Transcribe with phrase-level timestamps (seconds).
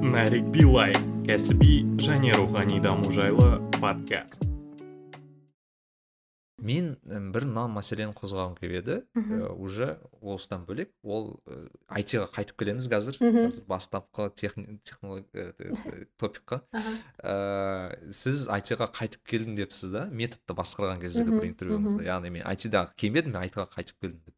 [0.00, 0.94] нарик билай
[1.28, 4.46] кәсіби және рухани даму жайлы подкаст.
[6.60, 8.96] Мен бір мына мәселені қозғағым келіп еді.
[9.16, 11.38] Э, уже осыдан бөлек ол
[11.88, 13.20] айтиға қайтып келеміз қазір.
[13.68, 15.52] Бастапқы технология
[16.20, 16.62] топикқа.
[18.08, 22.04] Сіз айтиға қайтып келдім депсіз да методты басқарған кездегі бір интервьюңызда.
[22.08, 24.36] яғни мен айтидағы келмедім мен айтиға қайтып келдім деп.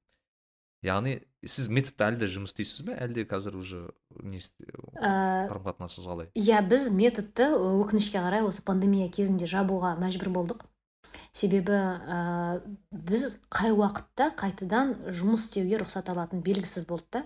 [0.82, 3.80] Яғни сіз методта әлі де жұмыс істейсіз бе әлде қазір уже
[4.22, 4.40] не
[4.98, 10.66] қарым қатынасыңыз қалай иә біз методты өкінішке қарай осы пандемия кезінде жабуға мәжбүр болдық
[11.32, 12.60] себебі ә,
[12.92, 17.22] біз қай уақытта қайтадан жұмыс істеуге рұқсат алатын белгісіз болды да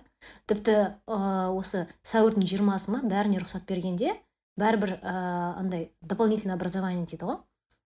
[0.47, 4.15] тіпті ә, осы сәуірдің жиырмасы ма бәріне рұқсат бергенде
[4.59, 5.13] бәрібір ә,
[5.59, 7.41] андай дополнительное образование дейді ғой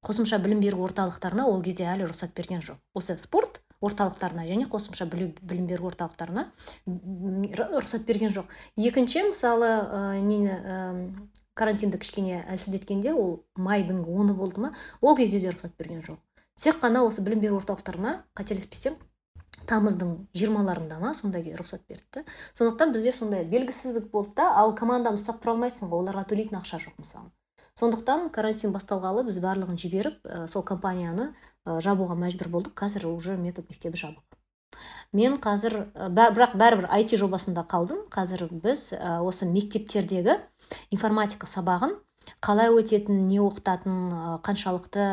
[0.06, 5.08] қосымша білім беру орталықтарына ол кезде әлі рұқсат берген жоқ осы спорт орталықтарына және қосымша
[5.10, 6.48] білім беру орталықтарына
[6.88, 8.50] рұқсат берген жоқ.
[8.78, 10.80] Екінші мысалы ә, нені ә,
[11.54, 16.22] карантинді кішкене әлсіздеткенде ол майдың оны болды ма ол кезде де рұқсат берген жоқ.
[16.56, 19.00] Тек қана осы білім беру орталықтарына қателеспесем
[19.70, 22.26] тамыздың жиырмаларында ма сондай рұқсат берді
[22.58, 26.82] сондықтан бізде сондай белгісіздік болды да ал команданы ұстап тұра алмайсың ғой оларға төлейтін ақша
[26.82, 27.32] жоқ мысалы.
[27.80, 31.32] Сондықтан карантин басталғалы біз барлығын жіберіп ә, сол компанияны
[31.66, 32.74] жабуға мәжбүр болдық.
[32.78, 34.24] Қазір уже метод мектебі жабық.
[35.14, 38.08] Мен қазір ә, бә- бірақ бәрібір IT жобасында қалдым.
[38.10, 40.38] Қазір біз осы мектептердегі
[40.92, 41.98] информатика сабағын
[42.42, 45.06] қалай өтетінін не оқытатынын қаншалықты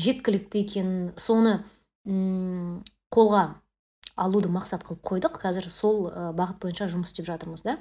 [0.00, 1.60] жеткілікті екенін соны
[3.14, 3.44] қолға
[4.16, 5.38] алуды мақсат қылып қойдық.
[5.42, 7.76] Қазір сол бағыт бойынша жұмыс істеп жатырмыз да.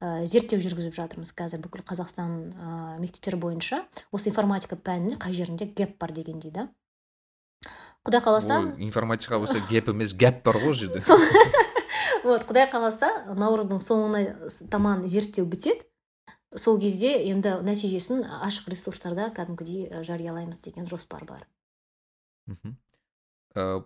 [0.00, 3.82] Зерттеу жүргізіп жатырмыз қазір бүкіл қазақстан мектептері бойынша.
[4.12, 6.68] Осы информатика пәнінде қай жерінде гэп бар дегендей да.
[8.06, 11.02] Құдай қаласа информатика болса геп емес гәп бар ғой ол жерде.
[12.26, 15.84] Вот құдай қаласа наурыздың соңына таман зерттеу бітеді.
[16.56, 21.44] Сол кезде енді нәтижесін ашық ресурстарда кәдімгідей жариялаймыз деген жоспар бар.
[22.46, 22.74] Мхм.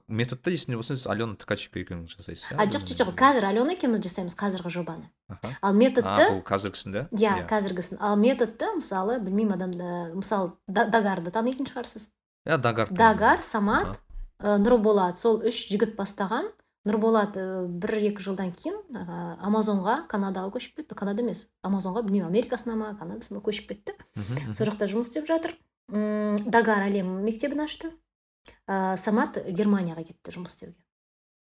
[0.08, 4.02] Методты есінде болса сіз алена ткаченко екеуіңіз жасайсыз а жоқ жоқ жоқ қазір алена екеуміз
[4.04, 9.54] жасаймыз қазіргі жобаны аха ал а методты бұл қазіргісінде иә қазіргісін ал методты мысалы білмеймін
[9.56, 12.10] адамды мысалы Да- дагарды танитын шығарсыз
[12.48, 14.00] иә дагар дагар самат
[14.40, 16.48] ә, нұрболат сол үш жігіт бастаған.
[16.88, 20.96] Нұрболат ә, бір екі жылдан кейін ә, амазонға канадаға көшіп кетті.
[20.96, 23.96] Канада емес амазонға білмеймін америкасына ма канадасына ма көшіп кетті.
[24.56, 25.52] Сол жақта жұмыс істеп жатыр.
[25.92, 27.92] М, дагар әлем мектебін ашты.
[28.70, 30.78] Ә, самат германияға кетті жұмыс істеуге?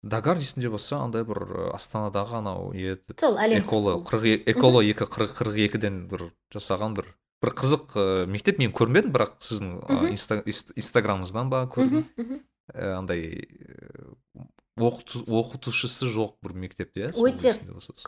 [0.02, 2.72] Дагар есінде болса андай бір ә, астанадағы анау
[3.18, 7.12] сол әлем эколо қырық эколо екі қырық қырық екіден бір жасаған бір
[7.42, 8.58] бір қызық ә, мектеп.
[8.62, 10.46] Мен көрмедім бірақ сіздің
[10.78, 12.06] инстаграмыңыздан ба көрдім.
[12.74, 13.46] Андай
[14.80, 17.52] оқыту- оқытушысы жоқ бір мектеп иә Өте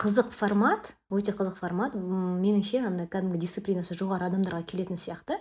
[0.01, 1.95] қызық формат өте қызық формат.
[1.95, 5.39] Меніңше андай кәдімгі дисциплинасы жоғары адамдарға келетін сияқты.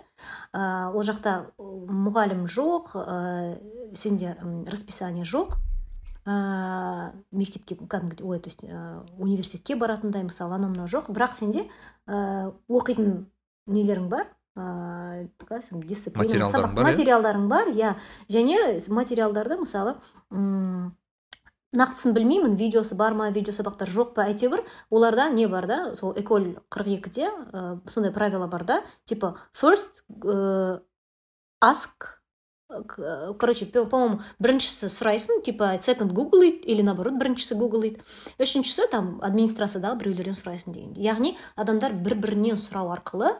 [0.52, 3.58] Ә, ол жақта мұғалім жоқ ә,
[3.94, 4.36] сенде
[4.66, 5.56] расписание жоқ.
[6.26, 11.08] Ә, мектепке кәдімгі ой то есть ә, университетке баратындай мысалы анау мынау жоқ.
[11.10, 11.68] Бірақ сенде
[12.06, 13.26] ә, оқитын
[13.66, 14.26] нелерің бар
[14.56, 15.30] ыыы
[15.86, 16.90] дисциплина Материалдарың сабақ бар, иә?
[16.90, 17.94] материалдарың бар иә.
[18.28, 18.58] Және
[18.92, 19.94] материалдарды мысалы
[20.30, 20.94] м,
[21.76, 26.14] нақтысын білмеймін видеосы бар ма видео сабақтар жоқ па әйтеуір оларда не бар да сол
[26.18, 30.80] эколь қырық екіде ә, сондай правило бар да типа first ә,
[31.62, 32.16] ask
[33.38, 36.14] короче по моему біріншісі сұрайсың типа second
[36.46, 37.54] it или наоборот біріншісі
[37.86, 38.02] it
[38.38, 43.34] үшіншісі там администрациядағы біреулерден сұрайсың дегендей яғни адамдар бір бірінен сұрау арқылы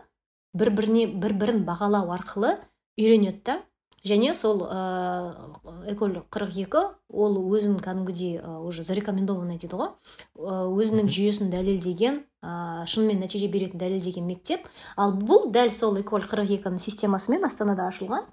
[0.54, 2.58] бір біріне бір бірін бағалау арқылы
[2.98, 3.62] үйренеді да.
[4.06, 9.90] Және сол ыыы эколь қырық екі ол өзін кәдімгідей ы, уже зарекомендованный дейді ғой.
[10.36, 14.66] Ы, өзінің жүйесін дәлелдеген ыыы шынымен нәтиже беретін дәлелдеген мектеп.
[14.96, 18.24] Ал бұл дәл сол эколь қырық екінің системасымен астанада ашылған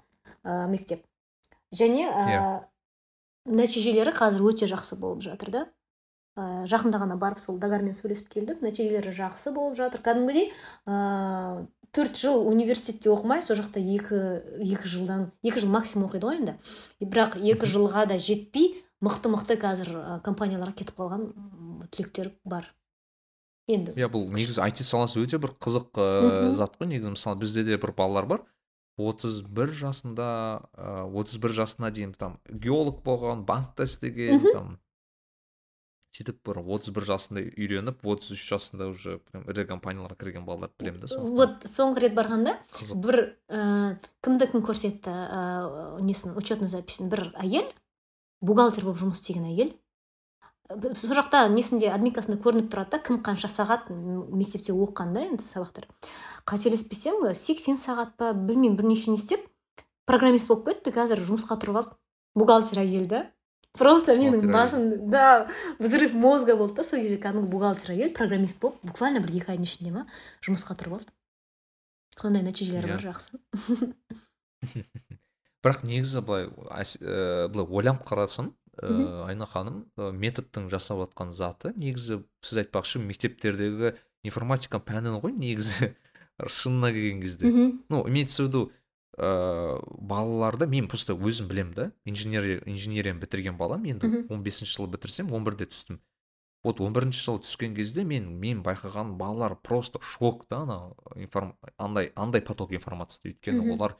[0.44, 1.04] ы, мектеп.
[1.74, 2.44] Және ы, Иә.
[3.44, 5.66] нәтижелері қазір өте жақсы болып жатыр да.
[6.38, 8.60] Ә, жақында ғана барып сол дагармен сөйлесіп келдім.
[8.62, 10.00] Нәтижелері жақсы болып жатыр.
[10.00, 10.52] Кәдімгідей
[10.86, 14.18] ыыы төрт жыл университетте оқымай сол жақта екі
[14.64, 16.56] екі жылдан екі жыл максимум оқиды ғой енді.
[17.00, 18.74] Бірақ екі жылға да жетпей
[19.04, 21.28] мықты мықты қазір ә, компанияларға кетіп қалған
[21.94, 22.66] түлектер бар.
[23.68, 23.92] Енді.
[24.00, 26.54] Иә бұл негізі IT саласы өте бір қызық ыыы, Мгм.
[26.56, 27.12] зат қой негізі.
[27.12, 28.40] Мысалы бізде де бір балалар бар.
[28.98, 30.66] отыз бір жасында
[31.14, 34.78] отыз бір жасына дейін там геолог болған банкта істеген там
[36.18, 40.74] сөйтіп бір отыз бір жасында үйреніп отыз үш жасында уже прям ірі компанияларға кірген балаларды
[40.82, 42.98] білемін да вот соңғы рет барғанда қызық.
[43.04, 47.08] бір ә, кімді кім көрсетті ә, несін учетный записін.
[47.08, 47.70] Бір әйел
[48.42, 49.72] бухгалтер болып жұмыс істеген әйел.
[50.68, 55.86] Сол жақта несінде админкасында көрініп тұрады да кім қанша сағат мектепте оқыған да енді сабақтар.
[56.44, 59.46] Қателеспесем сексен сағат па білмеймін бірнеше не істеп
[60.04, 61.96] программист болып кетті қазір жұмысқа тұрып алып
[62.36, 63.08] бухгалтер әйел
[63.78, 65.48] просто менің басым да
[65.78, 69.68] взрыв мозга болды да сол кезде кәдімгі бухгалтер әйел программист болып буквально бір екі айдың
[69.68, 70.06] ішінде ма
[70.44, 71.14] жұмысқа тұрып алды
[72.18, 73.38] сондай нәтижелері бар жақсы
[75.62, 81.72] бірақ негізі былай ә, былай ойланып қарасаң ә, айна ханым ә, методтың жасап жатқан заты
[81.76, 83.96] негізі сіз айтпақшы мектептердегі
[84.26, 85.92] информатика пәнін ғой негізі.
[86.38, 87.50] Шынына келген кезде.
[87.88, 88.72] Ну имеется в виду
[89.18, 91.90] ә, балаларды мен просто өзім білем да.
[92.04, 93.84] Инженерия инженерияны бітірген балам.
[93.84, 96.00] Енді он бесінші жылы бітірсем он бірде түстім.
[96.64, 100.78] Вот он бірінші жылы түскен кезде мен мен байқаған балалар просто шок да ана
[101.16, 103.96] информ андай андай поток информация өйткені олар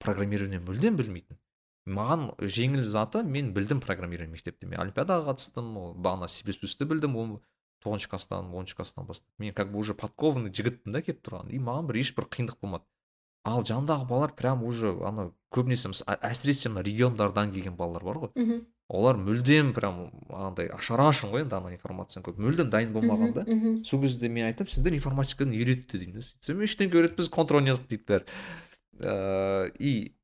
[0.00, 1.38] программирование мүлдем білмейтін.
[1.86, 4.66] Маған жеңіл заты мен білдім программирование мектепте.
[4.66, 7.40] Мен олимпиадаға қатыстым бағана си білдім он
[7.84, 9.28] тоғызыншы класстан оныншы класстан бастап.
[9.38, 12.84] Мен как бы уже подкованный жігітпін да келіп тұрған и маған бір ешбір қиындық болмады.
[13.44, 18.32] Ал жанындағы балалар прям уже ана көбінесе әсіресе мына региондардан келген балалар бар ғой.
[18.34, 18.64] Мхм.
[18.88, 22.40] Олар мүлдем прям андай ашарашын ғой енді ана информацияны көп.
[22.40, 23.44] мүлдем дайын болмаған да
[23.84, 26.20] сол кезде мен айтамын сендер информатиканы үйретті деймін.
[26.20, 29.72] Да сөйтсем ештеңе үйретпіз қылдық дейді бәрі.
[29.78, 30.14] И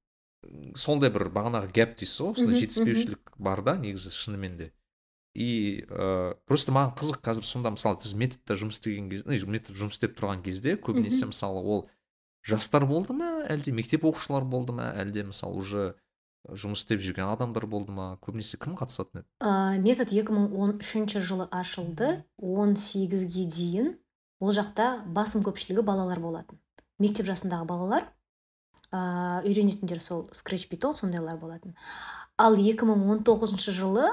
[0.76, 4.72] сондай бір бағанағы гэп дейсіз ғой осындай жетіспеушілік бар да негізі шынымен де.
[5.34, 10.00] И ә, просто маған қызық қазір сонда мысалы сіз методта жұмыс істеген кезде метод жұмыс
[10.00, 11.84] істеп тұрған кезде көбінесе мысалы ол
[12.47, 15.91] жастар болды ма әлде мектеп оқушылары болды ма әлде мысалы уже
[16.49, 18.15] жұмыс істеп жүрген адамдар болды ма?
[18.25, 19.29] Көбінесе кім қатысатын еді?
[19.45, 22.25] Ә, метод 2013 жылы ашылды.
[22.41, 23.91] 18-ге дейін
[24.41, 26.61] ол жақта басым көпшілігі балалар болатын.
[26.99, 28.09] Мектеп жасындағы балалар
[28.89, 31.77] ә, үйренетіндер сол скретч питон сондайлар болатын.
[32.41, 34.09] Ал 2019 жылы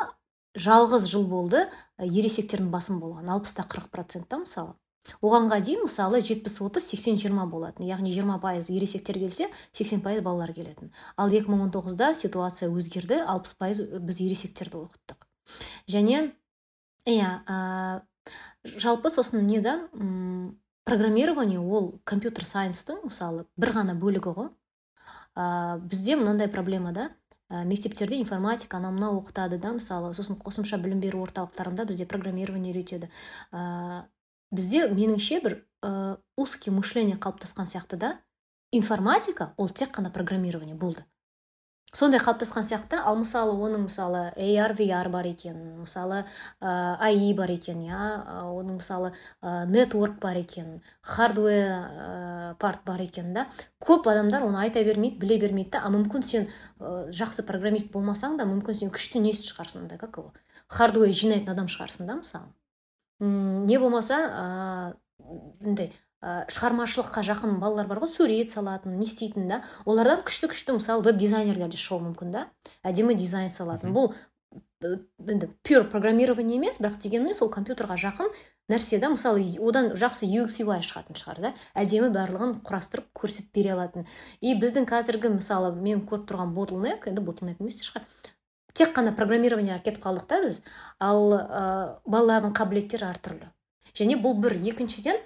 [0.58, 1.64] жалғыз жыл болды
[2.02, 4.76] ересектердің басым болған алпыста қырық процентта мысалы.
[5.21, 7.86] Оғанға дейін мысалы жетпіс отыз сексен жиырма болатын.
[7.88, 10.92] Яғни жиырма пайыз ересектер келсе сексен пайыз балалар келетін.
[11.18, 15.27] Ал 2019-да ситуация өзгерді алпыс пайыз біз ересектерді оқыттық.
[15.88, 16.31] Және
[17.07, 18.01] иә ә,
[18.77, 19.80] жалпы сосын не да
[20.88, 24.51] программирование ол компьютер сайенстың мысалы бір ғана бөлігі ғой.
[25.36, 27.09] Ә, бізде мынандай проблема да.
[27.50, 32.74] Ә, мектептерде информатика анау мынау оқытады да мысалы сосын қосымша білім беру орталықтарында бізде программирование
[32.74, 33.12] үйретеді.
[34.52, 38.18] Бізде меніңше бір ә, узкий мышление қалыптасқан сияқты да.
[38.72, 41.06] Информатика ол тек қана программирование болды.
[41.96, 46.26] Сондай қалыптасқан сияқты ал мысалы оның мысалы AR VR бар екен мысалы
[46.60, 53.00] ә, AI бар екен иә оның мысалы ә, network бар екен хардвер ә, парт бар
[53.02, 53.48] екен да.
[53.80, 55.86] Көп адамдар оны айта бермейді біле бермейді да.
[55.88, 60.20] А мүмкін сен ә, жақсы программист болмасаң да мүмкін сен күшті несі шығарсың андай как
[60.20, 60.34] его
[61.08, 62.52] жинайтын адам шығарсың да мысалы.
[63.19, 65.92] Не болмаса мындай
[66.22, 69.62] ә, шығармашылыққа жақын балалар бар ғой сурет салатын не істейтін да.
[69.86, 72.48] Олардан күшті күшті мысалы веб дизайнерлер де шығуы мүмкін да.
[72.84, 73.94] Әдемі дизайн салатын.
[73.94, 74.14] Бұл
[74.81, 78.31] енді пюр программирование емес бірақ дегенмен сол компьютерға жақын
[78.69, 79.10] нәрсе да.
[79.14, 81.54] Мысалы одан жақсы UX UI шығатын шығар да.
[81.78, 84.08] Әдемі барлығын құрастырып көрсетіп бере алатын.
[84.42, 88.06] И біздің қазіргі мысалы мен көріп тұрған ботлнек енді ботлнек емес те шығар.
[88.78, 90.62] Тек қана программированияға кетіп қалдық та біз
[91.02, 91.64] ал ә,
[92.06, 93.50] балалардың қабілеттері әртүрлі
[93.98, 94.58] және бұл бір.
[94.70, 95.18] Екіншіден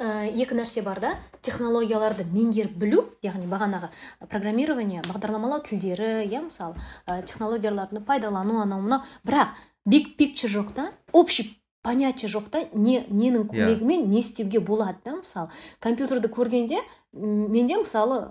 [0.00, 1.12] ә, екі нәрсе бар да
[1.46, 3.92] технологияларды меңгеріп білу яғни бағанағы
[4.28, 6.74] программирование бағдарламалау тілдері иә мысалы
[7.06, 9.06] ә, технологияларды пайдалану анау мынау.
[9.24, 9.54] Бірақ
[9.86, 13.52] биг пикчер жоқ та общий понятие жоқ та не ненің иә.
[13.54, 16.82] көмегімен не істеуге болады да мысалы компьютерді көргенде
[17.12, 18.26] менде мысалы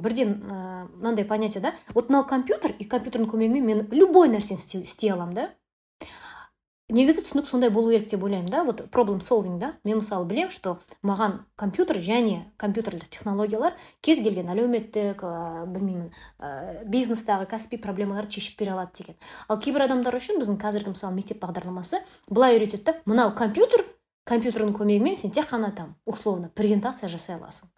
[0.00, 0.36] бірден
[0.98, 1.74] мынандай понятие да?
[1.94, 5.50] Вот мынау компьютер и компьютердің көмегімен мен любой нәрсені істей аламын да?
[6.90, 8.64] Негізі түсінік сондай болу керек деп ойлаймын да?
[8.64, 9.74] Вот проблем solving да?
[9.84, 16.84] Мен мысалы білем что маған компьютер және компьютерлік технологиялар кез келген әлеуметтік ә, білмеймін ә,
[16.84, 19.20] бизнестағы кәсіби проблемаларды шешіп бере алады деген.
[19.48, 23.86] Ал кейбір адамдар үшін біздің қазіргі мысалы мектеп бағдарламасы былай үйретеді да мынау компьютер
[24.26, 27.70] компьютердің көмегімен сен тек қана там условно презентация жасай аласың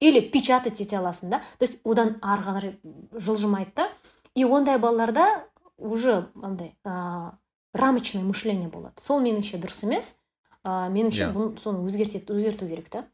[0.00, 1.38] или печатать ете аласың да?
[1.58, 2.78] То есть одан ары қарай
[3.12, 3.92] жылжымайды да.
[4.34, 7.32] И ондай балаларда уже андай ә,
[7.74, 8.94] рамочный мышление болады.
[8.98, 10.16] Сол меніңше дұрыс емес.
[10.64, 11.30] Ә, меніңше yeah.
[11.30, 11.36] Иә.
[11.36, 13.04] бұны соны өзгертет, өзгерту керек та.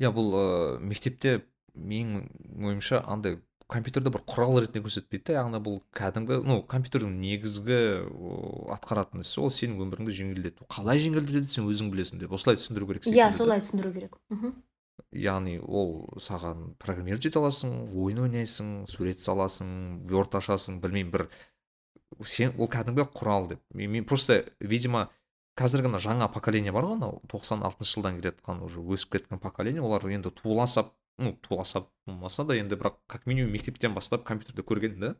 [0.00, 1.44] Иә бұл ә, мектепте
[1.74, 2.28] менің
[2.64, 3.40] ойымша андай
[3.70, 5.38] компьютерді бір құрал ретінде көрсетпейді да.
[5.40, 7.80] Яғни бұл кәдімгі ну компьютердің негізгі
[8.74, 10.68] атқаратын ісі ол сенің өміріңді жеңілдету.
[10.68, 14.18] Қалай жеңілдетеді сен өзің білесің деп осылай түсіндіру керек иә солай түсіндіру керек.
[14.28, 14.52] Мхм.
[15.14, 21.26] Яғни ол саған программировать ете аласың ойын ойнайсың сурет саласың word ашасың білмеймін бір
[22.22, 23.62] сен ол кәдімгі құрал деп.
[23.74, 25.08] Мен, мен просто видимо
[25.58, 29.38] қазіргі мына жаңа поколение бар ғой анау тоқсан алтыншы жылдан келе жатқан уже өсіп кеткен
[29.42, 33.94] поколение олар енді туыла сап ну туыла сап болмаса да енді бірақ как минимум мектептен
[33.94, 35.14] бастап компьютерді көрген да.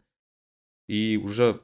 [0.88, 1.60] И уже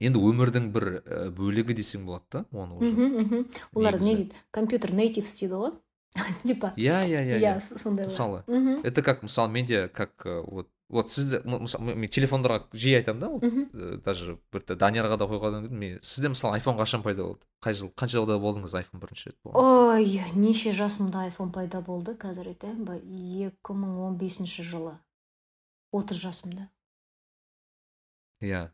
[0.00, 2.92] енді өмірдің бір ә, бөлігі десең болады да оны уже.
[2.94, 4.34] Мхм мхм олар не дейді?
[4.50, 5.74] Компьютер нейтивс дейді ғой?
[6.44, 10.68] типа иә иә иә иә сондайлар мысалы мхм это как мысалы менде как э, вот
[10.90, 15.78] вот сізді мен телефондарға жиі айтамын да вот э, даже бір даниярға да қойғаннан кейін
[15.78, 17.46] мен сізде мысалы айфон қашан пайда болды?
[17.62, 22.16] Қай жыл қанша жылда болдыңыз айфон бірінші рет болған ой неше жасымда айфон пайда болды
[22.18, 24.96] қазір айтайын ба екі мың он бесінші жылы.
[25.94, 26.66] Отыз жасымда.
[28.42, 28.70] Иә.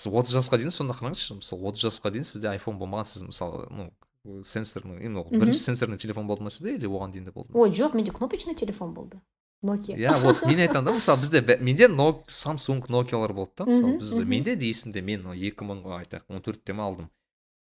[0.00, 3.66] Сіз отыз жасқа дейін сонда қараңызшы мысалы отыз жасқа дейін сізде айфон болмаған сіз мысалы
[3.68, 3.90] ну
[4.24, 5.24] сенсорный Мгм.
[5.30, 8.10] бірінші сенсорный телефон болды ма сізде или оған дейін де болды ма ой жоқ менде
[8.12, 9.20] кнопочный телефон болды
[9.62, 9.96] nokia.
[9.96, 11.88] Иә вот мен айтамын да мысалы бізде менде
[12.28, 13.98] самсунг нокиялар болды да мысалы.
[13.98, 17.10] Біз менде де есімде мен екі мыңға айтайық он төртте ме алдым.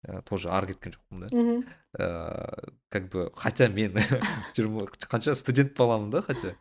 [0.04, 1.28] Ә, тоже ары кеткен жоқпын да.
[2.00, 3.94] Ыыы как бы хотя мен
[4.56, 6.56] жиырма қанша студент баламын да хотя.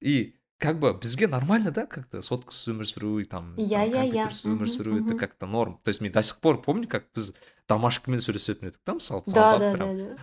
[0.00, 4.04] И как бы бізге нормально да как то соткасыз өмір сүру и там Иә, иә,
[4.06, 4.26] иә.
[4.30, 5.80] өмір сүру это как то норм.
[5.82, 7.34] То есть мен до сих пор помню как біз
[7.68, 9.94] домашкамен сөйлесетін едік та мысалы да звондап да прям.
[9.96, 10.16] да да.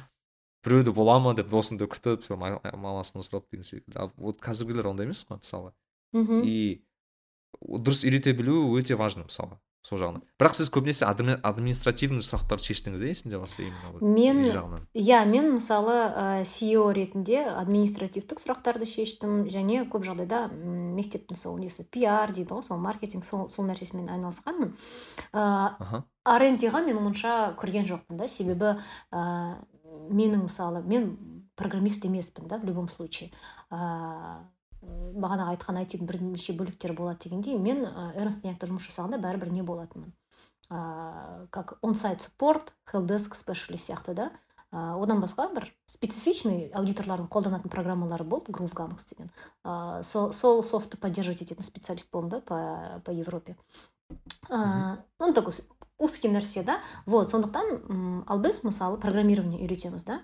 [0.63, 5.25] Біреуді бола ма деп досыңды күтіп мамасынан сұрап деген секілді а вот қазіргілер ондай емес
[5.29, 5.73] қой мысалы
[6.13, 6.83] мхм и
[7.63, 13.03] дұрыс үйрете білу өте важно мысалы сол жағынан бірақ сіз көбінесе адми- административный сұрақтарды шештіңіз
[13.05, 13.63] иә есімде болса
[14.01, 14.43] Мен-
[14.93, 21.87] иә мен мысалы ә, CEO ретінде административтік сұрақтарды шештім және көп жағдайда мектептің сол несі
[21.89, 24.75] пиар дейді ғой сол маркетинг сол, сол нәрсесімен айналысқанмын.
[25.31, 26.03] Ә, аха.
[26.27, 28.27] Арензиға мен онша кірген жоқпын да.
[28.27, 28.75] Себебі
[29.11, 29.57] ә,
[30.11, 31.15] менің мысалы мен
[31.55, 33.31] программист емеспін да в любом случае.
[33.71, 34.43] Ә,
[34.81, 37.83] бағанағы айтқан айтидің бірнеше бөліктері болады дегендей мен
[38.15, 40.13] эрнст янгта жұмыс жасағанда бәрібір не болатынмын.
[40.69, 44.29] Ә, как онсайт суппорт хелпдеск спешалист сияқты да.
[44.71, 49.31] Ә, одан басқа бір специфичный аудиторлардың қолданатын программалары болды грувгамакс деген.
[49.65, 53.57] Ә, сол, сол софтты поддерживать ететін специалист болдым да по, по европе.
[54.49, 55.53] Ә, ну такой
[55.97, 56.79] узкий нәрсе да.
[57.05, 60.21] Вот сондықтан ал біз мысалы программирование үйретеміз да.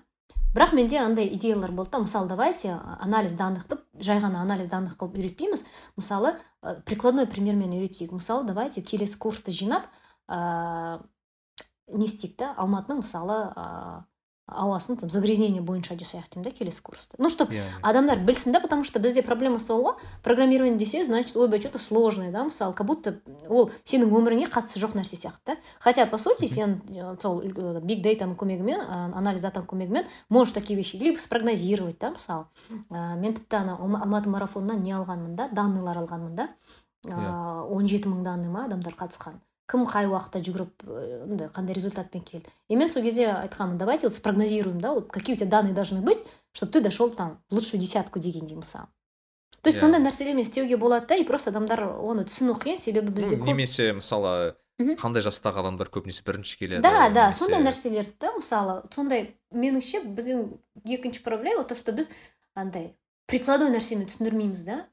[0.56, 2.00] Бірақ менде андай идеялар болды да.
[2.00, 5.66] Мысалы давайте анализ данныхты жай ғана анализ данных қылып үйретпейміз.
[6.00, 6.36] Мысалы
[6.88, 8.16] прикладной примермен үйретейік.
[8.16, 9.84] Мысалы давайте келесі курсты жинап
[10.28, 11.02] ә,
[11.92, 14.04] не істейік та алматының мысалы ә,
[14.46, 17.80] ауасын там загрязнение бойынша жасайық деймін да келесі курсты ну чтобы иә иә.
[17.82, 21.78] адамдар білсін да потому что бізде проблема сол ғой программирование десе значит ойбай что то
[21.78, 25.40] сложное да мысалы как будто ол сенің өміріңе қатысы жоқ нәрсе сияқты.
[25.46, 30.06] Да хотя по сути сен э, сол э, биг дейтаның көмегімен э, анализ датаның көмегімен
[30.28, 32.46] можешь такие вещи либо спрогнозировать да мысалы
[32.90, 36.48] Ә, мен тіпті ана Алма- алматы марафонынан не алғанмын да данныйлар алғанмын да.
[37.06, 39.38] Он жеті мың данный ма адамдар қатысқан.
[39.66, 40.84] Кім қай уақытта жүгіріп
[41.26, 42.46] андай қандай результатпен келді.
[42.68, 46.00] И мен сол кезде айтқанмын давайте вот спрогнозируем да вот какие у тебя данные должны
[46.00, 48.86] быть чтобы ты дошел там в лучшую десятку дегендей мысалы
[49.62, 49.80] то есть Иә.
[49.80, 53.44] сондай нәрселермен істеуге болады да и просто адамдар оны түсіну қиын себебі бізде көп.
[53.44, 58.82] немесе мысалы қандай жастағы адамдар көбінесе бірінші келеді да да немесе- сондай нәрселерді да мысалы
[58.94, 60.46] сондай меніңше біздің
[60.84, 62.08] екінші проблема то что біз
[62.54, 62.94] андай
[63.26, 64.86] прикладной нәрсемен түсіндірмейміз да.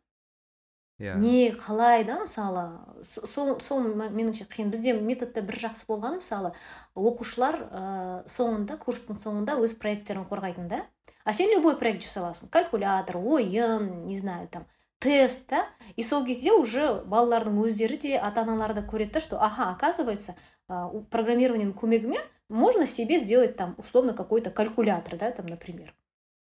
[0.99, 1.15] Иә.
[1.17, 4.69] не қалай да мысалы сол сол меніңше қиын.
[4.69, 6.53] Бізде методта бір жақсы болған мысалы
[6.95, 7.83] оқушылар ә,
[8.27, 10.85] соңында курстың соңында өз проекттерін қорғайтын да.
[11.23, 14.65] А сен любой проект жасай аласың калькулятор ойын не знаю там
[14.99, 15.65] тест да.
[15.95, 20.35] И сол кезде уже балалардың өздері де ата аналары да көреді что ага оказывается
[20.67, 25.93] программированиенің көмегімен можно себе сделать там условно какой-то калькулятор да там например.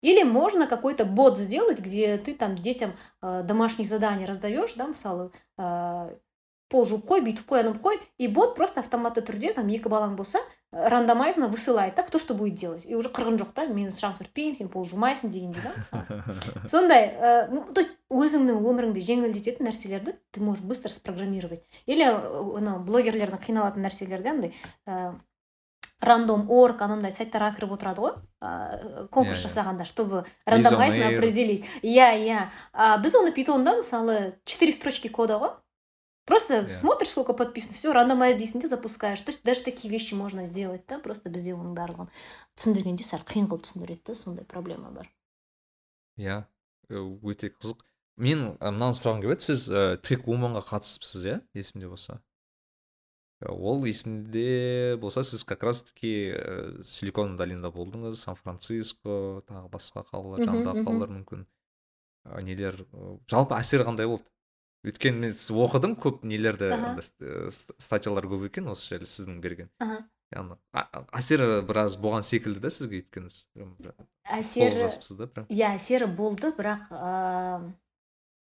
[0.01, 5.31] или можно какой-то бот сделать, где ты там детям э, домашние задания раздаешь, да, мысалы
[5.57, 6.15] э,
[6.71, 10.15] пол жуып қой бүйтіп қой анау қой и бот просто автоматты түрде там екі балаң
[10.15, 10.39] болса
[10.71, 14.15] э, рандомайзно высылает да кто что будет делать и уже қырғын жоқ та мен шаң
[14.17, 19.67] сүртпеймін сен пол жумайсың дегендей да мысалы сондай ә, ну, то есть өзіңнің өміріңді жеңілдететін
[19.67, 22.15] нәрселерді ты можешь быстро спрограммировать или ә,
[22.57, 24.55] анау блогерлердің қиналатын нәрселерде андай
[24.87, 25.13] ә,
[26.00, 28.14] рандом орг анандай сайттарға кіріп отырады ғой.
[28.40, 29.48] Ә, конкурс Иә, иә.
[29.48, 31.64] жасағанда чтобы рандомайзно определить.
[31.82, 32.50] Иә иә.
[32.72, 35.54] А біз оны питонда мысалы четыре строчки кода ғой.
[36.26, 36.74] Просто Иә.
[36.74, 39.20] смотришь сколько подписано все рандомайз дейсің де запускаешь.
[39.20, 42.08] То есть даже такие вещи можно сделать да просто бізде оның барлығын.
[42.58, 45.08] Түсіндіргенде сәл қиын қылып түсіндіреді да сондай проблема бар.
[46.18, 46.44] Иә
[46.90, 47.78] э, өте қызық.
[48.16, 52.20] Мен мынаны сұрағым келіп еді сіз ә, трек вуманға қатысыпсыз иә есімде болса?
[53.44, 60.06] Ол есімде болса сіз как раз таки ә, силикон долинада болдыңыз сан франциско тағы басқа
[60.08, 61.44] қалалар жанындағы қалалар мүмкін.
[62.24, 64.24] Ә, нелер ә, жалпы әсері қандай болды?
[64.86, 69.70] Өйткені мен сіз оқыдым көп нелерді э, статьялар көп екен осы жайлы сіздің берген.
[70.32, 70.56] Яғни
[71.14, 73.74] әсері біраз болған секілді да сізге өйткені прям
[75.50, 76.88] иә әсері болды бірақ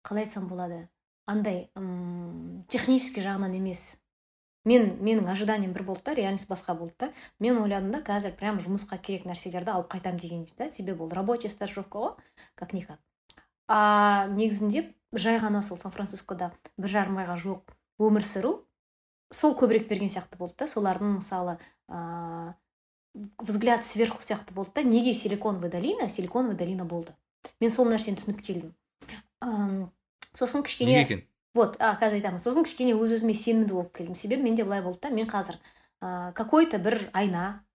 [0.05, 0.87] қалай айтсам болады
[1.27, 3.97] андай м технический жағынан емес.
[4.67, 7.13] Мен менің ожиданием бір болды да реальность басқа болды да.
[7.39, 11.51] Мен ойладым да қазір прям жұмысқа керек нәрселерді алып қайтамын деген да себебі ол рабочий
[11.51, 12.15] стажировка ғой
[12.55, 13.01] как никак
[13.69, 18.53] а негізінде жай ғана сол сан францискода бір жарым айға жуық өмір сүру
[19.33, 20.67] сол көбірек берген сияқты болды да.
[20.71, 21.59] Солардың мысалы
[21.89, 22.55] ыыы
[23.41, 24.83] взгляд сверху сияқты болды да.
[24.83, 27.15] Неге силиконовая долина силиконовая долина болды.
[27.61, 28.75] Мен сол нәрсені түсініп келдім.
[29.41, 29.91] Ам,
[30.33, 31.25] сосын кішкене неге екен?
[31.57, 35.03] Вот а қазір айтамын сосын кішкене өз өзіме сенімді болып келдім себебі менде былай болды
[35.03, 35.57] да мен қазір
[36.05, 37.67] ә, какой то бір айна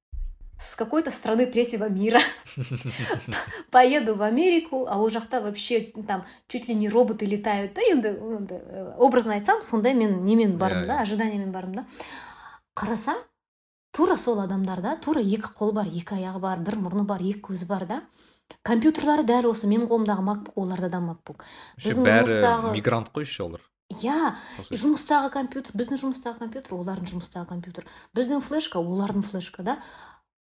[0.61, 2.21] с какой то страны третьего мира.
[3.71, 7.73] Поеду в америку а ол жақта вообще там чуть ли не роботы летают.
[7.73, 8.61] Да енді енді,
[8.97, 11.85] образно айтсам сондай мен немен бардым да ожиданиемен бардым да.
[12.75, 13.17] Қарасам
[13.91, 17.65] тура сол адамдарда тура екі қол бар екі аяғы бар бір мұрны бар екі көзі
[17.65, 18.01] бар да.
[18.63, 21.45] Компьютерлары дәл осы менің қолымдағы макбук оларда да макбук
[21.77, 23.61] біздің бәрі жұмыстағы- мигрант қой еще олар.
[23.91, 24.75] Иә сути.
[24.79, 27.85] жұмыстағы компьютер біздің жұмыстағы компьютер олардың жұмыстағы компьютер.
[28.15, 29.79] Біздің флешка олардың флешка да.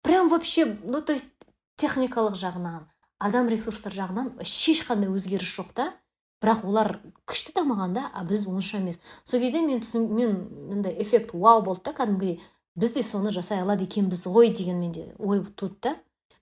[0.04, 1.32] Прям вообще ну то есть
[1.80, 2.88] техникалық жағынан
[3.20, 5.94] адам ресурстар жағынан ешқандай өзгеріс жоқ та.
[6.42, 9.00] Бірақ олар күшті дамыған да а біз онша емес.
[9.24, 10.36] Сол кезде мен түсін мен
[10.70, 12.42] мындай эффект вау болды да кәдімгідей.
[12.76, 15.96] Біз де соны жасай алады екенбіз ғой деген менде ой туды да.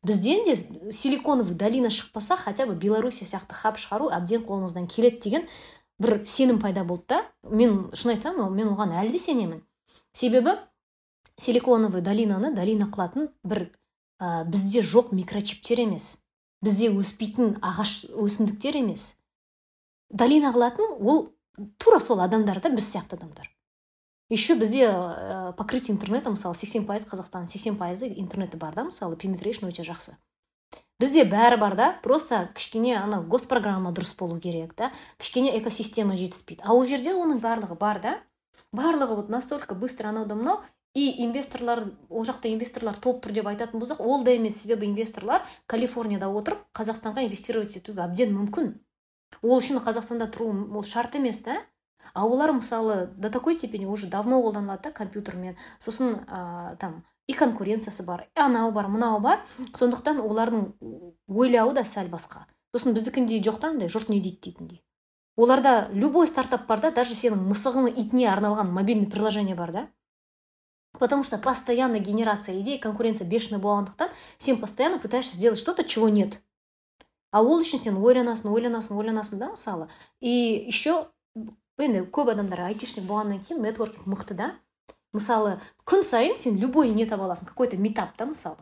[0.03, 0.55] Бізден де
[0.91, 5.47] силиконовый долина шықпаса хотя бы белоруссия сияқты хаб шығару әбден қолымыздан келеді деген
[5.99, 7.23] бір сенім пайда болды да.
[7.43, 9.63] Мен шын айтсам мен оған әлі де сенемін.
[10.13, 10.57] Себебі
[11.37, 13.69] силиконовый долинаны долина қылатын бір
[14.21, 16.19] ә, бізде жоқ микрочиптер емес.
[16.61, 19.17] Бізде өспейтін ағаш өсімдіктер емес.
[20.09, 21.27] Долина қылатын ол
[21.77, 23.49] тура сол адамдар да біз сияқты адамдар.
[24.29, 29.15] Еще бізде ә, покрытие интернета мысалы 80 пайыз қазақстанның 80 пайызы интернеті бар да мысалы
[29.15, 30.17] penetration өте жақсы.
[30.99, 36.63] Бізде бәрі бар да просто кішкене ана госпрограмма дұрыс болу керек да кішкене экосистема жетіспейді.
[36.65, 38.17] А ол жерде оның барлығы бар да.
[38.73, 40.63] Барлығы вот настолько быстро анау да мынау
[40.97, 45.45] и инвесторлар ол жақта инвесторлар толып тұр деп айтатын болсақ ол да емес себебі инвесторлар
[45.67, 48.73] калифорнияда отырып қазақстанға инвестировать етуге әбден мүмкін.
[49.43, 51.59] Ол үшін қазақстанда тұру ол шарт емес та.
[52.13, 55.57] А олар мысалы до такой степени уже давно қолданылады да компьютермен.
[55.79, 59.39] Сосын ә, там и конкуренциясы бар и анау бар мынау бар.
[59.73, 60.73] Сондықтан олардың
[61.27, 62.47] ойлауы да сәл басқа.
[62.75, 64.83] Сосын біздікіндей жоқ та андай жұрт не дейді дейтіндей.
[65.37, 69.87] Оларда любой стартап бар да даже сенің мысығың итіне арналған мобильный приложение бар да.
[70.97, 76.09] Потому что постоянно генерация идей конкуренция бешеный болғандықтан сен постоянно пытаешься сделать что то чего
[76.09, 76.41] нет.
[77.31, 79.89] А ол үшін сен ойланасың ойланасың ойланасың да мысалы.
[80.19, 81.09] И еще
[81.77, 84.51] енді көп адамдар айтишник болғаннан кейін нетворкинг мықты да.
[85.13, 88.57] Мысалы күн сайын сен любой не таба аласың какой то метап та мысалы.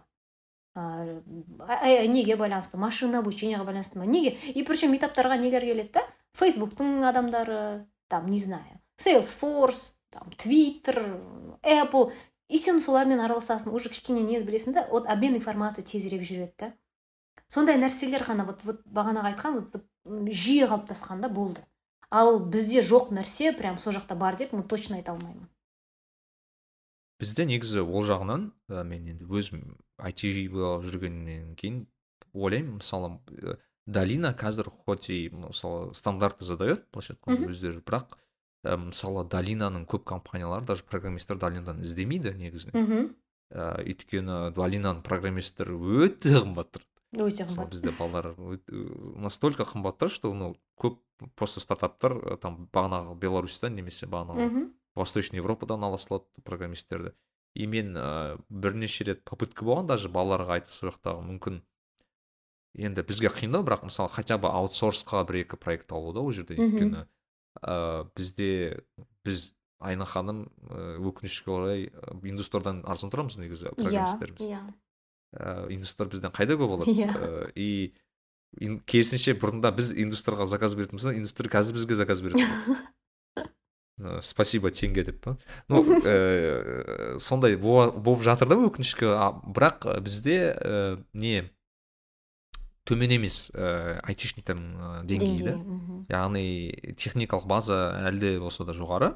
[0.75, 2.78] Неге байланысты?
[2.78, 4.06] Машина обучениеға байланысты ма?
[4.06, 4.38] Неге?
[4.54, 6.04] И причем метаптарға нелер келеді да?
[6.36, 11.19] Фейсбуктың адамдары там не знаю salesforce там твиттер
[11.63, 12.12] apple.
[12.47, 16.73] И сен солармен араласасың уже кішкене не білесің да вот обмен информация тезірек жүреді да.
[17.49, 21.65] Сондай нәрселер ғана вот, вот бағанағы айтқан вот, жүйе қалыптасқан да болды.
[22.15, 25.49] Ал бізде жоқ нәрсе прям сол жақта бар деп мен точно айта алмаймын.
[27.19, 29.62] Бізде негізі ол жағынан ә, мен енді өзім
[29.99, 31.86] IT жүргеннен кейін
[32.34, 37.51] ойлаймын мысалы ә, долина қазір хоть и мысалы стандарты задает былайша айтқанда Мгм.
[37.51, 38.17] өздері бірақ
[38.65, 42.75] ә, мысалы долинаның көп компаниялары даже программисттер долинадан іздемейді негізінен.
[42.75, 43.15] Мхм
[43.54, 48.72] ә, өйткені долинаның программисттері өте қымбат тұрады өте мысалы қымбат бізде балалар өт-
[49.20, 50.98] настолько қымбат тұрады что ну көп
[51.36, 54.65] просто стартаптар ә, там бағанағы беларусьтан немесе бағанағы мхм
[54.96, 57.13] восточный европадан ала салады программисттерді
[57.56, 61.62] и мен ә, бірнеше рет попытка болған даже балаларға айтып сол жақтағы мүмкін
[62.76, 66.56] енді бізге қиындау бірақ мысалы хотя бы аутсорсқа бір екі проект алу да ол жерде
[66.60, 67.06] өйткені
[67.63, 68.84] ә, бізде
[69.24, 71.86] біз айна ханым өкінішке орай
[72.24, 74.60] индустордан арзан тұрамыз негізі иә программисттеріміз иә.
[75.36, 76.95] Ә, индустор бізден қайда көп алады?
[76.95, 77.12] Иә.
[77.13, 77.95] Ә, и
[78.88, 82.45] керісінше бұрында біз индустрға заказ беретін болсақ индустр қазір бізге заказ береді.
[83.95, 85.38] Ә, спасибо теңге деп па
[85.71, 89.08] ну ә, сондай болып жатыр да өкінішке
[89.56, 91.45] бірақ бізде ә, не
[92.86, 95.56] төмен емес ә, айтишниктердің деңгейі да.
[96.12, 96.45] яғни
[97.00, 99.13] техникалық база әлі де болса да жоғары.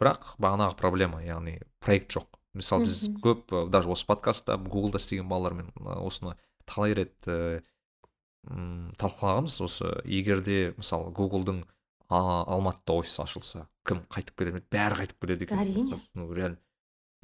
[0.00, 2.33] Бірақ бағанағы проблема яғни проект жоқ.
[2.54, 9.60] Мысалы біз көп даже осы подкастта гуглда істеген балалармен осыны талай рет м, талқылағанбыз.
[9.64, 11.64] Осы егер де мысалы гуглдың
[12.08, 15.58] алматыда офис ашылса кім қайтып кетер еді бәрі қайтып келеді екен.
[15.58, 15.98] Әрине.
[16.14, 16.58] ну реально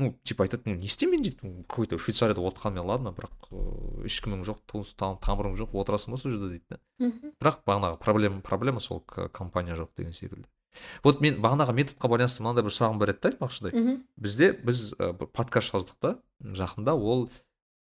[0.00, 1.38] ну типа айтады ну не істеймін дейді.
[1.42, 6.20] Ну какой то швейцарияда отқанмен ладно бірақ ыыы ешкімің жоқ туыс тамырың жоқ отырасың ба
[6.20, 6.80] сол жерде дейді да.
[7.40, 10.48] Бірақ бағанағы проблема проблема сол компания жоқ деген секілді.
[11.04, 15.12] Вот мен бағанағы методқа байланысты мынандай бір сұрағым бар еді да айтпақшыдай бізде біз ә,
[15.14, 17.28] подкаст жаздық та жақында ол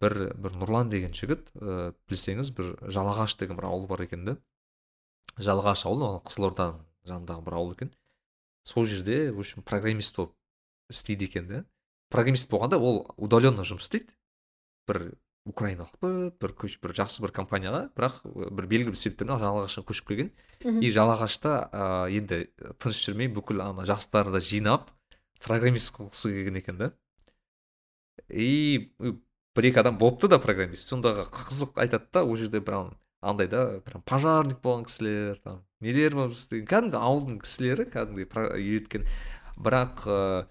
[0.00, 4.36] бір бір нұрлан деген жігіт ә, білсеңіз бір жалағаш деген бір ауыл бар екен да.
[5.38, 7.90] Жалағаш ауылы ол қызылорданың жанындағы бір ауыл екен.
[8.64, 10.34] Сол жерде в общем программист болып
[10.90, 11.64] істейді екен да.
[12.10, 14.14] Программист болғанда ол удаленно жұмыс істейді.
[14.86, 19.40] Бір украиналық па бір көш бір жақсы бір компанияға бірақ ә, бір белгілі бір себептермен
[19.40, 20.30] жалағашқа көшіп келген.
[20.82, 22.44] И жалағашта ә, енді
[22.82, 24.90] тыныш жүрмей бүкіл ана жастарды жинап
[25.44, 26.92] программист қылғысы келген екен да.
[28.28, 30.88] И бір екі адам болыпты да программист.
[30.90, 36.14] Сондағы қызық айтады да ол жерде прям андай да прям пожарник болған кісілер там нелер
[36.18, 36.66] болып істеген.
[36.68, 39.06] Кәдімгі ауылдың кісілері кәдімгідей үйреткен.
[39.58, 40.46] Бірақ ыыы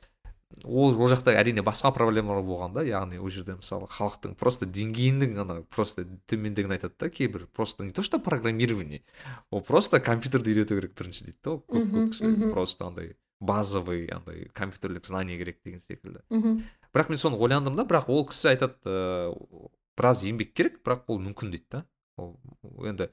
[0.64, 5.36] ол ол жақта әрине басқа проблемалар болған да яғни ол жерде мысалы халықтың просто деңгейінің
[5.44, 9.04] ана просто төмендігін айтады да кейбір просто не то что программирование
[9.52, 11.64] ол просто компьютерді үйрету керек бірінші дейді да ол.
[11.68, 12.54] Көп көп кісілерге мгм.
[12.54, 16.20] просто андай базовый андай компьютерлік знание керек деген секілді.
[16.30, 16.64] Мхм.
[16.94, 21.20] бірақ мен соны ойландым да бірақ ол кісі айтады ыыы біраз еңбек керек бірақ ол
[21.20, 21.86] мүмкін дейді да.
[22.18, 23.12] Ол ол енді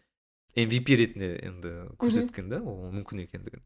[0.54, 3.62] MVP ретінде енді көрсеткен да ол мүмкін екендігін.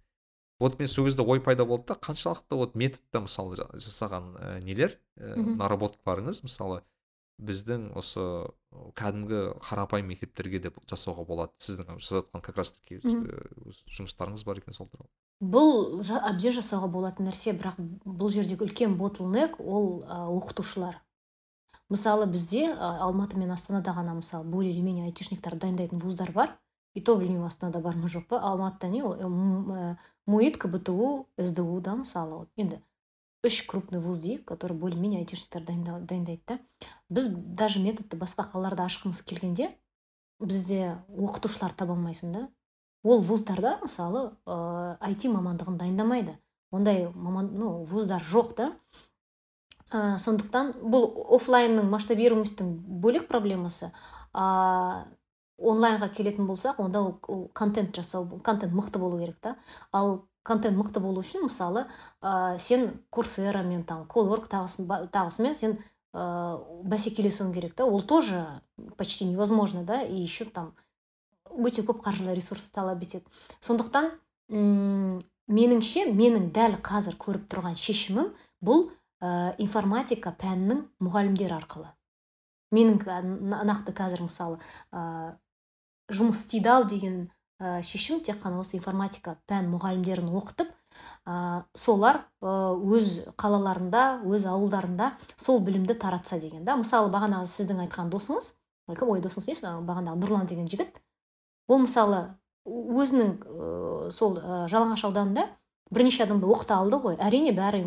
[0.60, 4.60] Вот мен сол кезде ой пайда болды да қаншалықты вот методта мысалы жа- жасаған ә,
[4.62, 6.82] нелер ә, наработкаларыңыз мысалы
[7.38, 8.20] біздің осы
[8.98, 11.52] кәдімгі қарапайым мектептерге де жасауға болады.
[11.62, 15.08] Сіздің жасап жатқан как раз таки жұмыстарыңыз бар екен сол туралы.
[15.40, 20.98] Бұл жа- әбден жасауға болатын нәрсе бірақ бұл жердегі үлкен ботлнек ол ә, оқытушылар.
[21.88, 26.58] Мысалы бізде ә, алматы мен астанада ғана мысалы более или менее айтишниктар дайындайтын вуздар бар.
[26.98, 31.80] И то білмеймін астанада бар ма жоқ па алматыда не ол м- муит кбту сду
[31.80, 32.80] да мысалы вот енді
[33.46, 36.58] үш крупный вуз дейік который более менее айтишниктар дайында- дайындайды да.
[37.08, 39.70] Біз даже методты басқа қалаларда ашқымыз келгенде
[40.40, 42.48] бізде оқытушылар таба алмайсың да.
[43.04, 46.36] Ол вуздарда мысалы ыыы IT мамандығын дайындамайды.
[46.72, 48.72] Ондай маман ну вуздар жоқ та
[49.92, 51.06] ә, сондықтан бұл
[51.38, 53.92] оффлайнның масштабируемостьтің бөлек проблемасы.
[55.58, 59.56] Онлайнға келетін болсақ онда ол, контент жасау контент мықты болу керек та.
[59.92, 61.86] Ал контент мықты болу үшін мысалы
[62.22, 65.78] ә, сен курсерамен там ба- тағысымен сен
[66.14, 67.84] ә, бәсекелесуің керек та.
[67.84, 68.62] Ол тоже
[68.96, 70.74] почти невозможно да и еще там
[71.50, 73.24] өте көп қаржылай ресурс талап етеді.
[73.60, 74.12] Сондықтан
[74.48, 78.30] м, меніңше менің дәл қазір көріп тұрған шешімім
[78.62, 78.90] бұл
[79.20, 81.90] ә, информатика пәнінің мұғалімдері арқылы.
[82.70, 83.00] Менің
[83.64, 84.58] нақты қазір мысалы
[84.92, 85.34] ә,
[86.08, 87.28] жұмыс істейді ау деген
[87.60, 90.72] ә, шешім тек қана осы информатика пән мұғалімдерін оқытып
[91.26, 96.76] ә, солар өз қалаларында өз ауылдарында сол білімді таратса деген да.
[96.76, 98.54] Мысалы бағанағы сіздің айтқан досыңыз
[98.96, 101.00] кім ой досыңыз емес ана бағанағы нұрлан деген жігіт
[101.68, 102.24] ол мысалы
[102.68, 105.48] өзінің ә, сол ә, жалаңаш ауданында
[105.90, 107.16] бірнеше адамды оқыта алды ғой.
[107.16, 107.84] Әрине бәрі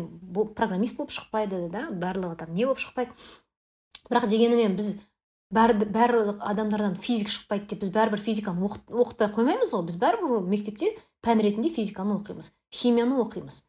[0.56, 3.14] программист болып шықпайды да барлығы там не болып шықпайды.
[4.10, 4.96] Бірақ дегенімен біз
[5.52, 9.84] бәрі барлық адамдардан физик шықпайды деп біз бәрібір физиканы оқыт, оқытпай қоймаймыз ғой.
[9.88, 13.62] Біз бәрібір мектепте пән ретінде физиканы оқимыз химияны оқимыз.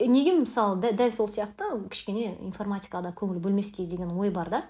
[0.00, 4.62] Неге мысалы дә- дәл сол сияқты кішкене информатикада көңіл бөлмеске деген ой бар да.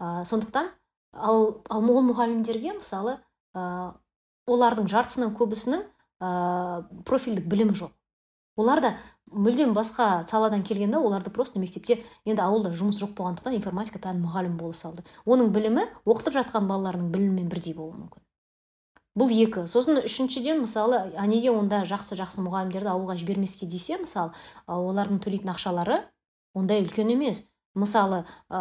[0.00, 0.70] Ә, сондықтан
[1.12, 3.18] ал, ал ол мұғалімдерге мысалы
[3.54, 3.92] ә,
[4.48, 5.82] олардың жартысынан көбісінің
[6.22, 7.92] ә, профильдік білімі жоқ.
[8.62, 8.94] Олар да
[9.32, 14.58] мүлдем басқа саладан келгенде оларды просто мектепте енді ауылда жұмыс жоқ болғандықтан информатика пәнін мұғалім
[14.60, 15.04] бола салды.
[15.26, 18.22] Оның білімі оқытып жатқан балаларының білімімен бірдей болуы мүмкін.
[19.18, 19.66] Бұл екі.
[19.68, 24.32] Сосын үшіншіден мысалы а неге онда жақсы жақсы мұғалімдерді ауылға жібермеске десе мысалы
[24.66, 26.00] олардың төлейтін ақшалары
[26.56, 27.44] ондай үлкен емес.
[27.74, 28.22] Мысалы
[28.52, 28.60] ә,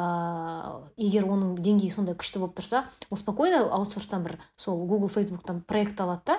[0.96, 6.00] егер оның деңгейі сондай күшті болып тұрса ол спокойно аутсорстан бір сол google фейсбуктан проект
[6.00, 6.38] алады да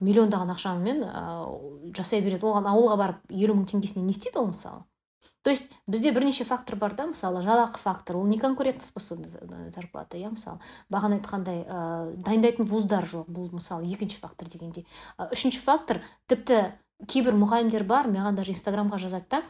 [0.00, 2.46] миллиондаған ақшамен ә, жасай береді.
[2.46, 4.84] Оған ауылға барып елу мың теңгесіне не істейді ол мысалы?
[5.42, 10.18] То есть бізде бірнеше фактор бар да мысалы жалақы фактор ол не конкурентоспособный за- зарплата
[10.18, 10.58] иә мысалы.
[10.90, 14.86] Бағана айтқандай ә, дайындайтын вуздар жоқ бұл мысалы екінші фактор дегендей.
[15.16, 16.74] Үшінші фактор тіпті
[17.06, 19.42] кейбір мұғалімдер бар маған даже инстаграмға жазады да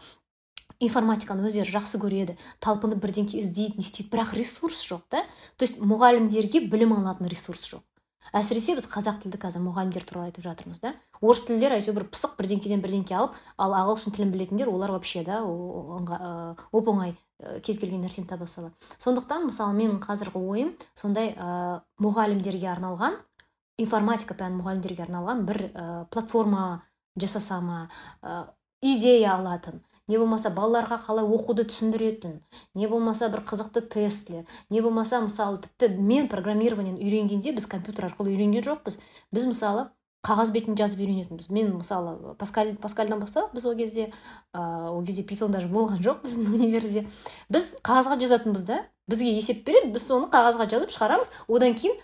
[0.78, 5.24] информатиканы өздері жақсы көреді талпынып бірдеңке іздейді не істейді бірақ ресурс жоқ та
[5.56, 7.82] то есть мұғалімдерге білім алатын ресурс жоқ.
[8.36, 10.94] Әсіресе біз қазақ тілді қазір мұғалімдер туралы айтып жатырмыз да.
[11.20, 15.40] Орыс тілдер әйтеуір бір пысық бірдеңкеден бірдеңке алып ал ағылшын тілін білетіндер олар вообще да
[15.44, 17.14] оп оңай
[17.62, 18.74] кез келген нәрсені таба салады.
[18.98, 23.14] Сондықтан мысалы менің қазіргі ойым сондай ә, мұғалімдерге арналған
[23.78, 26.82] информатика пән мұғалімдерге арналған бір ә, платформа
[27.14, 27.84] жасаса ма
[28.22, 28.48] ә,
[28.82, 32.40] идея алатын не болмаса балаларға қалай оқуды түсіндіретін
[32.74, 38.32] не болмаса бір қызықты тестлер не болмаса мысалы тіпті мен программированиені үйренгенде біз компьютер арқылы
[38.32, 38.98] үйренген жоқпыз.
[39.32, 39.88] Біз мысалы
[40.26, 41.48] қағаз бетін жазып үйренетінбіз.
[41.54, 44.10] Мен мысалы паскаль паскальдан бастап біз ол кезде
[44.52, 47.06] ә, ол кезде питон даже болған жоқ біздің универде
[47.48, 51.32] біз қағазға жазатынбыз да бізге есеп береді біз соны қағазға жазып шығарамыз.
[51.48, 51.96] Одан кейін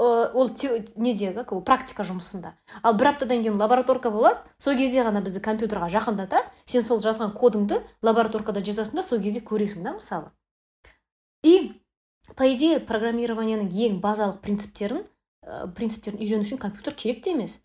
[0.00, 0.48] ол
[0.96, 2.54] неде как практика жұмысында.
[2.82, 7.34] Ал бір аптадан кейін лабораторка болады сол кезде ғана бізді компьютерға жақындатады сен сол жазған
[7.36, 10.32] кодыңды лабораторкада жазасың да сол кезде көресің да мысалы.
[11.42, 11.82] И
[12.36, 15.04] по идее программированияның ең базалық принциптерін
[15.44, 17.60] ә, принциптерін үйрену үшін компьютер керек те емес.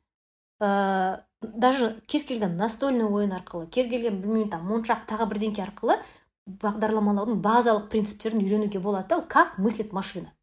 [0.60, 6.02] Ә, даже кез келген настольный ойын арқылы кез келген білмеймін там моншақ тағы бірдеңке арқылы
[6.46, 10.35] бағдарламалаудың базалық принциптерін үйренуге болады да как мыслит машина.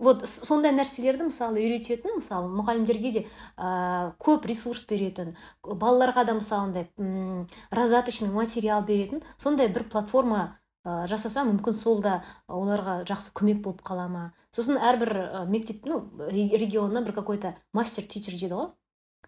[0.00, 3.24] Вот сондай нәрселерді мысалы үйрететін мысалы мұғалімдерге де
[3.56, 11.06] ә, көп ресурс беретін балаларға да мысалы андай раздаточный материал беретін сондай бір платформа ә,
[11.06, 14.26] жасаса мүмкін сол да оларға жақсы көмек болып қала ма?
[14.56, 18.70] Сосын әрбір мектеп ну регионына бір какой то мастер тичер дейді ғой.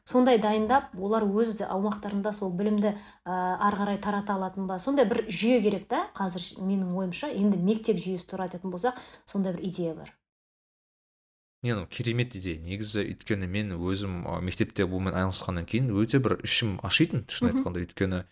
[0.09, 2.97] Сондай дайындап олар өз аумақтарында сол білімді ә,
[3.29, 4.81] ары қарай тарата алатын ба?
[4.83, 7.31] Сондай бір жүйе керек та қазір менің ойымша.
[7.31, 10.11] Енді мектеп жүйесі туралы айтатын болсақ сондай бір идея бар.
[11.63, 16.81] Не ну керемет идея негізі өйткені мен өзім мектепте бұнымен айналысқаннан кейін өте бір ішім
[16.83, 17.85] ашитын шын айтқанда.
[17.87, 18.23] Өйткені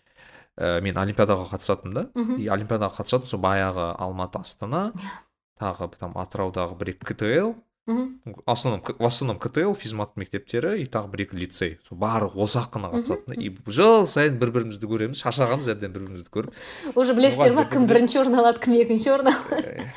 [0.59, 2.05] ә, мен олимпиадаға қатысатынмын да.
[2.35, 4.89] И олимпиадаға қатысатын сол баяғы алматы астана
[5.61, 7.53] тағы там атыраудағы бір екі ктл.
[7.87, 11.79] В основном в основном ктл физмат мектептері и тағы бір екі лицей.
[11.87, 15.23] Сол барлығы осы ақына қатысатын и жыл сайын бір бірімізді көреміз.
[15.23, 16.63] Шаршағанбыз әбден бір бірімізді көріп.
[16.95, 17.65] Уже білесіздер ма?
[17.65, 19.87] кім бірінші орын алады кім екінші орын алады?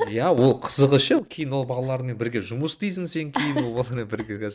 [0.14, 4.52] иә ол қызығы ше кейін ол балалармен бірге жұмыс істейсің сен кейін ол балалармен бірге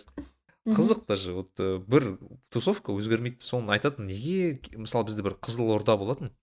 [0.66, 2.18] қызық даже вот э, бір
[2.50, 3.44] тусовка өзгермейді.
[3.46, 4.60] Соны айтатын неге?
[4.74, 6.34] Мысалы бізде бір қызылорда болатын.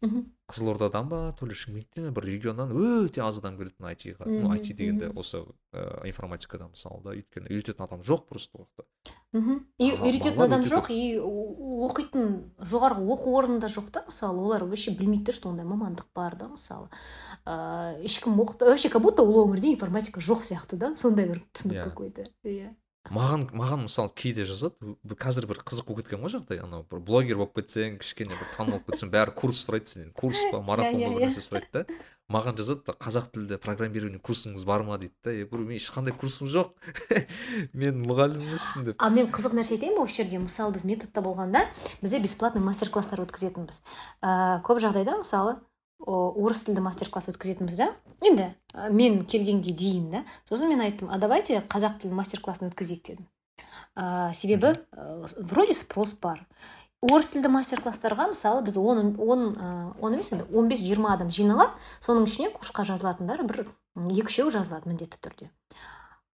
[0.47, 5.09] Қызылордадан ба то ли шымкенттен бір регионнан өте аз адам келетін айтиға ну айти дегенде
[5.17, 5.41] осы
[5.73, 8.85] ә, информатикадан мысалы да өйткені үйрететін адам жоқ просто жақта
[9.33, 14.05] мхм үйрететін адам жоқ и оқитын жоғарғы оқу орны да жоқ та.
[14.05, 16.91] Мысалы олар вообще білмейді что ондай мамандық бар да мысалы.
[17.47, 21.85] Ыыы ешкім оқыт вообще как будто ол өңірде информатика жоқ сияқты да сондай бір түсінік
[21.85, 22.75] какой то иә.
[23.11, 27.41] Маған маған мысалы кейде жазады қазір бір қызық болып кеткен ғой жағдай анау бір блогер
[27.41, 30.13] болып кетсең кішкене бір танымал болып кетсең бәрі курс сұрайды сенен.
[30.15, 31.99] Курс па марафон ба иә, бір нәрсе сұрайды да.
[32.31, 35.01] Маған жазады қазақ тілді программирование курсыңыз бар ма?
[35.03, 35.35] дейді да.
[35.35, 36.71] Я говорю менің ешқандай курсым жоқ.
[37.75, 39.03] Мен мұғалім емеспін деп.
[39.03, 40.39] А мен қызық нәрсе айтайын ба осы жерде?
[40.39, 41.67] Мысалы біз методта болғанда
[42.01, 43.83] бізде бесплатный мастер класстар өткізетінбіз.
[44.23, 45.59] Ыыы көп жағдайда мысалы
[46.07, 47.89] орыс тілді мастер класс өткізетінбіз да?
[48.25, 48.53] Енді
[48.91, 50.25] мен келгенге дейін да?
[50.49, 53.27] Сосын мен айттым а давайте қазақ тілі мастер классын өткізейік дедім.
[53.95, 56.47] Ә, себебі ә, вроде спрос бар.
[57.03, 59.49] Орыс тілді мастер класстарға мысалы біз он он
[59.99, 63.67] он емес енді он бес жиырма адам жиналады соның ішіне курсқа жазылатындар бір
[64.07, 65.51] екі үшеуі жазылады міндетті түрде.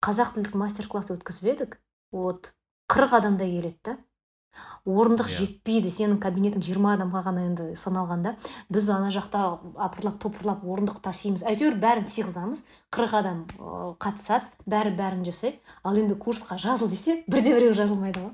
[0.05, 1.79] Қазақ тілдік мастер класс өткізіп едік
[2.13, 2.53] вот
[2.89, 3.97] қырық адамдай келеді да.
[4.85, 5.35] Орындық yeah.
[5.35, 5.45] Иә.
[5.45, 5.91] жетпейді.
[5.93, 8.25] Сенің кабинетің жиырма адамға ғана енді саналған
[8.69, 11.43] біз ана жақта апырлап топырлап орындық тасимыз.
[11.43, 12.63] Әйтеуір бәрін сыйғызамыз.
[12.91, 13.45] қырық адам
[14.01, 14.49] қатысады.
[14.65, 15.59] Бәрі бәрін жасайды.
[15.83, 18.33] Ал енді курсқа жазыл десе бірде біреу жазылмайды ғой.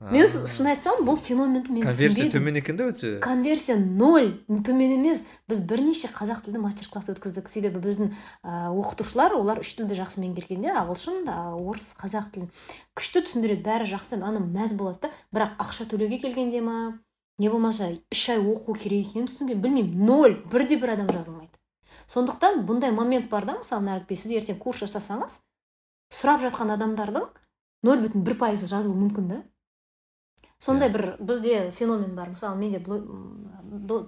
[0.00, 3.18] Мен шын айтсам бұл феноменді мен конверсия төмен екен да өте.
[3.20, 4.40] Конверсия ноль.
[4.48, 5.22] Төмен емес.
[5.48, 7.50] Біз бірнеше қазақ тілді мастер класс өткіздік.
[7.52, 8.08] Себебі біздің
[8.40, 12.48] ә, оқытушылар олар үш тілді жақсы меңгерген де ағылшын орыс қазақ тілін.
[12.96, 14.22] Күшті түсіндіреді бәрі жақсы.
[14.24, 15.12] Ана мәз болады да.
[15.36, 16.96] Бірақ ақша төлеуге келгенде ма?
[17.36, 19.60] Не болмаса үш ай оқу керек екенін түсінген.
[19.60, 20.04] Білмеймін.
[20.08, 20.40] Ноль.
[20.48, 21.60] Бірде бір адам жазылмайды.
[22.10, 25.40] Сондықтан бұндай момент бар да мысалы нәрікбей сіз ертең курс жасасаңыз
[26.10, 27.28] сұрап жатқан адамдардың
[27.86, 29.38] нөл бүтін бір пайызы жазылуы мүмкін да.
[30.60, 30.92] Сондай иә.
[30.92, 32.30] бір бізде феномен бар.
[32.30, 32.78] Мысалы менде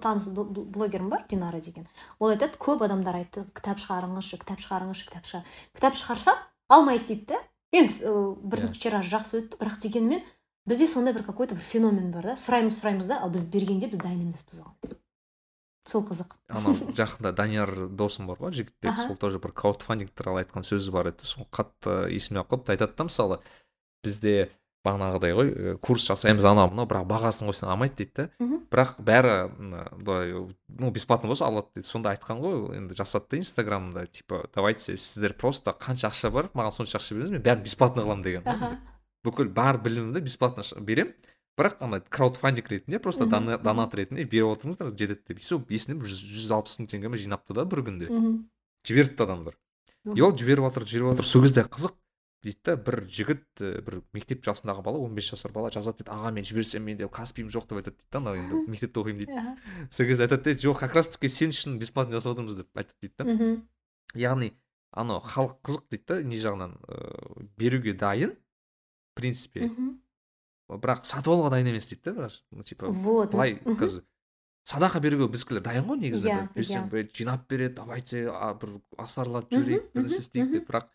[0.00, 1.88] таныс блогерім бар динара деген.
[2.18, 6.38] Ол айтады көп адамдар айтты кітап шығарыңызшы кітап шығарыңызшы кітап шығар кітап шығарсам
[6.68, 8.12] алмайды дейді да енді
[8.44, 8.82] бірінші иә.
[8.82, 9.58] тираж жақсы өтті.
[9.60, 10.22] Бірақ дегенмен
[10.66, 12.36] бізде сондай бір какой то бір феномен бар да.
[12.36, 13.22] Сұраймыз сұраймыз да.
[13.22, 14.98] Ал біз бергенде біз дайын емеспіз оған.
[15.88, 16.36] Сол қызық.
[16.48, 18.94] Анау жақында данияр досым бар ғой жігітбек.
[19.06, 21.26] Сол тоже бір краудфандинг туралы айтқан сөзі бар еді.
[21.26, 22.76] Сол қатты есіме қалыпты.
[22.76, 23.40] Айтады да мысалы
[24.04, 24.52] бізде
[24.82, 25.50] бағанағыдай ғой
[25.82, 29.34] курс жасаймыз анау мынау бірақ бағасын қойсаң алмайды дейді да бірақ бәрі
[30.02, 30.32] былай
[30.68, 31.86] ну бесплатно болса алады дейді.
[31.86, 36.74] Сонда айтқан ғой енді жасады да инстаграмда типа давайте сіздер просто қанша ақша бар маған
[36.74, 38.42] сонша ақша беріңіз мен бәрін бесплатно қыламын деген.
[39.22, 41.14] Бүкіл бар білімімді бесплатно беремін
[41.58, 45.38] бірақ ана краудфандинг ретінде просто донат ретінде беріп отырыңыздар жетеді деп.
[45.44, 48.08] Все есімде жүз алпыс мың теңге ма жинапты да бір күнде.
[48.88, 49.54] Жіберіпті адамдар.
[50.16, 51.94] И ол жіберіп жатыр жіберіп жатыр сол кезде қызық.
[52.42, 53.44] Дейді да бір жігіт
[53.86, 57.68] бір мектеп жасындағы бала 15 жасар бала жазады дейді аға мен жіберсем менде каспиім жоқ
[57.70, 59.88] деп айтады дейді да анау енді мектепте оқимын дейді.
[59.90, 62.98] Сол кезде айтады дейді жоқ как раз таки сен үшін бесплатно жасап отырмыз деп айтады
[63.00, 63.62] дейді да.
[64.18, 64.52] Яғни
[64.90, 69.70] анау халық қызық дейді да не жағынан ыыы беруге дайын в принципе.
[70.72, 73.30] Бірақ сатып алуға дайын емес дейді да бірақ типа вот.
[73.32, 74.02] былай қазір
[74.64, 77.08] садақа беруге біздікілер дайын ғой негізі Иә, берсең иә.
[77.12, 78.22] жинап береді давайте
[78.62, 80.68] бір асарлап жіберейік бір нәрсе мхм, істейік деп.
[80.70, 80.86] Бірақ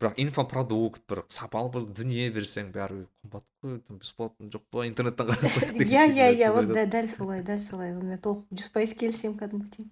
[0.00, 5.72] бірақ инфопродукт бір сапалы бір дүние берсең бәрі қымбат қой бесплатно жоқ па интернеттен қарасақ
[5.72, 7.92] деген иә иә секілді иә вот дәл солай дәл солай.
[7.96, 9.88] Мен толық жүз пайыз келісемін кәдімгідей.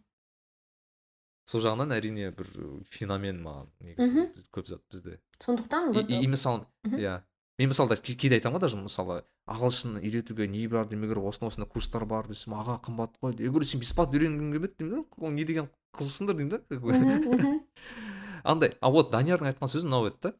[1.48, 2.50] Сол жағынан әрине бір
[2.88, 5.20] феномен маған көп зат бізде.
[5.40, 7.22] Сондықтан и, мысалы иә.
[7.58, 11.68] Мен мысалда ке- кейде айтамын ғой даже мысалы ағылшын үйретуге не бар демек осындай осындай
[11.70, 15.30] курстар бар десем аға қымбат қой я говорю сен бесплатно үйренгің келмеді деймін да ол
[15.30, 16.58] не деген қызықсыңдар деймін да
[18.44, 20.32] андай а вот даниярдың айтқан сөзі мынау еді да.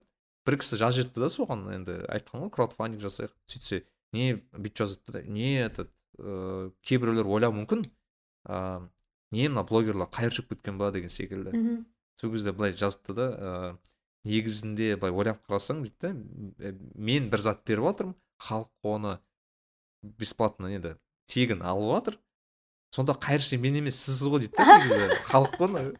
[0.45, 3.33] Бір кісі жазып жетті да соған енді айтқан ғой краудфандинг жасайық.
[3.49, 5.90] Сөйтсе не бүйтіп жазыпты да не этот
[6.21, 7.87] ыыы кейбіреулер ойлауы мүмкін.
[8.45, 8.90] Ыыы
[9.35, 11.51] не мына блогерлар қайыр кеткен ба деген секілді.
[11.57, 11.85] Мхм.
[12.21, 13.79] сол кезде былай жазыпты да ыыы
[14.25, 19.19] негізінде былай ойлап қарасаң дейді да м- мен бір зат беріп жатырмын халық оны
[20.03, 20.95] бесплатно енді
[21.27, 22.19] тегін алып жатыр
[22.95, 25.09] сонда қайыршы мен емес сізсіз ғой дейді да негізі.
[25.33, 25.97] Халық қой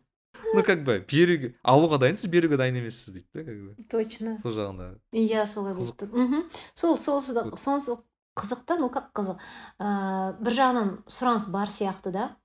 [0.55, 3.77] ну как бы беруге алуға дайынсыз беруге дайын емессіз дейді да как бы.
[3.91, 4.39] Точно.
[4.43, 4.89] Сол жағында.
[5.13, 7.59] Иә солай болып тұр мхм сол Вот.
[7.59, 7.99] сонысы
[8.35, 9.39] қызық та ну как қызық.
[9.79, 12.37] Ыыы бір жағынан сұраныс бар сияқты да.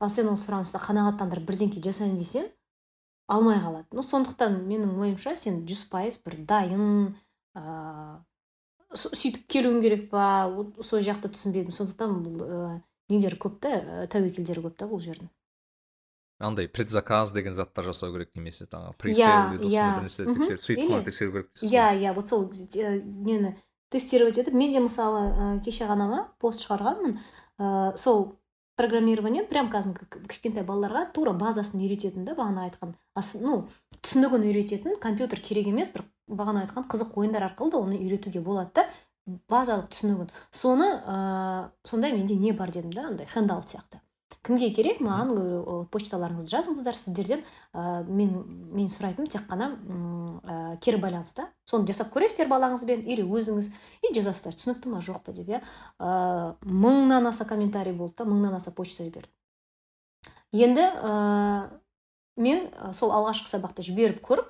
[0.00, 2.48] Ал сен ол сұранысты қанағаттандырып бірдеңке жасайын десең
[3.28, 3.86] алмай қалады.
[3.92, 7.16] Ну сондықтан менің ойымша сен жүз пайыз бір дайын
[7.54, 8.20] ыыы
[8.90, 10.48] сөйтіп келуің керек па
[10.82, 11.70] сол жақты түсінбедім.
[11.72, 12.78] Сондықтан бұл ыыы
[13.10, 15.30] нелері көп та ә, тәуекелдері көп та бұл жердің.
[16.40, 20.34] Андай предзаказ деген заттар жасау керек немесе жаңағы пресейл дейді осындай бір нәрсе Мгм.
[20.40, 23.54] тексеріп сөйтіп Или- қана тексеру керек иә иә вот сол э, нені
[23.90, 27.18] тестировать етіп мен де мысалы ә, кеше ғана ма пост шығарғанмын.
[27.58, 28.36] Ә, сол
[28.78, 32.94] программирование прям кәдімгі кішкентай балаларға тура базасын үйрететін да бағана айтқан.
[33.14, 33.66] Ас- ну
[34.00, 38.70] түсінігін үйрететін компьютер керек емес бір бағана айтқан қызық ойындар арқылы да оны үйретуге болады
[38.74, 38.86] да
[39.50, 40.30] базалық түсінігін.
[40.50, 44.00] Соны ә, сондай менде не бар дедім да андай хендаут сияқты.
[44.46, 45.00] Кімге керек?
[45.04, 45.34] Маған
[45.92, 47.42] почталарыңызды жазыңыздар сіздерден
[47.74, 48.30] ә, мен
[48.72, 49.74] мен сұрайтыным тек қана
[50.42, 53.68] ә, кері байланыс та соны жасап көресіздер балаңызбен или өзіңіз.
[54.06, 55.60] И жазасыздар түсінікті ма жоқ па деп иә.
[56.00, 59.28] Ә, мыңнан аса комментарий болды да мыңнан аса почта жіберді.
[60.56, 61.68] Енді ә,
[62.36, 64.48] мен сол алғашқы сабақты жіберіп көріп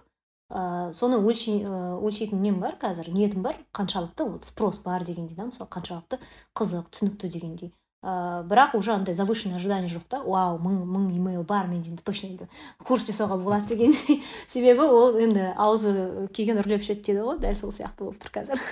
[0.55, 3.59] ә, соны өлшей, өлшейтін нем бар қазір ниетім бар.
[3.75, 6.23] Қаншалықты вот спрос бар дегендей да мысалы қаншалықты
[6.55, 7.75] қызық түсінікті дегендей.
[8.03, 12.03] Ә, бірақ уже андай завышенный ожидание жоқ та вау мың мың имейл бар менде енді
[12.03, 12.49] точно енді
[12.85, 17.71] курс жасауға болады дегендей себебі ол енді аузы күйген үрлеп ішеді дейді ғой дәл сол
[17.75, 18.63] сияқты болып тұр қазір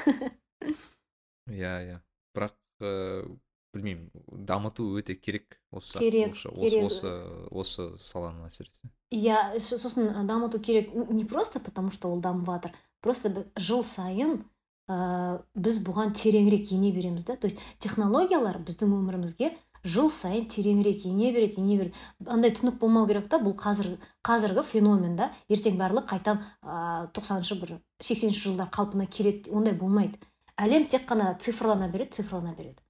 [1.48, 1.98] иә иә
[2.36, 3.38] бірақ ыыы
[3.74, 4.08] білмеймін
[4.48, 6.84] дамыту өте керек осы Керек, осы, керек.
[6.88, 7.10] осы
[7.52, 12.72] осы саланы әсіресе иә со- сосын дамыту керек не просто потому что ол дамып жатыр
[13.04, 14.40] просто жыл сайын
[14.88, 17.36] ә, біз бұған тереңірек ене береміз да.
[17.36, 19.52] То есть технологиялар біздің өмірімізге
[19.84, 21.94] жыл сайын тереңірек ене береді ене береді.
[22.26, 25.30] Андай түсінік болмау керек та бұл қазір қазіргі феномен да.
[25.48, 30.18] Ертең барлығы қайтадан ә, тоқсаныншы бір сексенінші жылдар қалпына келеді ондай болмайды.
[30.58, 32.80] Әлем тек қана цифрлана береді цифрлана береді.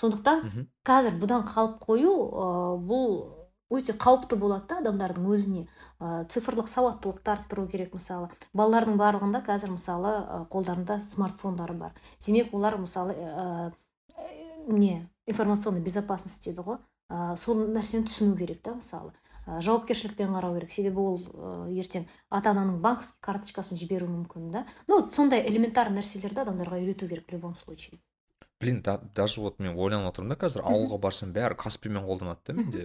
[0.00, 2.48] Сондықтан қазір бұдан қалып қою ә,
[2.80, 3.20] бұл
[3.70, 5.68] өте қауіпті болады да адамдардың өзіне.
[6.00, 8.30] Ә, цифрлық сауаттылықты арттыру керек мысалы.
[8.56, 11.94] Балалардың барлығында қазір мысалы ә, қолдарында смартфондары бар.
[12.24, 13.72] Демек олар мысалы ә,
[14.66, 16.80] не информационный безопасность дейді ғой.
[17.10, 19.12] Ә, сол нәрсені түсіну керек та мысалы.
[19.46, 20.72] Ә, жауапкершілікпен қарау керек.
[20.72, 24.66] Себебі ол ә, ертең ата ананың банковский карточкасын жіберуі мүмкін да.
[24.88, 28.00] Ну сондай элементарный нәрселерді адамдарға үйрету керек в любом случае.
[28.60, 32.52] Блин да, даже вот мен ойланып отырмын да қазір ауылға барсам бәрі каспимен қолданады да
[32.52, 32.82] менде.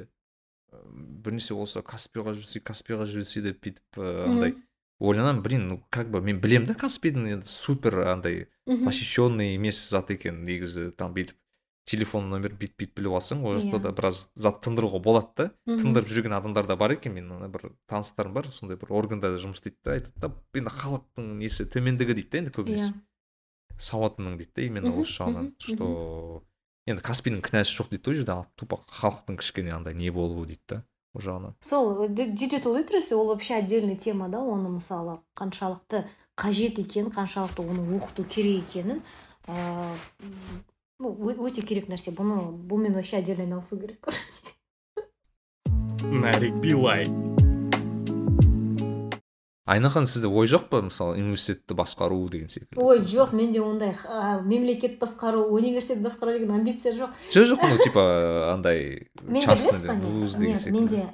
[0.73, 4.55] Бірнәрсе болса каспиға жіберсе каспиға жіберсе деп бүйтіп ыыы, андай
[4.99, 10.11] ойланамын блин ну как бы мен білемін да каспидің енді супер андай защищенный емес зат
[10.11, 11.35] екен негізі там бүйтіп
[11.85, 13.81] телефон номер бүйтіп бүйтіп біліп алсаң ол жақта Иә.
[13.83, 18.33] да біраз зат тындыруға болады да тындырып жүрген адамдар да бар екен менің бір таныстарым
[18.33, 22.37] бар сондай бір органда жұмыс істейді да айтады да енді халықтың несі төмендігі дейді да
[22.41, 22.89] енді көбінесе.
[22.95, 23.77] Иә.
[23.77, 26.41] сауатының дейді да именно осы жағынан что
[26.85, 30.61] енді каспидің кінәсі жоқ дейді да ол жерде тупо халықтың кішкене андай не болуы дейді
[30.69, 30.83] да
[31.15, 31.53] ол жағынан.
[31.61, 36.05] Сол диджитал literacy ол вообще отдельный тема да оны мысалы қаншалықты
[36.37, 39.01] қажет екенін қаншалықты оны оқыту керек екенін
[39.47, 39.97] ыыы
[40.99, 42.11] ну, ö- өте керек нәрсе.
[42.11, 44.45] Бұны бұнымен вообще отдельно айналысу керек короче.
[46.05, 47.09] Нарик билай
[49.65, 52.77] айна ханым сізде ой жоқ па мысалы университетті басқару деген секілді?
[52.77, 57.09] Ой жоқ менде ондай а, мемлекет басқару университет басқару деген амбиция жоқ.
[57.33, 59.55] Жоқ жоқ ну типа андай менде
[60.05, 60.79] вуз деген секілді.
[60.79, 61.09] менде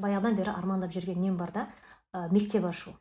[0.00, 1.68] баяғыдан бері армандап жүрген нем бар да
[2.12, 2.92] а, мектеп ашу.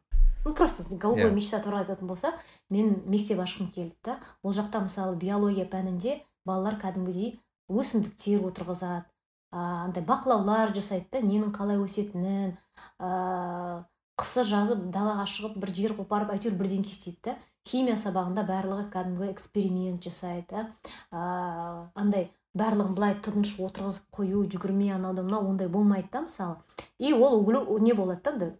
[0.46, 1.34] Ну просто голубой Иә.
[1.34, 2.34] мечта туралы айтатын болсақ
[2.70, 4.20] мен мектеп ашқым келді да.
[4.44, 7.40] Ол жақта мысалы биология пәнінде балалар кәдімгідей
[7.70, 9.06] өсімдіктер отырғызады.
[9.52, 12.58] А, андай бақылаулар жасайды да ненің қалай өсетінін
[13.00, 13.86] а,
[14.20, 17.36] қысы жазы далаға шығып бір жер қопарып әйтеуір бірдеңке істейді да
[17.66, 20.46] химия сабағында барлығы кәдімгі эксперимент жасайды.
[20.52, 20.68] Да
[21.12, 26.58] а, андай барлығын былай тыныш отырғызып қою жүгірмей анау мынау ондай болмайды да мысалы.
[27.00, 28.54] И ол углю- не болады да андай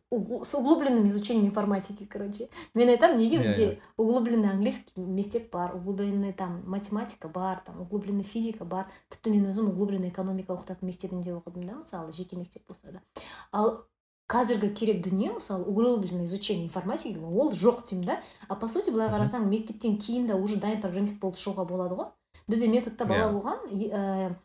[0.44, 2.50] с углубленным изучением информатики короче.
[2.74, 8.24] Мен айтамын неге Иә, бізде углубленный английский мектеп бар углубленный там математика бар там углубленный
[8.24, 8.88] физика бар.
[9.12, 13.02] Тіпті мен өзім углубленный экономика оқытатын мектебінде оқыдым да мысалы жеке мектеп болса да.
[13.52, 13.86] Ал
[14.34, 18.20] қазіргі керек дүние мысалы углубленное изучение информатики ол жоқ деймін да.
[18.50, 22.10] А по сути былай қарасаң мектептен кейін де уже дайын программист болып шығуға болады ғой.
[22.48, 23.34] Бізде методта бала Иә.
[23.34, 24.36] болған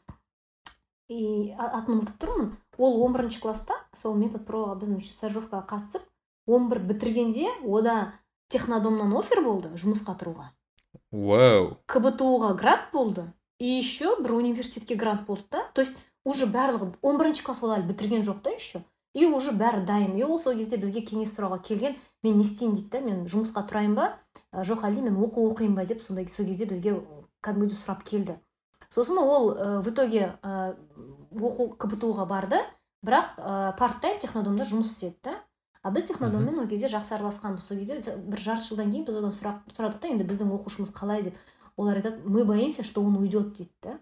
[1.08, 2.50] и, а- атын ұмытып тұрмын.
[2.76, 6.04] Ол 11 бірінші класста сол метод проға біздің стажировкаға қатысып
[6.46, 8.12] 11 бітіргенде ода
[8.52, 10.50] технодомнан офер болды жұмысқа тұруға.
[11.12, 13.24] Вау кбту ға грант болды
[13.58, 15.64] и еще бір университетке грант болды да.
[15.74, 18.84] То есть уже барлығы 11 бірінші класс ол әлі бітірген жоқ та еще.
[19.18, 20.16] И уже бәрі дайын.
[20.16, 23.64] И ол сол кезде бізге кеңес сұрауға келген мен не істейін дейді да мен жұмысқа
[23.66, 24.12] тұрайын ба?
[24.52, 25.84] Ә, жоқ әлде мен оқу оқиын ба?
[25.84, 26.94] деп сондай сол кезде бізге
[27.42, 28.38] кәдімгідей сұрап келді.
[28.88, 30.76] Сосын ол ә, в итоге ә,
[31.34, 32.62] оқу кбту ға барды.
[33.02, 35.36] Бірақ ә, парт тайм технодомда жұмыс істеді да
[35.82, 37.62] а біз технодоммен ол кезде жақсы араласқанбыз.
[37.62, 41.22] Сол кезде бір жарты жылдан кейін біз одан сұрақ сұрадық та енді біздің оқушымыз қалай?
[41.22, 41.34] деп.
[41.76, 43.98] Олар айтады мы боимся что он уйдет дейді да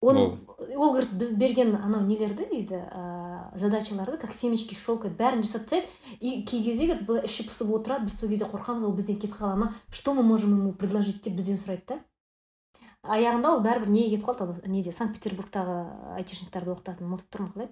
[0.00, 0.38] оны
[0.76, 5.88] ол говорит біз берген анау нелерді дейді ә, задачаларды как семечки щелкает бәрін жасап тастайды.
[6.20, 9.36] И кей кезде говорит былай іші пысып отырады біз сол кезде қорқамыз ол бізден кетіп
[9.36, 9.74] қала ма?
[9.90, 12.00] Что мы можем ему предложить деп бізден сұрайды да.
[13.02, 14.56] Аяғында ол бәрібір неге кетіп қалды?
[14.64, 14.92] Ал неде?
[14.92, 17.70] Санкт петербургтағы айтишниктарды оқытатын ұмытып тұрмын қалай?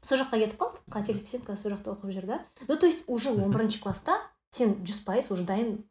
[0.00, 2.40] Сол жаққа кетіп қалды қателеспесем қазір сол жақта оқып жүр да.
[2.68, 4.20] Ну то есть уже он бірінші класста
[4.54, 5.82] сен жүз пайыз уже дайын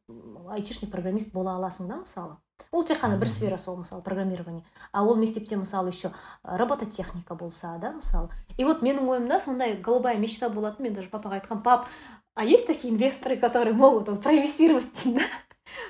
[0.53, 2.37] айтишник программист бола аласың да мысалы.
[2.71, 4.63] Ол тек қана бір сфера сол мысалы программирование.
[4.91, 6.11] А ол мектепте мысалы еще
[6.43, 8.29] э, робототехника болса да мысалы.
[8.57, 10.83] И вот менің ойымда сондай голубая мечта болатын.
[10.83, 11.87] Мен даже папаға айтқанмын пап
[12.35, 15.25] а есть такие инвесторы которые могут вот проинвестировать деймін да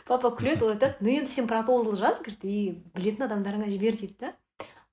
[0.07, 4.15] папа күледі ол айтады ну енді сен пропозал жаз говорит и білетін адамдарыңа жібер дейді
[4.19, 4.33] да.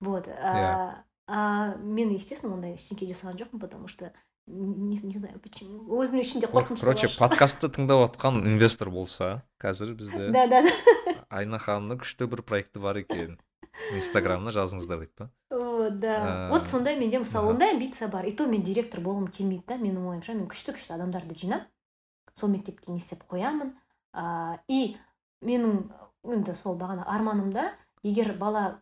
[0.01, 4.12] Вот а, а мен естественно ондай ештеңке жасаған жоқпын потому что
[4.47, 5.85] не, не знаю почему.
[6.01, 10.72] Өзімнің ішімде қорқыныш короче подкастты тыңдап отқан инвестор болса қазір бізде да да да.
[11.31, 13.39] Айна ханымның күшті бір проекті бар екен.
[13.95, 15.28] Инстаграмына жазыңыздар дейді да.
[15.51, 16.49] Вот да.
[16.51, 18.26] Вот сондай менде мысалы ондай амбиция бар.
[18.26, 20.35] И то мен директор болғым келмейді да менің ойымша.
[20.35, 21.68] Мен күшті күшті адамдарды жинап
[22.35, 23.72] сол мектепке не істеп қоямын.
[24.12, 24.97] А, и
[25.43, 25.87] менің
[26.24, 27.70] енді сол бағана арманымда
[28.03, 28.81] егер бала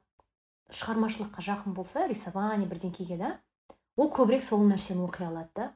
[0.73, 3.35] шығармашылыққа жақын болса рисование бірдеңкеге да
[3.97, 5.73] ол көбірек сол нәрсені оқи алады да.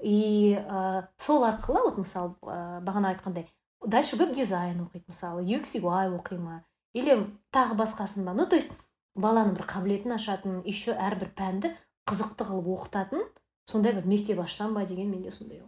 [0.00, 3.48] И ә, сол арқылы вот мысалы ә, бағана айтқандай
[3.84, 6.64] дальше веб дизайн оқиды мысалы UX UI оқи ма
[6.94, 8.70] или тағы басқасын ба ну то есть
[9.16, 11.74] баланың бір қабілетін ашатын еще әрбір пәнді
[12.08, 13.24] қызықты қылып оқытатын
[13.66, 15.62] сондай бір мектеп ашсам ба деген менде сондай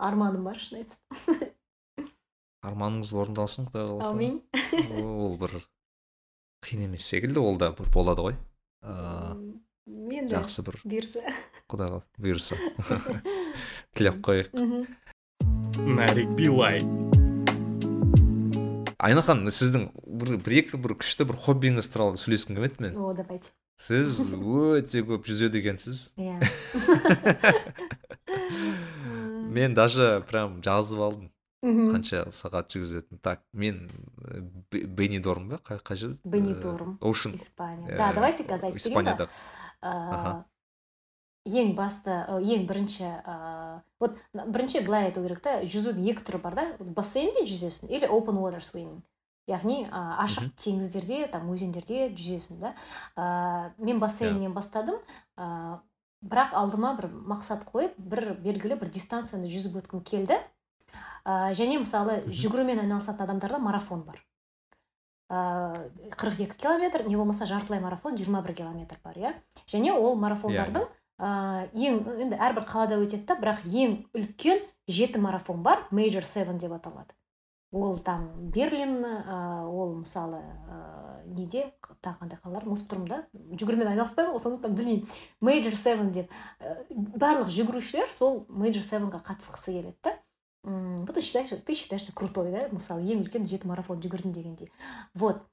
[0.00, 1.00] арманым бар шын айтсам.
[2.66, 4.10] Арманыңыз орындалсын құдай қаласа.
[4.10, 4.40] Әумин
[5.00, 5.56] ол бір
[6.64, 8.36] қиын емес секілді ол да бір болады ғой.
[8.84, 9.60] Ыыы
[10.20, 10.80] енді жақсы бір.
[10.84, 11.24] бұйырса.
[11.72, 12.60] Құдай қаласа бұйырса.
[13.96, 14.52] Тілеп қояйық.
[15.96, 16.84] Нарик билай.
[19.00, 23.12] Айна ханым сіздің бір, бір екі бір күшті бір хоббиіңіз туралы сөйлескім келеді мен о
[23.16, 23.50] давайте.
[23.80, 26.10] Сіз өте көп жүзеді екенсіз.
[26.20, 26.36] Иә.
[29.50, 31.30] Мен даже прям жазып алдым.
[31.60, 33.82] Қанша сағат жүзетінін так мен
[34.24, 34.40] э,
[34.72, 35.58] Бе- бенидорм ба?
[35.60, 36.14] Қай жер?
[36.24, 36.96] Бенидорм.
[37.02, 37.96] оушен испания.
[37.98, 39.28] Да давайте қазір айтып берейін
[39.82, 40.46] ба.
[41.48, 46.56] Ең басты ең бірінші ә, вот бірінші былай айту керек та жүзудің екі түрі бар
[46.58, 46.66] да.
[46.80, 49.00] Бассейнде жүзесің или open water swimming.
[49.48, 52.74] Яғни ә, ашық теңіздерде там өзендерде жүзесің да.
[53.16, 55.00] Ә, мен бассейннен бастадым.
[55.36, 55.80] Ә,
[56.20, 60.36] бірақ алдыма бір мақсат қойып бір белгілі бір дистанцияны жүзіп өткім келді.
[61.24, 64.20] Ә, және мысалы жүгірумен айналысатын адамдарда марафон бар.
[65.30, 69.34] Ыыы қырық екі километр не болмаса жартылай марафон 21 километр бар иә.
[69.70, 70.88] Және ол марафондардың
[71.20, 76.58] ыыы ең енді әрбір қалада өтеді да бірақ ең үлкен жеті марафон бар major seven
[76.58, 77.14] деп аталады.
[77.72, 81.68] Ол там берлин ә, ол мысалы ә, неде?
[82.02, 82.64] Тағы қандай қалалар?
[82.66, 83.18] Ұмытып тұрмын да.
[83.54, 85.06] Жүгірумен айналыспаймын ғой сондықтан білмеймін.
[85.40, 86.32] Мейджор севен деп.
[86.58, 90.16] Ә, барлық жүгірушілер сол мейджор севенға қатысқысы келеді да.
[90.64, 92.66] М ты считаешь ты считаешься крутой да?
[92.72, 94.72] Мысалы ең үлкен жеті марафон жүгірдім дегендей.
[95.14, 95.46] Вот.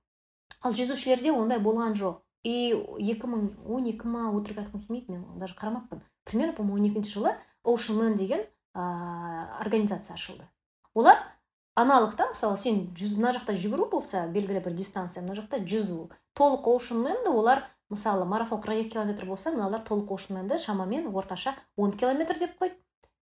[0.64, 2.24] Ал жүзушілерде ондай болған жоқ.
[2.44, 6.02] И екі мың он екі ма өтірік айтқым келмейді мен даже қарамаппын.
[6.24, 7.34] Примерно по моему он екінші жылы
[7.66, 8.42] man деген
[8.76, 10.48] ә, организация ашылды.
[10.94, 11.18] Олар
[11.76, 16.10] аналог та мысалы сен жүз мына жақта жүгіру болса белгілі бір дистанция мына жақта жүзу.
[16.34, 21.92] Толық manді олар мысалы марафон қырық екі километр болса мыналар толық manді шамамен орташа он
[21.92, 22.76] километр деп қойды.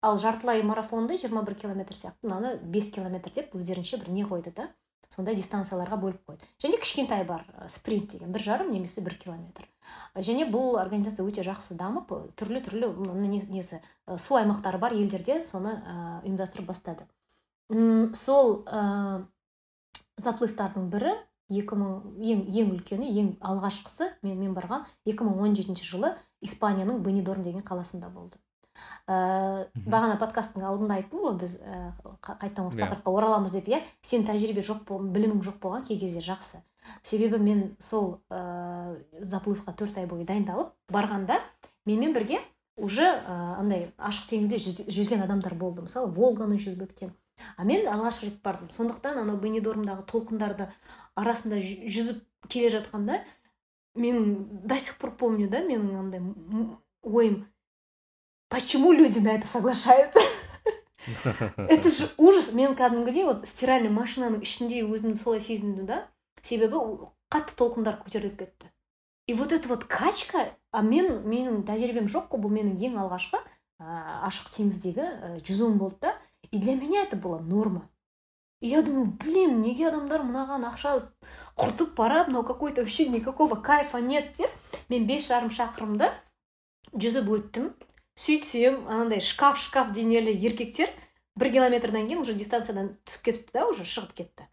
[0.03, 4.69] Ал жартылай марафонды 21 километр сияқты мынаны 5 километр деп өздерінше бір не қойды да.
[5.15, 6.49] Сондай дистанцияларға бөліп қойды.
[6.62, 9.69] Және кішкентай бар спринт деген бір жарым немесе бір километр.
[10.17, 12.91] Және бұл организация өте жақсы дамып түрлі түрлі
[13.53, 13.81] несі
[14.19, 15.77] су аймақтары бар елдерде соны
[16.25, 17.07] ұйымдастырып бастады.
[18.15, 19.25] Сол ә,
[20.21, 21.15] заплывтардың бірі
[21.53, 28.11] 2000 ең ең үлкені ең алғашқысы мен, мен барған 2017 жылы испанияның бенидорм деген қаласында
[28.12, 28.39] болды.
[29.09, 31.92] Ә, бағана подкасттың алдында айттым ғой біз ә,
[32.22, 32.86] қайтадан осы иә.
[32.86, 33.82] тақырыпқа oraламыз деп иә?
[34.02, 36.62] Сен тәжірибе жоқ бол, білімің жоқ болған кей кезде жақсы.
[37.02, 41.40] Себебі мен сол ә, заплывқа төрт ай бойы дайындалып барғанда
[41.86, 42.40] менімен бірге
[42.76, 45.84] уже ә, андай ашық теңізде жүзген адамдар болды.
[45.84, 47.14] Мысалы волганы жүзіп өткен.
[47.57, 48.70] А мен алғаш рет бардым.
[48.70, 50.68] Сондықтан анау бенедормдағы толқындарды
[51.18, 53.20] арасында жүзіп келе жатқанда
[53.94, 56.20] мен до сих пор помню да менің андай
[57.02, 57.46] ойым
[58.55, 60.20] почему люди на это соглашаются?
[61.57, 62.52] Это же ужас.
[62.52, 66.07] Мен кәдімгідей вот стиральный машинаның ішінде өзімді солай сезіндім да
[66.40, 66.78] себебі
[67.28, 68.70] қатты толқындар көтеріліп кетті
[69.26, 73.36] и вот эта вот качка а мен менің тәжірибем жоқ қой бұл менің ең алғашқы
[73.36, 76.14] ә, ашық теңіздегі ә, жүзуім болды да
[76.50, 77.90] и для меня это была норма.
[78.61, 81.00] И я думаю блин неге адамдар мынаған ақша
[81.57, 84.50] құртып барады мынау какой то вообще никакого кайфа нет деп
[84.88, 86.12] мен бес жарым шақырымды
[86.94, 87.74] жүзіп өттім
[88.15, 90.91] сөйтсем анандай шкаф шкаф денелі еркектер
[91.37, 94.47] бір километрден кейін уже дистанциядан түсіп кетіпті да уже шығып кетті.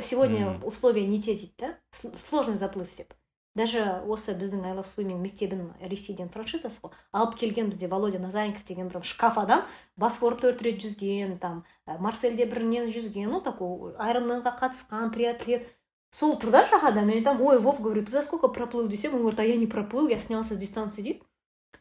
[0.00, 3.14] Сегодня условия не те дейді да сложный заплыв деп.
[3.56, 8.62] Даже осы біздің ай лав свиминг мектебінің ресейден франшизасы ғой алып келген бізде володя назаренков
[8.64, 9.64] деген бір шкаф адам
[9.96, 15.66] босфор төрт рет жүзген там марсельде бір нені жүзген ну такой айронменға қатысқан триатлет.
[16.14, 18.86] Сол тұр да жағада мен айтамын ой вов говорю ты за сколько проплыл?
[18.86, 21.22] десем он говорит а я не проплыл я снялся с дистанции дейді.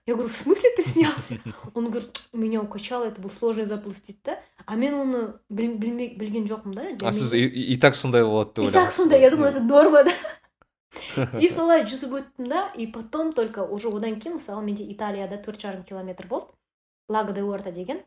[0.06, 1.38] Я говорю в смысле ты снялся?
[1.74, 4.40] Он говорит меня укачало это был сложный заплыв дейді да?
[4.66, 7.08] А мен оны білген жоқпын да?
[7.08, 10.12] А сіз и так сондай болады деп и так сондай я думала это норма да.
[11.40, 15.62] И солай жүзіп өттім да и потом только уже одан кейін мысалы менде италияда төрт
[15.62, 16.50] жарым километр болды
[17.08, 18.02] лаго де уэрта деген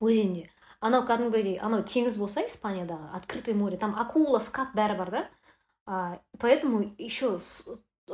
[0.00, 0.48] өзенде
[0.80, 5.28] анау кәдімгідей анау теңіз болса испаниядағы открытый море там акула скат бәрі бар да?
[5.86, 7.40] А, поэтому еще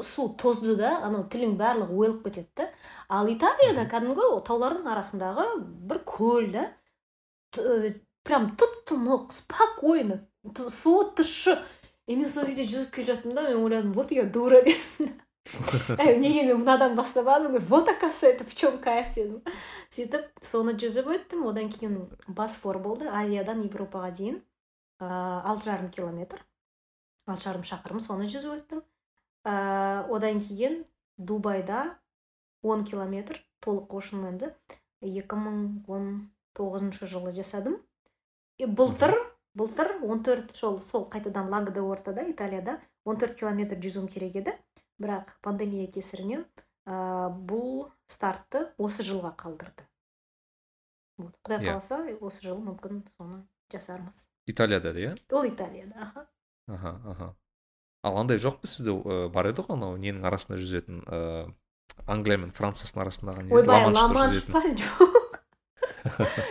[0.02, 2.68] су тозды да анау тілің барлығы ойылып кетеді да.
[3.08, 5.46] Ал италияда кәдімгі таулардың арасындағы
[5.90, 6.68] бір көл да
[8.24, 10.22] прям тып тынық спокойно
[10.68, 11.58] суы тұщы.
[12.06, 15.14] И мен сол кезде жүзіп келе жаттым да мен ойладым вот я дура дедім
[16.20, 19.42] неге мен мынадан бастамадым вот оказывается это в чем кайф дедім.
[19.90, 21.46] Сөйтіп соны жүзіп өттім.
[21.48, 23.08] Одан кейін босфор болды.
[23.08, 24.42] Азиядан европаға дейін
[25.00, 26.44] алты жарым километр
[27.26, 28.82] алты жарым шақырым соны жүзіп өттім.
[29.44, 30.84] Ә, одан кейін
[31.16, 31.98] дубайда
[32.64, 34.50] 10 километр толық ошынменді
[35.04, 37.76] 2019 жылы жасадым.
[38.58, 39.14] И былтыр
[39.54, 44.52] былтыр 14 жол сол қайтадан лаго де ортада италияда 14 километр жүзуім керек еді.
[44.98, 46.44] Бірақ пандемия кесірінен
[46.86, 49.82] ә, бұл стартты осы жылға қалдырды.
[51.18, 51.64] Вот құдай yeah.
[51.64, 51.72] Иә.
[51.74, 54.26] қаласа осы жылы мүмкін соны жасармыз.
[54.46, 55.16] Италияда иә?
[55.30, 56.26] Ол италияда аха.
[56.66, 57.36] Аха аха.
[58.04, 61.52] Ал андай жоқ па сізде ә, бар еді ғой анау ненің арасында жүзетін ыыы
[62.10, 64.08] англия мен францияның арасындағы ойбай ла
[64.52, 65.38] па жоқ.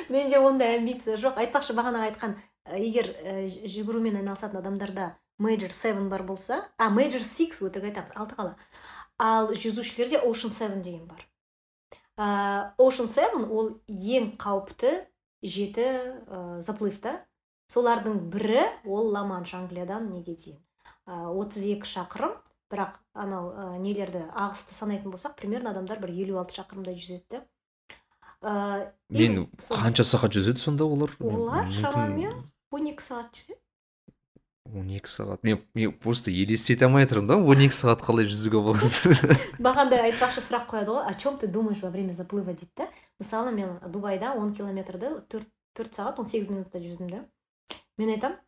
[0.09, 1.37] Менде ондай амбиция жоқ.
[1.43, 2.37] Айтпақшы бағана айтқан
[2.79, 5.11] егер ә, жүгірумен айналысатын адамдарда
[5.43, 8.55] мейджор севен бар болса а мейджор сикс өтірік айтамын алты қала.
[9.21, 11.21] Ал жүзушілерде ocean севен деген бар.
[12.81, 14.95] Ocean севен ол ең қауіпті
[15.43, 17.19] жеті ә, заплыв та.
[17.69, 20.62] Солардың бірі ол ла манш англиядан неге дейін.
[21.07, 22.35] Отыз екі шақырым.
[22.73, 27.43] Бірақ анау ә, нелерді ағысты санайтын болсақ примерно адамдар бір елу алты шақырымдай жүзеді.
[28.41, 31.13] Да мен қанша сағат жүзеді сонда олар?
[31.21, 32.33] Олар шамамен
[32.73, 33.59] он екі сағат жүзеді.
[34.73, 35.43] Он екі сағат.
[35.43, 39.15] Мен мен просто елестете алмай тұрмын да он екі сағат қалай жүзуге болады?
[39.67, 42.89] Маған да айтпақшы сұрақ қояды ғой о чем ты думаешь во время заплыва дейді да
[43.19, 45.47] мысалы мен дубайда он километрді төрт
[45.77, 47.21] төрт сағат он сегіз минутта жүздім да
[47.97, 48.39] мен айтамын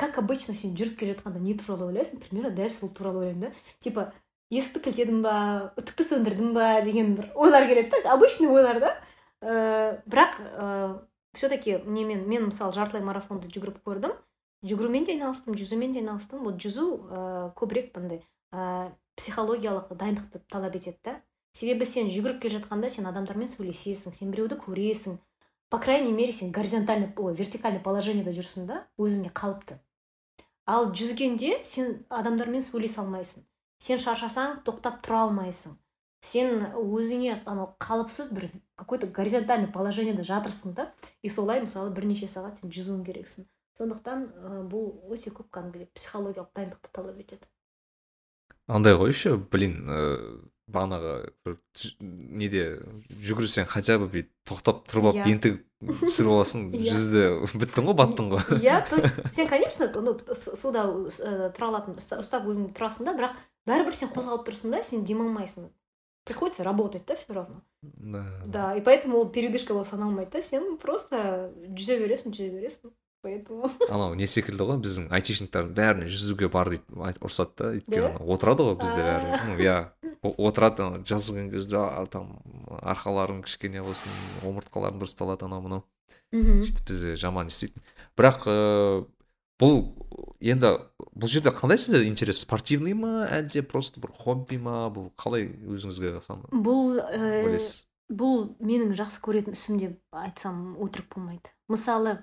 [0.00, 3.52] как обычно сен жүріп келе жатқанда не туралы ойлайсың примерно дәл сол туралы ойлаймын да?
[3.84, 4.06] Типа
[4.50, 5.34] есікті кілтедім ба
[5.76, 8.94] үтікті сөндірдім ба деген бір ойлар келеді да обычный ойлар да?
[9.40, 10.98] Ә, бірақ ә,
[11.34, 14.16] все таки немен мен мысалы жартылай марафонды жүгіріп көрдім.
[14.64, 16.42] Жүгірумен де айналыстым жүзумен де айналыстым.
[16.44, 18.20] Вот жүзу ә, көбірек мындай
[18.52, 21.20] ә, психологиялық дайындықты талап етеді да?
[21.52, 25.18] Себебі сен жүгіріп келе жатқанда сен адамдармен сөйлесесің сен біреуді көресің.
[25.70, 28.84] По крайней мере сен горизонтальный ой вертикальный положениеда жүрсің да?
[28.98, 29.80] Өзіңе қалыпты.
[30.66, 33.44] Ал жүзгенде сен адамдармен сөйлесе алмайсың.
[33.80, 35.76] Сен шаршасаң тоқтап тұра алмайсың.
[36.20, 40.92] Сен өзіңе анау қалыпсыз бір какой то горизонтальный положениеда жатырсың да
[41.22, 43.48] и солай мысалы бірнеше сағат сен жүзуің керексің.
[43.80, 47.48] Сондықтан ә, бұл өте көп кәдімгідей психологиялық дайындықты талап етеді.
[48.68, 49.80] Андай ғой еще блин
[50.74, 51.12] бағанағы
[51.46, 51.56] бір
[52.40, 52.62] неде
[53.26, 55.26] жүгірсең хотя бы бүйтіп тоқтап тұрып алып Иә.
[55.34, 55.60] ентігіп
[56.04, 56.92] түсіріп аласың Иә.
[56.92, 57.24] жүзді
[57.62, 58.44] біттің ғой баттың ғой.
[58.64, 58.78] Иә
[59.36, 63.36] сен конечно ну су- суда ә, тұра алатын ұста- ұстап өзіңді тұрасың да бірақ
[63.70, 65.68] бәрібір сен қозғалып тұрсың да сен демалмайсың
[66.24, 67.62] приходится работать да все равно.
[67.82, 68.24] Да.
[68.46, 72.92] Да и поэтому ол передышка болып саналмайды да сен просто жүзе бересің жүзе бересің
[73.24, 73.70] поэтому.
[73.88, 76.84] Анау не секілді ғой біздің айтишниктардың бәріне жүзуге бар дейді
[77.24, 79.40] ұрысады да өйткені отырады ғой бізде бәрі.
[79.48, 79.76] Ну иә
[80.22, 81.80] отырады ана жазылған кезде
[82.12, 82.36] там
[82.80, 84.12] арқаларың кішкене болсын
[84.44, 85.84] омыртқаларың дұрысталады анау мынау.
[86.32, 87.82] Мхм сөйтіп бізде жаман не істейтін
[88.18, 89.06] бірақ ыыы
[89.60, 89.80] бұл
[90.40, 90.72] енді
[91.12, 92.40] бұл жерде қандай сізде интерес?
[92.44, 94.88] Спортивный ма әлде просто бір хобби ма?
[94.94, 96.14] Бұл қалай өзіңізге
[96.54, 97.58] бұл ә,
[98.08, 101.52] бұл менің жақсы көретін ісім деп айтсам өтірік болмайды.
[101.68, 102.18] Мысалы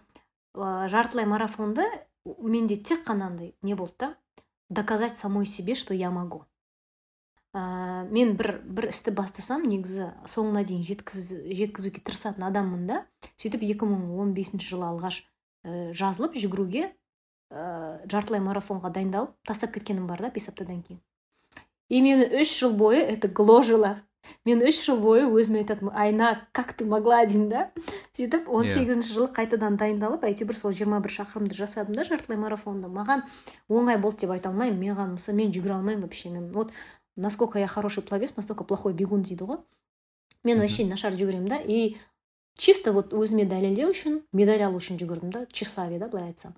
[0.55, 1.85] ә, жартылай марафонды
[2.25, 4.15] менде тек қана андай не болды да
[4.69, 6.45] доказать самой себе что я могу.
[7.55, 11.31] Ә, мен бір бір істі бастасам негізі соңына дейін жеткіз,
[11.61, 13.01] жеткізуге тырысатын адаммын да.
[13.37, 15.21] Сөйтіп 2015 жылы алғаш
[15.63, 16.89] ә, жазылып жүгіруге
[17.51, 21.01] ә, жартылай марафонға дайындалып тастап кеткенім бар да бес аптадан кейін.
[21.89, 23.95] И мені үш жыл бойы это гложило.
[24.43, 27.21] Мен үш жыл бойы өзіме айтатынмын айна как ты могла?
[27.25, 27.61] деймін да.
[28.17, 32.91] Сөйтіп он сегізінші жылы қайтадан дайындалып әйтеуір сол жиырма бір шақырымды жасадым да жартылай марафонды.
[32.91, 33.23] Маған
[33.71, 34.83] оңай болды деп айта алмаймын.
[34.83, 36.29] Маған мысалы мен жүгіре алмаймын вообще.
[36.29, 36.75] Мен вот
[37.17, 39.59] насколько я хороший пловец настолько плохой бегун дейді ғой
[40.43, 41.97] мен вообще нашар жүгіремін да и
[42.57, 46.55] чисто вот өзіме дәлелдеу үшін медаль алу үшін жүгірдім да тщеславие да былай айтсам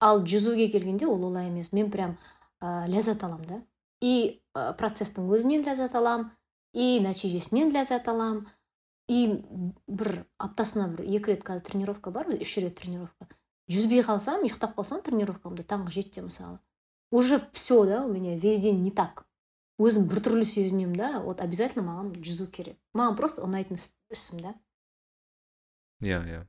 [0.00, 2.16] ал жүзуге келгенде ол олай емес мен прям
[2.60, 3.60] ә, ләззат аламын да.
[4.00, 6.30] И ә, процесстің өзінен ләззат аламын
[6.72, 8.46] и нәтижесінен ләззат аламын
[9.08, 9.42] и
[9.86, 13.28] бір аптасына бір екі рет қазір тренировка бар үш рет тренировка.
[13.70, 16.58] Жүзбей қалсам ұйықтап қалсам тренировкамда таңғы жетіде мысалы
[17.10, 19.26] уже все да у меня весь день не так
[19.80, 22.76] өзім біртүрлі сезінемін да вот обязательно маған жүзу керек.
[22.94, 24.54] Маған просто ұнайтын іс- ісім да.
[26.04, 26.40] Иә иә.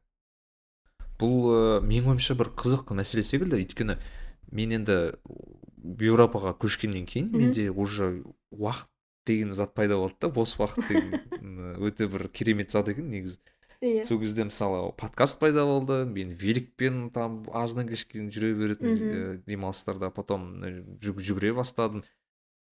[1.21, 3.59] Бұл ыыы менің ойымша бір қызық мәселе секілді.
[3.61, 3.97] Өйткені
[4.51, 4.97] мен енді
[6.01, 8.89] еуропаға көшкеннен кейін менде уже уақыт
[9.25, 13.37] деген зат пайда болды да бос уақыт деген өте бір керемет зат екен негізі.
[13.81, 14.03] Иә.
[14.05, 20.11] Сол кезде мысалы подкаст пайда болды мен великпен там аждан кешке жүре беретін ә, демалыстарда
[20.11, 22.03] потом ә, жүг- жүгіре бастадым.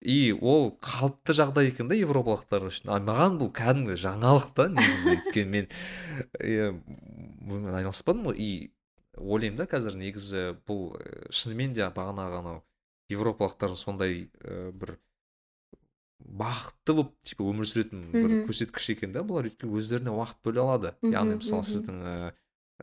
[0.00, 2.92] И ол қалыпты жағдай екен да европалықтар үшін.
[2.94, 5.68] А маған бұл кәдімгі жаңалық та негізі өйткені мен
[6.40, 6.70] иә
[7.44, 8.40] бұнымен айналыспадым ғой.
[8.40, 8.50] И
[9.20, 12.62] ойлаймын да қазір негізі бұл ә, шынымен де бағанағы анау
[13.12, 14.96] европалықтардың сондай ә, бір
[16.20, 19.50] бақытты болып типа өмір сүретін бір көрсеткіш екен да бұлар.
[19.52, 20.94] Өйткені өздеріне уақыт бөле алады.
[21.04, 22.32] Яғни мысалы сіздің ә,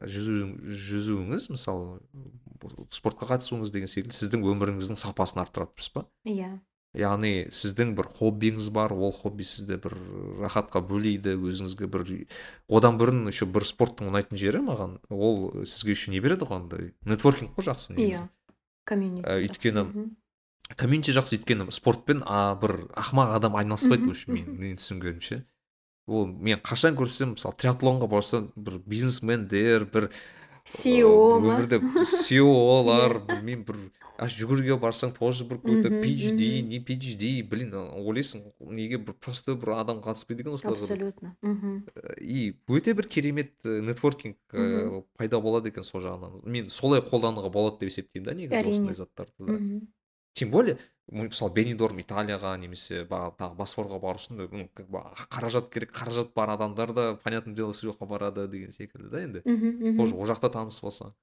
[0.06, 2.00] жүзу жүзуіңіз мысалы
[2.94, 6.58] спортқа қатысуыңыз деген секілді сіздің өміріңіздің сапасын арттырады дұрыс па иә.
[6.96, 9.96] Яғни сіздің бір хоббиіңіз бар ол хобби сізді бір
[10.46, 12.06] рахатқа бөлейді өзіңізге бір
[12.70, 16.94] одан бұрын еще бір спорттың ұнайтын жері маған ол сізге еще не береді ғой андай.
[17.06, 18.24] Нетворкинг қой жақсы негізі.
[18.24, 18.30] Иә
[18.88, 19.44] комьюнити жақсы.
[19.44, 19.86] өйткені
[20.80, 25.44] комьюнити жақсы өйткені спортпен а бір ақымақ адам айналыспайды в общем мен менің түсінгенімше.
[26.08, 30.10] Ол мен қашан көрсем мысалы триатлонға барсам бір бизнесмендер бір
[30.68, 31.56] Ә, ма?
[31.56, 33.80] өмірде SEO-лар білмеймін бір
[34.18, 36.70] жүгіруге барсаң тоже бір PhD мгм.
[36.72, 41.84] не PhD блин ойлайсың неге бір просто бір адам қатыспайды екен осыларға абсолютно мхм
[42.20, 44.38] и өте бір керемет нетворкинг
[45.18, 49.38] пайда болады екен сол жағынан мен солай қолдануға болады деп есептеймін да негізі осындай заттарды
[49.40, 49.86] да мхм
[50.38, 50.78] тем более
[51.08, 56.52] мысалы бенидорм италияға немесе баға тағы босфорға бару үшін как бы қаражат керек қаражат бар
[56.54, 59.42] адамдар да понятное дело сол жаққа барады деген секілді да енді.
[59.46, 61.14] Мхм тоже ол жақта таныс болсаң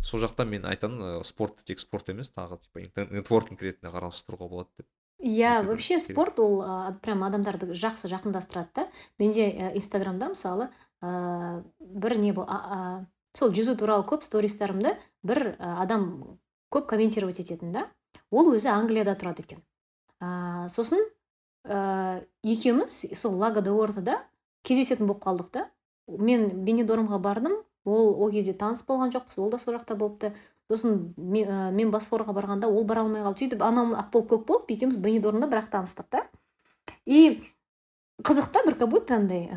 [0.00, 4.70] сол жақта мен айтамын ә, спортты тек спорт емес тағы типа нетворкинг ретінде қарастыруға болады
[4.78, 4.86] деп.
[5.18, 8.88] Иә бір вообще спорт ол а, прям адамдарды жақсы жақындастырады да.
[9.18, 10.68] Менде ә, инстаграмда мысалы
[11.02, 16.38] ә, бір не а, сол жүзу туралы көп стористарымда бір ә, адам
[16.70, 17.88] көп комментировать ететін да.
[18.30, 19.62] Ол өзі англияда тұрады екен.
[20.20, 21.00] Ә, сосын
[21.64, 24.20] ә, екеуміз сол лаго де ортада
[24.62, 25.68] кездесетін болып қалдық та.
[26.08, 27.60] Мен бенедормға бардым.
[27.84, 30.34] Ол ол кезде таныс болған жоқпыз ол да сол жақта болыпты.
[30.70, 33.44] Сосын мен, ә, мен босфорға барғанда ол бара алмай қалды.
[33.44, 36.26] сөйтіп анау ақ болып көк болып екеуміз бенедормда бірақ таныстық та.
[37.04, 37.42] И
[38.22, 39.48] қызық та бір как будто андай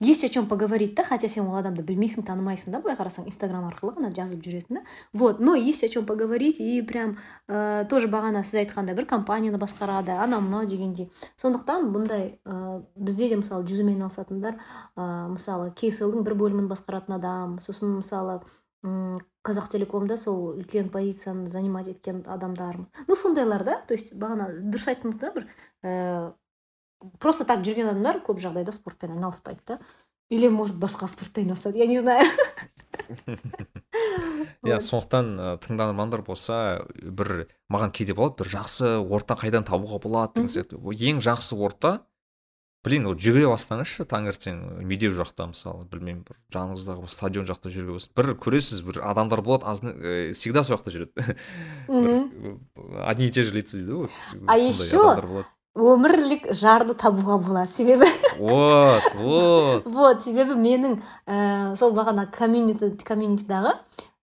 [0.00, 3.66] есть о чем поговорить да хотя сен ол адамды білмейсің танымайсың да былай қарасаң инстаграм
[3.66, 4.82] арқылы ғана жазып жүресің да.
[5.12, 7.18] Вот но есть о чем поговорить и прям
[7.48, 13.28] ә, тоже бағана сіз айтқандай бір компанияны басқарады анау мынау дегендей сондықтан бұндай ә, бізде
[13.28, 14.60] де мысалы жүзумен айналысатындар
[14.94, 18.40] ә, мысалы кейселдің бір бөлімін басқаратын адам сосын мысалы
[18.84, 22.76] қазақ телекомда сол үлкен позицияны занимать еткен адамдар
[23.08, 25.48] ну сондайлар да то есть бағана дұрыс айттыңыз да бір
[25.82, 26.32] ә,
[27.18, 29.78] просто так жүрген адамдар көп жағдайда спортпен айналыспайды да.
[30.30, 32.26] Или может басқа спортпен айналысады я не знаю.
[34.66, 40.52] Иә сондықтан тыңдармандар болса бір маған кейде болады бір жақсы орта қайдан табуға болады деген
[40.52, 40.76] сияқты.
[40.76, 42.02] Ең жақсы орта
[42.86, 47.94] блин вот жүгіре бастаңызшы таңертең медеу жақта мысалы білмеймін бір жаныңыздағы бір стадион жақта жүре
[47.94, 48.12] болсын.
[48.16, 49.72] Бір көресіз бір адамдар болады
[50.36, 51.36] всегда сол жақта жүреді.
[53.04, 54.10] Одни и те же лица дейді ғой
[54.46, 55.46] а еще
[55.76, 57.68] өмірлік жарды табуға болады.
[57.68, 58.06] Себебі
[58.38, 59.86] вот вот.
[59.86, 63.76] Вот себебі менің ә, сол бағана комьюнити комьюнитидағы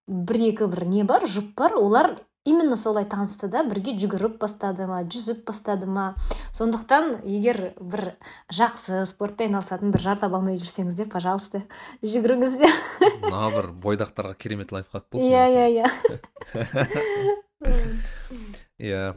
[0.07, 1.75] бір екі бір не бар жұп бар.
[1.75, 6.13] Олар именно солай танысты да бірге жүгіріп бастады ма жүзіп бастады ма.
[6.53, 8.13] Сондықтан егер бір
[8.53, 11.63] жақсы спортпен айналысатын бір жар таба алмай жүрсеңіздер пожалуйста
[12.05, 12.69] жүгіріңіздер
[13.25, 15.87] мына бір бойдақтарға керемет лайфхак болды иә иә иә.
[18.75, 19.15] Иә.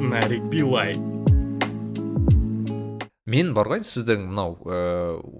[0.00, 0.96] Нарик билай
[3.26, 4.56] мен бар ғой сіздің мынау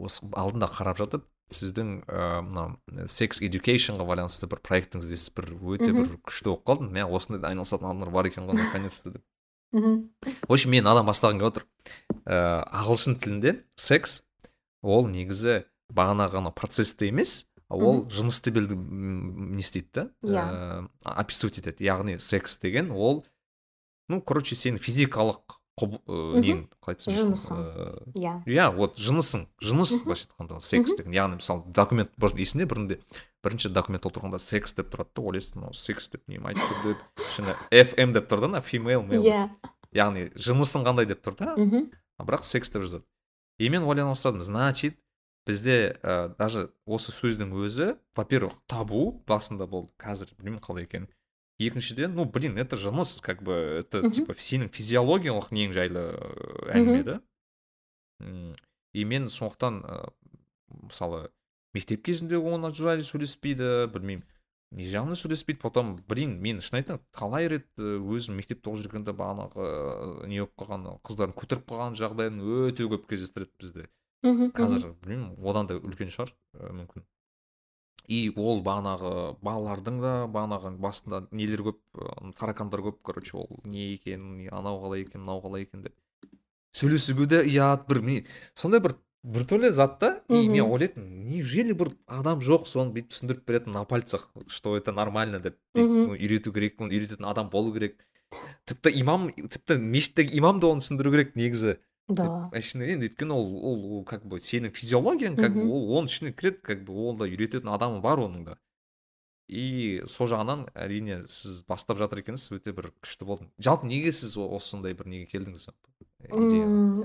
[0.05, 6.15] осы алдында қарап жатып сіздің мынау секс эдюкейшнға байланысты бір проектіңізде сіз бір өте бір
[6.25, 6.93] күшті болып қалдым.
[6.95, 9.25] Мә осындай айналысатын адамдар бар екен ғой наконец то деп
[9.73, 11.67] в общем мен адан бастағым келіп отыр.
[12.25, 14.23] Ыыы ағылшын тілінде секс
[14.83, 20.89] ол негізі бағанағы ғана процессті емес ол жынысты білді не істейді да иә.
[21.05, 21.85] описывать етеді.
[21.85, 23.25] Яғни секс деген ол
[24.13, 27.61] ну короче сенің физикалық нең қалай айтсам жынысың
[28.15, 28.35] иә.
[28.45, 31.15] иә вот жынысың жыныс былайша айтқанда секс деген.
[31.17, 32.99] Яғни мысалы документ есімде бұрында
[33.43, 37.25] бірінші документ толтырғанда секс деп тұрады да ойлайсың мынау секс деп не айтып тұр деп
[37.25, 39.49] ішіне фм деп тұр да фимейл мейл иә.
[39.97, 41.57] Яғни жынысың қандай деп тұр да?
[42.21, 43.05] Бірақ секс деп жазады.
[43.59, 44.99] И мен ойлана бастадым значит
[45.47, 49.91] бізде ә, даже осы сөздің өзі во первых табу басында болды.
[49.99, 51.09] Қазір білмеймін қалай екенін.
[51.59, 56.05] Екіншіден ну блин это жыныс как бы это типа сенің физиологиялық нең жайлы
[56.73, 57.21] әңгіме да?
[58.93, 59.83] И мен сондықтан
[60.69, 61.31] мысалы
[61.75, 64.25] мектеп кезінде оны жайлы сөйлеспейді білмеймін
[64.73, 70.29] не жағынан сөйлеспейді потом блин мен шын айтайын талай рет өзім мектепте оқып жүргенде бағанағы
[70.31, 72.41] не болып қалған қыздардың көтеріп қалған жағдайын
[72.71, 73.89] өте көп кездестіреді бізде.
[74.23, 77.05] Қазір білмеймін одан да үлкен шығар мүмкін.
[78.09, 81.81] И ол бағанағы балалардың да бағанағы басында нелер көп
[82.39, 85.97] таракандар көп короче ол не екен анау қалай екен мынау қалай екен деп
[86.77, 90.09] сөйлесуге де ұят бір мен сондай бір біртүрлі зат та.
[90.29, 94.93] И мен ойлайтынмын неужели бір адам жоқ соны бүйтіп түсіндіріп беретін на пальцах что это
[94.93, 98.03] нормально деп үйрету керек оны үйрететін адам болу керек.
[98.67, 101.79] Тіпті имам тіпті мешіттегі имам да оны түсіндіру керек негізі.
[102.09, 102.51] Да.
[102.53, 106.85] енді өйткені ол ол как бы сенің физиологияң как бы ол оның ішіне кіреді как
[106.85, 108.59] бы ол да үйрететін адамы бар оның да.
[109.49, 114.37] И сол жағынан әрине сіз бастап жатыр екенсіз өте бір күшті болды жалпы неге сіз
[114.39, 115.69] осындай бір неге келдіңіз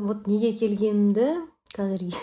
[0.08, 1.30] вот неге келгенімді
[1.76, 2.14] қазір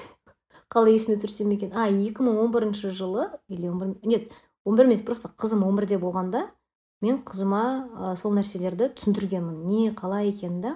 [0.73, 4.33] қалай есіме түсірсем екен а екі мың он бірінші жылы или он бір нет
[4.65, 6.49] он бір емес просто қызым он бірде болғанда
[7.05, 9.65] мен қызыма сол нәрселерді түсіндіргенмін.
[9.69, 10.73] Не қалай екенін да?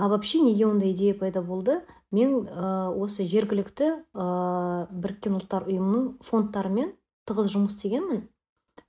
[0.00, 1.80] А вообще неге ондай идея пайда болды.
[2.10, 6.94] Мен ә, осы жергілікті ә, біріккен ұлттар ұйымының фондтарымен
[7.28, 8.24] тығыз жұмыс істегенмін.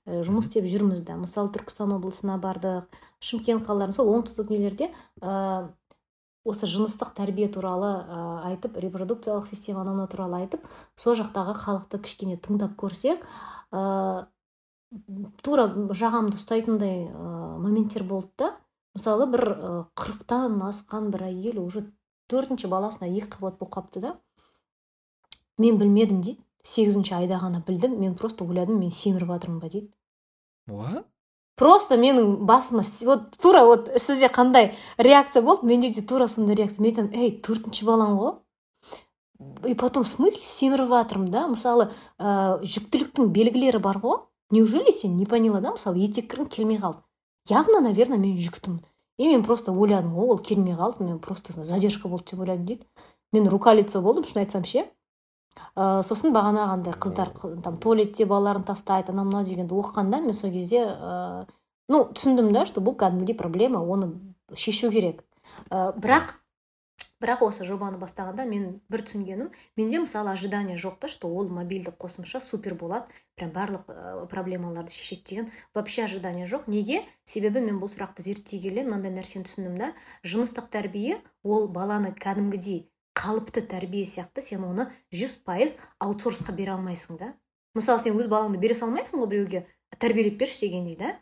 [0.08, 2.88] Ә, жұмыс істеп жүрміз да мысалы түркістан облысына бардық
[3.22, 4.88] шымкент қалаларына сол оңтүстік нелерде
[5.20, 5.68] ә,
[6.42, 12.40] осы жыныстық тәрбие туралы ә, айтып репродукциялық система анау туралы айтып сол жақтағы халықты кішкене
[12.42, 13.22] тыңдап көрсек
[13.70, 14.26] ә,
[15.46, 18.50] тура жағамды ұстайтындай ә, моменттер болды да.
[18.96, 19.44] Мысалы бір
[19.98, 21.86] қырықтан асқан бір әйел уже
[22.32, 24.16] төртінші баласына екі қабат болып қалыпты да.
[25.58, 26.40] Мен білмедім дейді.
[26.62, 27.98] Сегізінші айда ғана білдім.
[28.00, 29.68] Мен просто ойладым мен семіріп жатырмын ба?
[29.68, 29.90] дейді.
[30.68, 31.04] What?
[31.56, 35.66] Просто менің басыма вот тура вот сізде қандай реакция болды?
[35.66, 36.82] Менде де тура сондай реакция.
[36.82, 38.32] Мен айтамын ей төртінші балаң ғой
[39.66, 41.46] и потом в смысле семіріп жатырмын да?
[41.50, 44.22] Мысалы ә, жүктіліктің белгілері бар ғой.
[44.50, 45.72] Неужели сен не поняла да?
[45.72, 47.02] Мысалы етек кіргің келмей қалды.
[47.48, 48.82] Явно наверное мен жүктімін
[49.18, 52.86] и мен просто ойладым ғой ол келмей қалды мен просто задержка болды деп ойладым дейді
[53.32, 54.86] мен рука лицо болдым шын айтсам ше
[55.76, 57.32] ә, сосын бағанағындай қыздар
[57.62, 61.46] там туалетте балаларын тастайды анау мынау дегенді оқығанда мен сол кезде ә,
[61.88, 64.12] ну түсіндім да что бұл кәдімгідей проблема оны
[64.54, 65.24] шешу керек.
[65.70, 66.34] Ә, бірақ
[67.22, 71.94] бірақ осы жобаны бастағанда мен бір түсінгенім менде мысалы ожидание жоқ та что ол мобильді
[71.94, 73.06] қосымша супер болады
[73.36, 76.66] прям барлық ә, проблемаларды шешеді деген вообще ожидание жоқ.
[76.66, 77.02] Неге?
[77.24, 79.92] Себебі мен бұл сұрақты зерттей келе мынандай нәрсені түсіндім да.
[80.26, 87.18] Жыныстық тәрбие ол баланы кәдімгідей қалыпты тәрбие сияқты сен оны жүз пайыз аутсорсқа бере алмайсың
[87.18, 87.32] да.
[87.74, 89.66] Мысалы сен өз балаңды бере салмайсың ғой біреуге
[89.98, 91.16] тәрбиелеп берші дегендей да.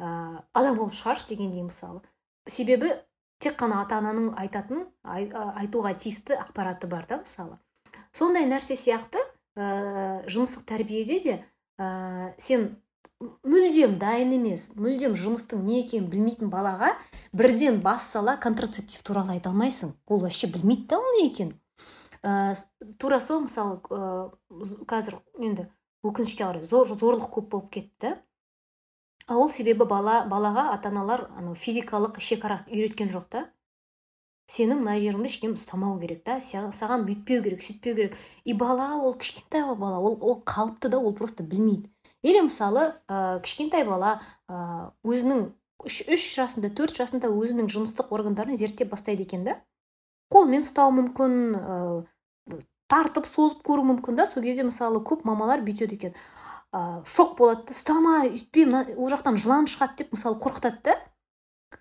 [0.00, 2.02] Ә, адам болып шығаршы дегендей мысалы.
[2.48, 2.96] Себебі
[3.42, 7.58] тек қана ата ананың айтатын айтуға тиісті ақпараты бар да мысалы.
[8.14, 9.18] Сондай нәрсе сияқты
[9.56, 11.34] ә, жыныстық тәрбиеде де
[11.80, 12.76] ә, сен
[13.20, 16.92] мүлдем дайын емес мүлдем жыныстың не екенін білмейтін балаға
[17.32, 19.94] бірден бас сала контрацептив туралы айта алмайсың.
[20.06, 21.54] Ол вообще білмейді да ол не екенін.
[22.22, 22.54] Ә,
[22.98, 24.30] тура сол мысалы ә,
[24.86, 25.68] қазір енді
[26.06, 28.16] өкінішке қарай зорлық көп болып кетті.
[29.28, 33.44] Ол себебі бала балаға ата аналар анау физикалық шекарасын үйреткен жоқ та.
[34.50, 38.16] Сенің мына жеріңді ешкім ұстамау керек та саған бүйтпеу керек сөйтпеу керек.
[38.44, 41.88] И бала ол кішкентай бала ол ол қалыпты да ол просто білмейді.
[42.22, 45.46] Или мысалы ә, кішкентай бала ә, өзінің
[45.86, 49.56] үш, үш жасында төрт жасында өзінің жыныстық органдарын зерттеп бастайды екен да.
[50.32, 52.04] Қолмен ұстауы мүмкін ә,
[52.92, 54.26] тартып созып көру мүмкін да.
[54.26, 56.14] Сол кезде мысалы көп мамалар бүйтеді екен.
[56.72, 60.98] Ә, шок болады да ұстама өйтпе мына ол жақтан жылан шығады деп мысалы қорқытады да.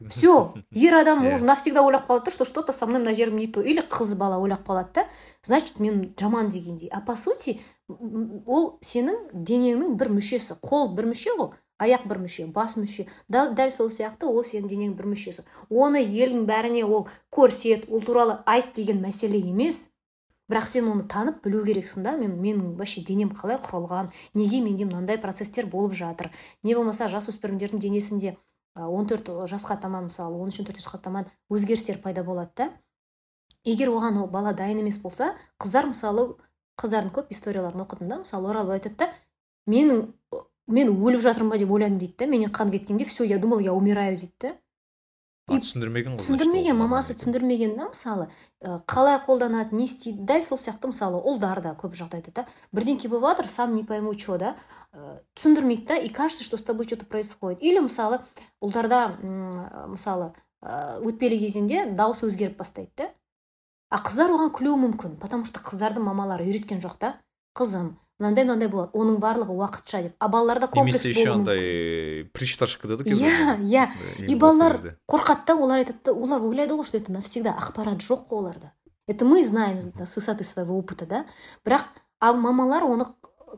[0.07, 3.37] Все ер адам уже навсегда ойлап қалады да что что то со мной мына жерім
[3.37, 3.61] не то.
[3.61, 5.07] Или қыз бала ойлап қалады да.
[5.43, 6.89] Значит мен жаман дегендей.
[6.89, 10.57] А по сути ол сенің денеңнің бір мүшесі.
[10.61, 13.07] Қол бір мүше ғой аяқ бір мүше бас мүше.
[13.31, 15.45] Дәл, дәл сол сияқты ол сенің денеңнің бір мүшесі.
[15.69, 19.89] Оны елдің бәріне ол көрсет ол туралы айт деген мәселе емес.
[20.51, 22.17] Бірақ сен оны танып білу керексің да.
[22.19, 26.31] Мен менің вообще денем қалай құрылған неге менде мынандай процесстер болып жатыр.
[26.63, 28.35] Не болмаса жасөспірімдердің денесінде
[28.75, 32.69] он төрт жасқа таман мысалы он үш он төрт жасқа таман өзгерістер пайда болады да.
[33.63, 36.35] Егер оған ол бала дайын емес болса қыздар мысалы
[36.81, 39.09] қыздардың көп историяларын оқыдым да мысалы оралып айтады да
[39.67, 40.07] менің
[40.67, 41.57] мен өліп жатырмын ба?
[41.59, 42.25] деп ойладым дейді да.
[42.27, 44.55] Менен қан кеткенде все я думал я умираю дейді да.
[45.59, 48.27] Түсіндірмеген ғой түсіндірмеген мамасы түсіндірмеген да мысалы
[48.87, 53.35] қалай қолданады не істейді дәл сол сияқты мысалы ұлдар да көп жағдайда да бірдеңке болып
[53.35, 54.55] жатыр сам не пойму че да
[55.35, 57.61] түсіндірмейді да и кажется что с тобой что то происходит.
[57.61, 58.19] Или мысалы
[58.61, 59.17] ұлдарда
[59.87, 63.09] мысалы өтпелі кезеңде дауысы өзгеріп бастайды да.
[63.89, 67.21] А қыздар оған күлуі мүмкін потому что қыздардың мамалары үйреткен жоқ та.
[67.57, 68.93] Қызым мынандай мынандай болады.
[68.93, 70.15] Оның барлығы уақытша деп.
[70.19, 73.87] А балаларда комплекс немесе еще андай причташка дейді ғой иә иә.
[74.27, 78.29] И балалар қорқады да олар айтады да олар ойлайды ғой что это навсегда ақпарат жоқ
[78.29, 78.71] қой оларда
[79.07, 81.25] это мы знаем с высоты своего опыта да.
[81.65, 83.09] Бірақ а мамалар оны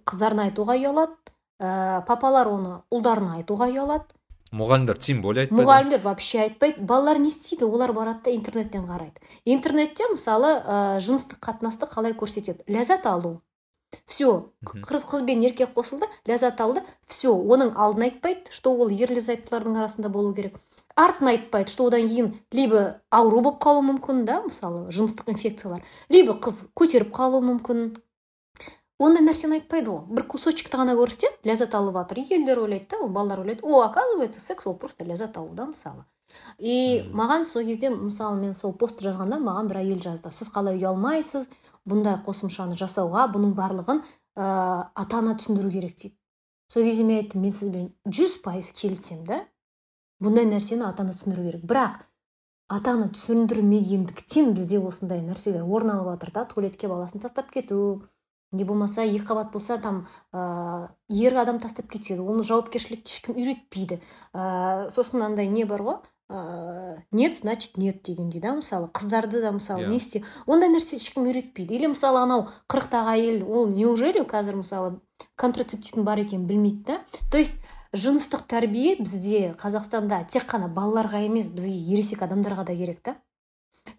[0.08, 1.14] қыздарына айтуға ұялады
[1.60, 4.10] ә, папалар оны ұлдарына айтуға ұялады.
[4.54, 5.62] Мұғалімдер тем более айтпайды.
[5.62, 6.82] Мұғалімдер вообще айтпайды.
[6.82, 9.22] Балалар не істейді олар барады да интернеттен қарайды.
[9.46, 12.62] Интернетте мысалы ә, жыныстық қатынасты қалай көрсетеді?
[12.70, 13.42] Ләззат алу.
[14.06, 16.84] Все қыз қыз бен еркек қосылды ләззат алды.
[17.08, 20.60] Все оның алдын айтпайды что ол ерлі зайыптылардың арасында болу керек.
[20.96, 26.38] Артын айтпайды что одан кейін либо ауру болып қалуы мүмкін да мысалы жыныстық инфекциялар либо
[26.38, 27.94] қыз көтеріп қалуы мүмкін.
[29.02, 32.22] Ондай нәрсені айтпайды ғой бір кусочекті ғана көрсетеді ләззат алып жатыр.
[32.30, 33.66] Елдер ойлайды да балалар ойлайды.
[33.66, 36.06] О оказывается секс ол просто ләззат алу да мысалы.
[36.58, 40.32] И маған сол кезде мысалы мен сол постты жазғанда маған бір әйел жазды.
[40.32, 41.50] Сіз қалай ұялмайсыз?
[41.90, 44.46] Бұндай қосымшаны жасауға бұның барлығын ә,
[44.96, 46.16] ата ана түсіндіру керек дейді.
[46.72, 49.42] Сол кезде мен айттым мен сізбен жүз пайыз келісемін да
[50.24, 51.68] бұндай нәрсені ата ана түсіндіру керек.
[51.68, 52.02] Бірақ
[52.72, 58.08] ата ана түсіндірмегендіктен бізде осындай нәрселер орын алып жатыр да туалетке баласын тастап кету
[58.54, 64.00] не болмаса екі қабат болса там ә, ер адам тастап кетеді оны жауапкершілікке ешкім үйретпейді.
[64.34, 66.00] Ә, сосын андай не бар ғой?
[66.30, 69.88] Ә, нет значит нет дегендей да мысалы қыздарды да мысалы yeah.
[69.88, 70.00] не иә.
[70.00, 71.76] істе ондай нәрсе ешкім үйретпейді.
[71.76, 75.00] Или мысалы анау қырықтағы әйел ол неужели қазір мысалы
[75.36, 77.02] контрацептивтің бар екенін білмейді да?
[77.32, 77.60] То есть
[77.94, 83.18] жыныстық тәрбие бізде қазақстанда тек қана балаларға емес бізге ересек адамдарға да керек та.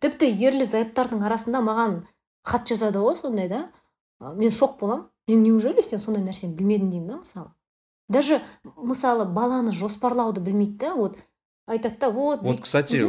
[0.01, 2.01] Тіпті ерлі зайыптардың арасында маған
[2.43, 3.69] хат жазады ғой сондай да.
[4.21, 6.91] Мен шок боламын мен неужели сен сондай нәрсені білмедің?
[6.91, 7.53] деймін да мысалы.
[8.09, 8.43] Даже
[8.77, 11.19] мысалы баланы жоспарлауды білмейді да вот.
[11.67, 13.01] Айтады да вот вот кстати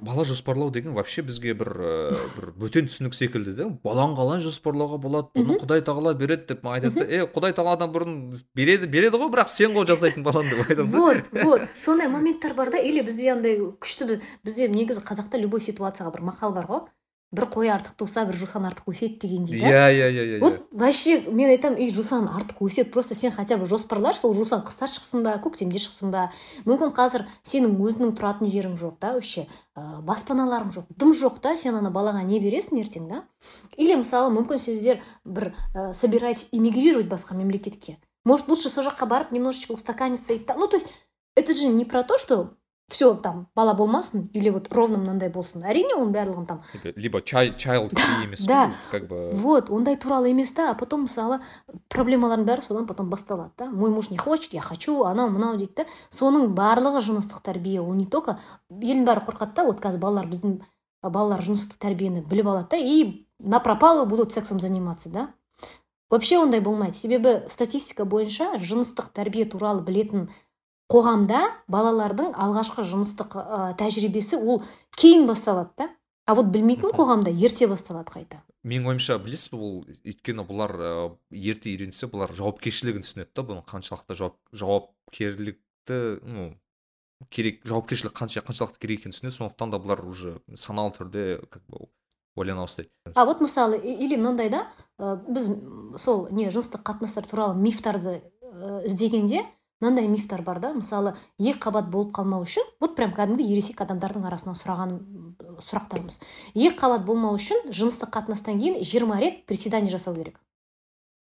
[0.00, 4.98] бала жоспарлау деген вообще бізге бір ә, бір бөтен түсінік секілді да баланы қалай жоспарлауға
[5.02, 5.32] болады?
[5.34, 7.02] Бұны құдай тағала береді деп айтады.
[7.02, 8.14] Да е құдай тағаладан бұрын
[8.54, 10.98] береді береді ғой бірақ сен ғой жасайтын баланы деп айтады да.
[10.98, 11.66] Вот вот.
[11.78, 12.78] Сондай моменттер бар да.
[12.78, 16.86] Или бізде андай күшті бізде негізі қазақта любой ситуацияға бір мақал бар ғой.
[17.36, 19.68] Бір қой артық туса бір жусан артық өседі дегендей да.
[19.68, 23.58] Иә иә иә иә вот вообще мен айтамын и жусан артық өседі просто сен хотя
[23.60, 26.30] бы жоспарлашы сол жусан қыста шықсын ба көктемде шықсын ба.
[26.64, 31.56] Мүмкін қазір сенің өзіңнің тұратын жерің жоқ да вообще ә, баспаналарың жоқ дым жоқ та
[31.56, 33.22] сен ана балаға не бересің ертең да?
[33.76, 37.98] Или мысалы мүмкін сіздер бір ә, собираетесь эмигрировать басқа мемлекетке.
[38.24, 40.86] Может лучше сол жаққа барып немножечко устаканиться и та- ну то есть
[41.36, 42.54] это же не про то что
[42.88, 45.64] все там бала болмасын или вот ровно мынандай болсын.
[45.66, 46.62] Әрине оның барлығын там
[46.94, 47.58] либо child
[47.92, 48.72] free емес да.
[48.90, 49.32] как бы.
[49.34, 51.40] Вот ондай туралы емес та а потом мысалы
[51.88, 55.82] проблемалардың бәрі содан потом басталады да мой муж не хочет я хочу анау мынау дейді
[55.82, 55.86] да.
[56.10, 58.38] Соның барлығы жыныстық тәрбие ол не только
[58.70, 60.60] елдің бәрі қорқады да вот қазір балалар біздің
[61.02, 65.34] балалар жыныстық тәрбиені біліп алады да и на пропалу будут сексом заниматься да.
[66.08, 66.94] Вообще ондай болмайды.
[66.94, 70.28] Себебі статистика бойынша жыныстық тәрбие туралы білетін
[70.92, 74.62] қоғамда балалардың алғашқы жыныстық ә, тәжірибесі ол
[74.96, 75.88] кейін басталады да.
[76.26, 78.40] А вот білмейтін қоғамда ерте басталады қайта.
[78.66, 80.92] Менің ойымша білесіз бе бұл өйткені бұлар ә,
[81.30, 86.48] ерте үйренсе бұлар жауапкершілігін түсінеді да бұның қаншалықты жауап жауапкерлікті ну
[87.30, 89.36] керек жауапкершілік қанша қаншалықты керек екенін түсінеді.
[89.38, 91.86] Сондықтан да бұлар уже саналы түрде как бы
[92.34, 92.90] ойлана бастайды.
[93.14, 94.66] А вот мысалы или мынандай да
[94.98, 95.50] біз
[95.96, 99.44] сол не жыныстық қатынастар туралы мифтарды ә, іздегенде
[99.80, 104.24] мынандай мифтар бар да мысалы екі қабат болып қалмау үшін вот прям кәдімгі ересек адамдардың
[104.28, 104.96] арасынан сұраған
[105.60, 106.18] сұрақтарымыз.
[106.54, 110.40] Екі қабат болмау үшін жыныстық қатынастан кейін 20 рет приседание жасау керек.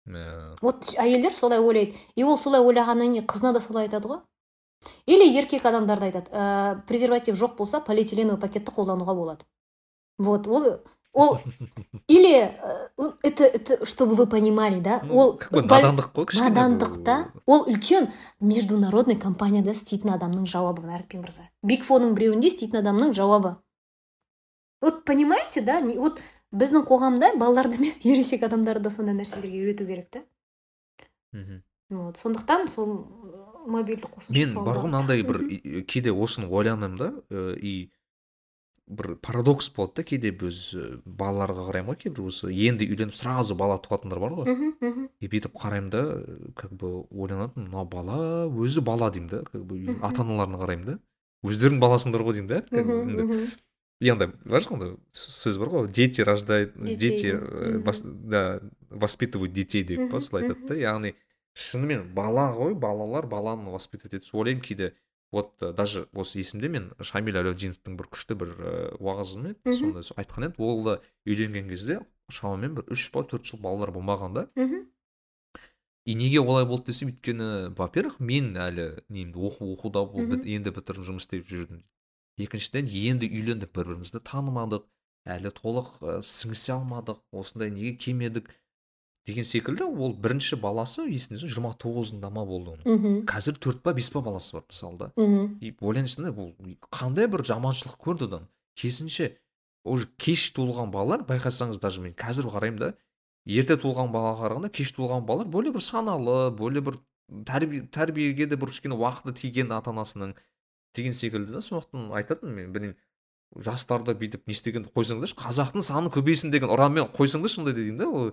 [0.07, 1.97] Ә, вот әйелдер солай ойлайды.
[2.17, 4.23] И ол солай ойлағаннан кейін қызына да солай айтады ғой.
[5.07, 9.47] Или еркек адамдар да айтады ә, презерватив жоқ болса полиэтиленовый пакетті қолдануға болады
[10.19, 10.81] вот ол
[11.13, 11.39] ол
[12.09, 12.91] или ә,
[13.23, 17.05] это это чтобы вы понимали да ну, ол как бы бол- надандық қой кішкене надандық
[17.05, 18.09] та ол үлкен
[18.41, 21.49] международный компанияда істейтін адамның жауабы нәрікпен мырза?
[21.63, 23.57] Биг фоның біреуінде істейтін адамның жауабы.
[24.81, 26.19] Вот понимаете да вот
[26.53, 30.21] біздің қоғамда балаларды емес ересек адамдарды да сондай нәрселерге үйрету керек та
[31.33, 31.63] Мгм.
[31.91, 35.39] вот сондықтан сол ы, мобильді қосымша мен бар ғой мынандай бір
[35.89, 37.13] кейде осыны ойланамын да
[37.57, 37.91] и
[38.89, 40.59] бір парадокс болады да кейде біз
[41.07, 44.53] балаларға қараймын ғой кейбір осы енді үйленіп сразу бала туатындар бар ғой.
[44.81, 45.09] Мгм.
[45.21, 46.03] и бүйтіп қараймын да
[46.57, 50.99] как бы ойланатынмын мына бала өзі бала деймін да как бы ата аналарына қараймын да.
[51.47, 53.51] Өздерің баласыңдар ғой деймін да енді.
[54.11, 57.33] андай бар андай сөз бар ғой дети рождают дети
[57.85, 58.61] бас- да
[58.91, 61.15] воспитывают детей деп па солай айтады да яғни
[61.55, 64.31] шынымен бала ғой балалар баланы воспитывать етеді.
[64.33, 64.93] Ойлаймын кейде
[65.33, 69.79] вот э, даже осы есімде мен шамиль әлеудиновтың бір күшті бір ә, уағызы еді Мгм.
[69.79, 73.91] сонда со- айтқан еді ол да үйленген кезде шамамен бір үш па төрт жыл балалар
[73.97, 74.47] болмаған да
[76.05, 76.87] и неге олай болды?
[76.93, 80.35] десем өйткені во первых мен әлі немді оқу оқуда бол- Мгм.
[80.37, 81.83] біт- енді бітіріп жұмыс істеп жүрдім.
[82.39, 84.83] Екіншіден енді үйлендік бір бірімізді танымадық
[85.27, 88.51] әлі толық ә, сіңісе алмадық осындай неге келмедік
[89.27, 93.19] деген секілді ол бірінші баласы есімде жиырма тоғызында ма болды оның Мгм.
[93.27, 95.59] қазір төрт па бес па баласы бар мысалы да Мгм.
[95.63, 96.51] и ойланасың да бұл
[96.91, 99.37] қандай бір жаманшылық көрді одан керісінше
[99.85, 102.95] уже кеш туылған балалар байқасаңыз даже мен қазір қараймын да
[103.47, 106.99] ерте туылған балаға қарағанда кеш туылған балалар более бір саналы более бір
[107.47, 110.35] тәрбие тәрбиеге де бір кішкене уақыты тиген ата анасының
[110.95, 112.97] деген секілді да сондықтан айтатынмын мен білмеймін
[113.63, 118.33] жастарды бүйтіп не істегенді қойсаңдаршы қазақтың саны көбейсін деген ұранмен қойсаңдаршы сондай деймін да ол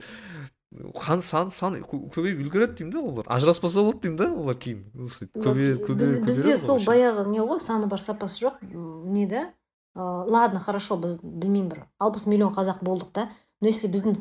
[1.01, 4.84] қан сан сан кө- көбейіп үлгереді деймін да олар ажыраспаса болады деймін да олар кейін
[6.28, 9.47] бізде сол баяғы не ғой саны бар сапасы жоқ не да
[9.95, 13.30] ладно хорошо біз білмеймін бір алпыс миллион қазақ болдық та.
[13.61, 14.13] Но если біздің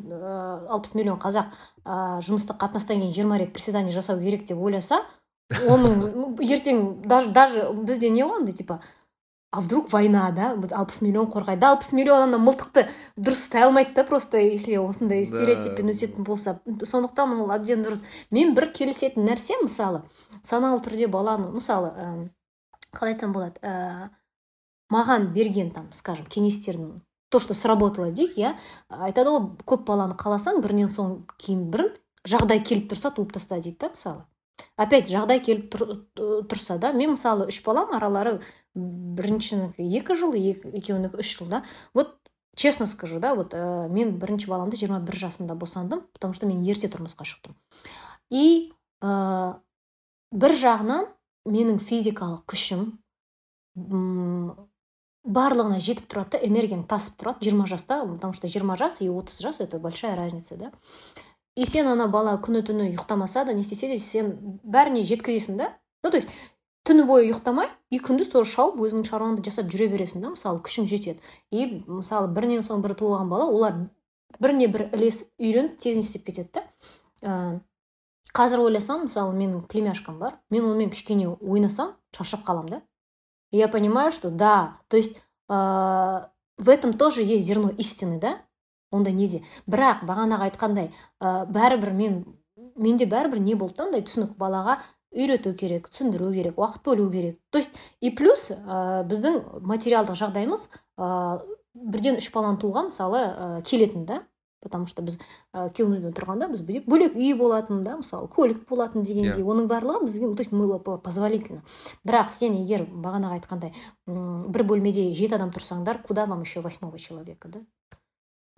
[0.67, 1.45] алпыс миллион қазақ
[1.85, 5.03] ә, жыныстық қатынастан кейін жиырма рет приседание жасау керек деп ойласа
[5.53, 8.81] оның ертең даже даже бізде не ғой андай типа
[9.51, 10.53] а вдруг война да?
[10.55, 11.59] Вот алпыс миллион қорғайды.
[11.59, 12.87] Да алпыс миллион ана мылтықты
[13.17, 15.35] дұрыс ұстай алмайды да просто если осындай Да.
[15.35, 16.59] стереотиппен өсетін болса.
[16.65, 18.03] Сондықтан ол әбден дұрыс.
[18.31, 20.03] Мен бір келісетін нәрсе мысалы
[20.43, 22.29] саналы түрде баланы мысалы ә,
[22.93, 24.09] қалай айтсам болады ә,
[24.91, 28.55] маған берген там скажем кеңестердің то что сработало дейік иә
[28.89, 31.91] айтады ғой көп баланы қаласаң бірінен соң кейін бірін
[32.27, 34.25] жағдай келіп тұрса туып таста дейді да мысалы.
[34.77, 35.97] Опять жағдай келіп тұр-
[36.49, 38.39] тұрса да мен мысалы үш балам аралары
[38.75, 41.63] біріншінікі екі жыл ек- екеуінікі үш жыл да.
[41.93, 42.15] Вот
[42.55, 46.87] честно скажу да вот ә, мен бірінші баламды 21 жасында босандым потому что мен ерте
[46.87, 47.55] тұрмысқа шықтым.
[48.29, 49.59] И ә,
[50.31, 51.07] бір жағынан
[51.47, 52.99] менің физикалық күшім
[55.29, 57.43] барлығына жетіп тұрады да энергияң тасып тұрады.
[57.45, 60.71] Жиырма жаста потому что жиырма жас и отыз жас это большая разница да.
[61.55, 64.33] И сен ана бала күні түні ұйықтамаса да не істесе де сен
[64.63, 65.73] бәріне жеткізесің да.
[66.03, 66.29] Ну то есть
[66.87, 70.87] түні бойы ұйықтамай и күндіз тоже шауып өзіңнің шаруаңды жасап жүре бересің да мысалы күшің
[70.89, 71.19] жетеді.
[71.51, 73.81] И мысалы бірінен соң бірі туылған бала олар
[74.39, 76.63] біріне бірі ілесіп үйреніп тез не істеп кетеді да.
[77.21, 77.59] Ә,
[78.33, 82.81] қазір ойласам мысалы менің племяшкам бар мен онымен кішкене ойнасам шаршап қаламын да.
[83.51, 85.17] Я понимаю что да то есть
[85.49, 88.39] ә, в этом тоже есть зерно истины да.
[88.91, 92.23] Ондай неде бірақ бағанағы айтқандай ә, бәрібір мен
[92.75, 94.79] менде бәрібір не болды да андай түсінік балаға
[95.11, 97.39] үйрету керек түсіндіру керек уақыт бөлу керек.
[97.49, 101.41] То есть и плюс ә, біздің материалдық жағдайымыз ә,
[101.73, 104.23] бірден үш баланы тууға мысалы ә, келетін да.
[104.61, 105.15] Потому что біз
[105.55, 110.33] ә, күйеуімізбен тұрғанда біз бөлек, үй болатын да мысалы көлік болатын дегендей оның барлығы бізге
[110.35, 111.63] то есть мы позволительно.
[112.03, 113.71] Бірақ сен егер бағанағы айтқандай
[114.05, 117.63] бір бөлмеде жеті адам тұрсаңдар куда вам еще восьмого человека да?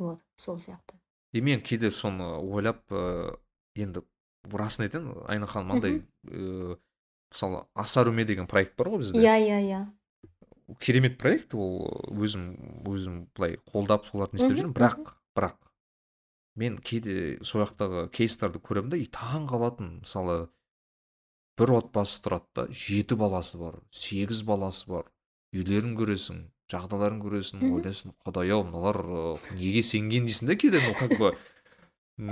[0.02, 0.98] Вот сол сияқты.
[1.34, 3.38] И мен кейде соны ойлап ә,
[3.76, 4.04] енді
[4.52, 6.78] расын айтайын айна ханым мынандай ә,
[7.32, 9.22] мысалы асаруме деген проект бар ғой бізде.
[9.22, 9.82] Иә иә иә.
[10.80, 14.76] Керемет проект ол өзім өзім былай қолдап соларды не істеп жүрмін.
[14.76, 15.58] Бірақ бірақ
[16.56, 20.50] мен кейде сол жақтағы кейстарды көремін да и таң қалатын мысалы
[21.60, 25.08] бір отбасы тұрады да жеті баласы бар сегіз баласы бар
[25.56, 29.02] үйлерін көресің жағдайларын көресің ойлайсың құдай ау мыналар
[29.56, 30.82] неге сенген дейсің да кейде?
[30.88, 31.36] Ну как бы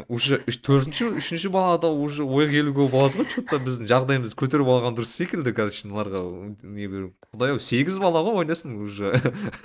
[0.08, 4.98] уже төртінші үшінші балада уже ой келуге болады ғой че то біздің жағдайымызды көтеріп алған
[4.98, 6.22] дұрыс секілді короче мыналарға
[6.62, 6.90] не
[7.34, 9.16] құдай ау сегіз бала ғой ойлайсың уже.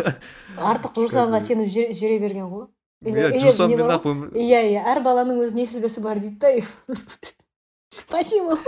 [0.71, 2.69] Артық жусанға сеніп жүре, берген ғой.
[3.05, 6.95] Иә жусанмен ақ өмір иә иә әр баланың өз несібесі бар дейді да.
[8.11, 8.59] Почему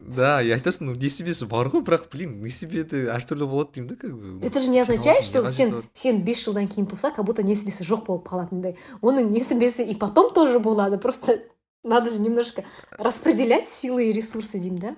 [0.00, 4.12] да и айтасың ну несібесі бар ғой бірақ блин несібеде әртүрлі болады деймін да как
[4.12, 7.84] бы это же не означает что сен сен бес жылдан кейін туса как будто несібесі
[7.84, 11.38] жоқ болып қалатындай оның несібесі и потом тоже болады просто
[11.84, 12.64] надо же немножко
[12.98, 14.96] распределять силы и ресурсы деймін да?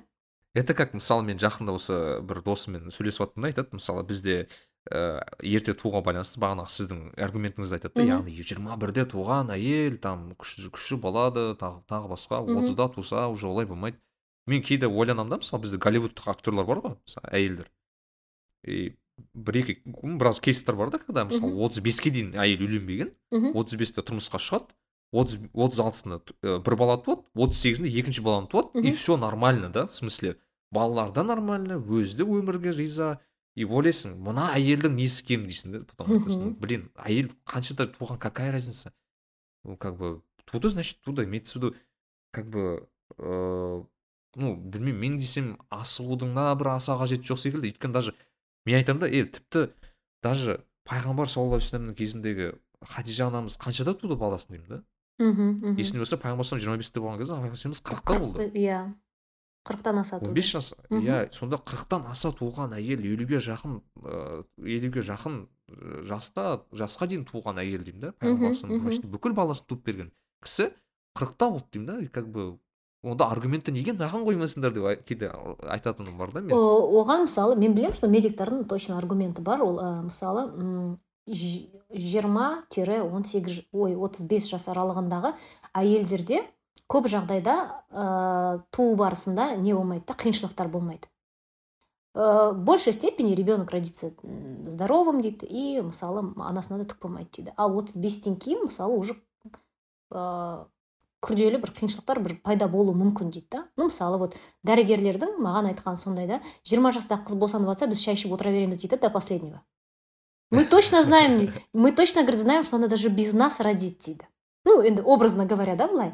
[0.54, 4.46] Это как мысалы мен жақында осы бір досыммен сөйлесіп жатырмын да айтады мысалы бізде
[4.90, 10.32] ә, ерте тууға байланысты бағанағы сіздің аргументіңізді айтады да яғни жиырма бірде туған әйел там
[10.40, 13.98] күші, күші болады тағы, тағы басқа отызда туса уже олай болмайды.
[14.46, 17.70] Мен кейде ойланамын да мысалы бізде голливудтық актерлар бар ғой мысалы әйелдер.
[18.64, 18.96] И
[19.32, 23.14] бір екі біраз кейстер бар да когда мысалы отыз беске дейін әйел үйленбеген
[23.54, 24.74] отыз бесте тұрмысқа шығады
[25.14, 29.70] отыз отыз алтысында ә, бір бала туады отыз сегізінде екінші баланы туады и все нормально
[29.70, 30.36] да в смысле
[30.74, 33.20] балалар да нормально өзі де өмірге риза
[33.54, 36.50] и ойлайсың мына әйелдің несі кем дейсің да потом айтасың, Мгм.
[36.50, 38.92] «Ну, блин әйел қаншада туған какая разница?
[39.64, 41.74] Ну как бы туды значит туды имеется в виду
[42.32, 42.88] как бы
[43.18, 43.86] ыыы
[44.36, 47.70] ну білмеймін мен десем асығудың да бір аса қажеті жоқ секілді.
[47.70, 48.14] Өйткені даже
[48.66, 49.68] мен айтамын да е тіпті
[50.22, 52.50] даже пайғамбар саллаллаху алейхи кезіндегі
[52.82, 54.82] хадижа анамыз қаншада туды баласын деймін да?
[55.22, 58.50] Мхм есімде болса пайғамбар жиырма бесте болған кезде пайғамбарымыз қырықта болды.
[58.58, 58.90] Иә.
[59.64, 64.44] Қырықтан асады он бес жас иә сонда қырықтан аса туған әйел елуге жақын ыыы
[64.76, 65.46] елуге жақын
[66.04, 70.12] жаста жасқа дейін туған әйел деймін да пайғамбар бүкіл баласын туып берген
[70.44, 70.70] кісі
[71.16, 72.58] қырықта болды деймін да как бы
[73.04, 76.56] онда аргументті неге маған қоймайсыңдар деп кейде айтатыным бар да мен.
[76.56, 79.60] Оған мысалы мен білемін что медиктардың точно аргументі бар.
[79.60, 85.34] Ол ә, мысалы жиырма тире он сегіз ой отыз бес жас аралығындағы
[85.74, 86.42] әйелдерде
[86.90, 87.54] көп жағдайда
[87.90, 91.08] ә, туу барысында не болмайды да қиыншылықтар болмайды.
[92.14, 94.12] Ә, в большей степени ребенок родится
[94.66, 97.54] здоровым дейді и мысалы анасына да түк болмайды дейді.
[97.56, 99.16] Ал отыз бестен кейін мысалы уже
[100.12, 100.66] ә,
[101.24, 103.62] күрделі бір қиыншылықтар бір пайда болуы мүмкін дейді да.
[103.76, 108.18] Ну мысалы вот дәрігерлердің маған айтқаны сондай да жиырма жастағы қыз босанып жатса біз шай
[108.18, 109.62] ішіп отыра береміз дейді до последнего.
[110.50, 114.28] Мы точно знаем мы точно говорит знаем что она даже без нас родит дейді.
[114.64, 116.12] Ну енді образно говоря да былай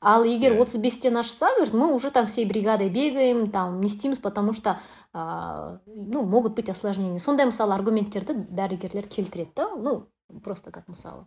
[0.00, 4.18] ал егер отыз бестен ашса говорит мы уже там всей бригадой бегаем там не істейміз
[4.18, 4.78] потому что
[5.12, 9.70] а, ну могут быть осложнения сондай мысалы аргументтерді дәрігерлер келтіреді да?
[9.76, 10.06] Ну
[10.42, 11.24] просто как мысалы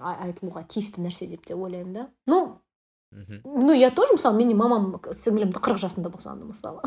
[0.00, 2.08] айтылуға тиісті нәрсе деп те ойлаймын да?
[2.26, 2.58] Ну
[3.12, 6.82] мхм ну я тоже мысалы менің мамам сіңілімді қырық жасында босанды мысалы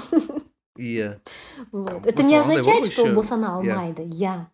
[0.78, 1.20] иә
[1.72, 2.06] вот.
[2.06, 4.48] это не означает что еще- босана алмайды иә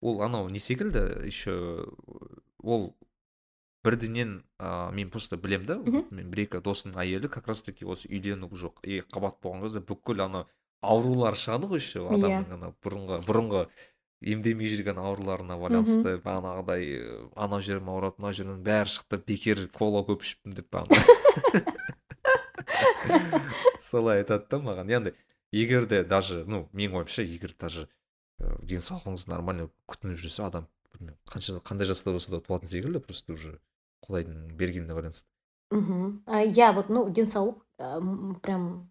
[0.00, 1.88] ол анау не секілді еще
[2.62, 2.94] ол
[3.84, 5.76] бірдінен ә, мен просто білем да
[6.10, 9.80] мен бір екі досымның әйелі как раз таки осы үйлену жоқ екі қабат болған кезде
[9.80, 10.46] бүкіл ана
[10.82, 12.18] аурулар шығады ғой еще Иә.
[12.18, 13.66] адамның ана бұрынғы бұрынғы
[14.20, 20.02] емдемей жүрген ауруларына байланысты бағанағыдай ы, анау жерім ауырады мынау жерімнің бәрі шықты бекер кола
[20.06, 20.98] көп ішіппін деп бағана
[23.78, 24.90] солай айтады да маған.
[24.90, 25.12] Яғни
[25.54, 27.86] егер де даже ну менің ойымша егер даже
[28.42, 33.32] ә, денсаулығыңыз нормально күтініп жүрсе адам білмеймін қанша қандай жаста болса да туатын секілді просто
[33.32, 33.58] уже
[34.06, 35.28] құдайдың бергеніне байланысты.
[35.70, 37.60] Мхм иә вот ну денсаулық
[38.42, 38.90] прям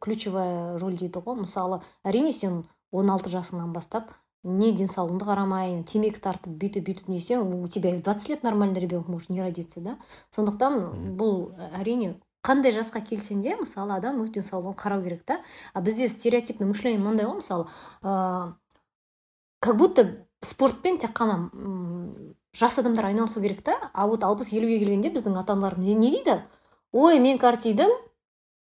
[0.00, 1.40] ключевая роль дейді ғой.
[1.44, 7.68] Мысалы әрине сен 16 жасыңнан бастап не денсаулығыңды қарамай темекі тартып бүйтіп бүйтіп несең у
[7.68, 9.98] тебя в 20 лет нормальный ребенок может не родиться да?
[10.32, 15.40] Сондықтан бұл әрине қандай жасқа келсең де мысалы адам өз денсаулығын қарау керек та
[15.74, 17.68] а бізде стереотипный мышление мынандай ғой мысалы
[18.02, 18.54] ә,
[19.60, 21.50] как будто спортпен тек қана
[22.52, 23.76] жас адамдар айналысу керек та.
[23.92, 26.42] А вот алпыс елуге келгенде біздің ата аналарымыз не дейді?
[26.92, 27.90] Ой мен картидым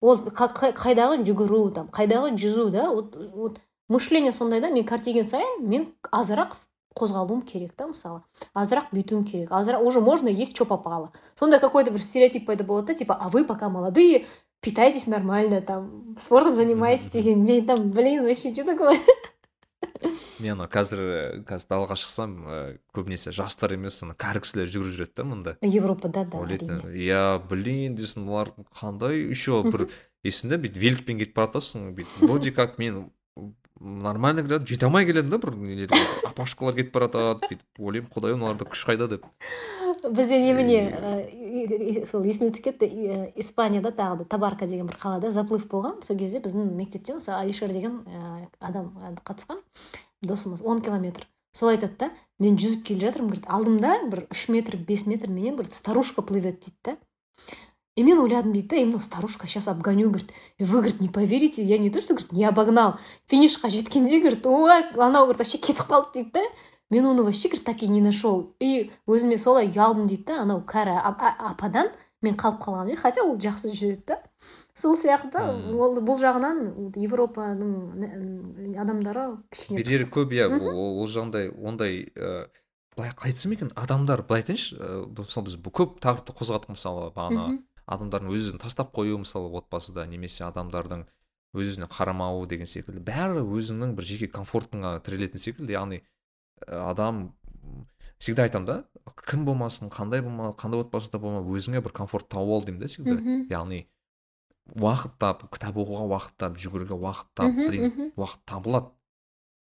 [0.01, 5.69] ол қайдағы жүгіру там қайдағы жүзу да вот, вот мышление сондай да мен картиген сайын
[5.69, 6.57] мен азырақ
[6.97, 8.23] қозғалуым керек та мысалы.
[8.55, 9.53] Азырақ бүйтуім керек.
[9.53, 11.13] Азырақ уже можно есть что попало.
[11.35, 14.25] Сондай какой то бір стереотип пайда болады да типа а вы пока молодые
[14.61, 17.45] питайтесь нормально там спортом занимайтесь деген.
[17.45, 18.99] Мен там блин вообще что такое?
[20.43, 21.01] мен анау қазір
[21.49, 22.59] қазір далаға шықсам ә,
[22.97, 27.97] көбінесе жастар емес ана кәрі кісілер жүгіріп жүреді да мында европада да ойлайтын иә блин
[27.99, 29.87] дейсің олар қандай еще бір
[30.27, 33.07] есіңде бүйтіп великпен кетіп бара жатасың бүйтіп вроде как мен
[33.81, 35.51] нормально келеді жете алмай келемін да бір
[36.27, 39.27] апашкалар кетіп бара жатады бүйтіп ойлаймын құдай мыналарда күш қайда деп.
[40.07, 42.87] Бізде немене сол есіме түсіп кетті
[43.37, 47.73] испанияда тағы да табарка деген бір қалада заплыв болған сол кезде біздің мектепте мысалы алишер
[47.73, 48.03] деген
[48.61, 48.93] адам
[49.25, 49.61] қатысқан
[50.23, 51.27] досымыз он километр.
[51.53, 55.57] Сол айтады да мен жүзіп келе жатырмын говорит алдымда бір үш метр бес метр менен
[55.57, 56.97] бір старушка плывет дейді да.
[57.97, 61.79] И мен ойладым дейді да мынау старушка сейчас обгоню говорит вы говорит не поверите я
[61.79, 66.13] не то что говорит не обогнал финишқа жеткенде говорит ой анау говорит вообще кетіп қалды
[66.15, 66.43] дейді да
[66.91, 70.61] мен оны вообще говорит так и не нашел и өзіме солай ұялдым дейді да анау
[70.61, 71.89] кәрі ападан
[72.21, 74.21] мен қалып қалғанмын дейді хотя ол жақсы жүреді да
[74.75, 75.41] сол сияқты
[75.73, 82.45] ол бұл жағынан европаның адамдары кішкене берері көп иә ол жағдай ондай ыыы
[82.97, 84.77] былай қалай айтсам екен адамдар былай айтайыншы
[85.17, 90.45] мысалы біз көп тақырыпты қозғадық мысалы бағана адамдардың өз өзін тастап қою мысалы отбасыда немесе
[90.47, 91.07] адамдардың
[91.57, 93.01] өз өзіне қарамауы деген секілді.
[93.07, 95.73] Бәрі өзіңнің бір жеке комфортыңа тірелетін секілді.
[95.77, 96.03] Яғни
[96.67, 97.35] адам
[98.19, 98.77] всегда айтамын да
[99.29, 103.17] кім болмасын қандай болма қандай отбасыда болма өзіңе бір комфорт тауып ал деймін да всегда
[103.53, 103.87] яғни
[104.75, 108.91] уақыт тап кітап оқуға уақыт тап жүгіруге уақыт тап блин уақыт табылады.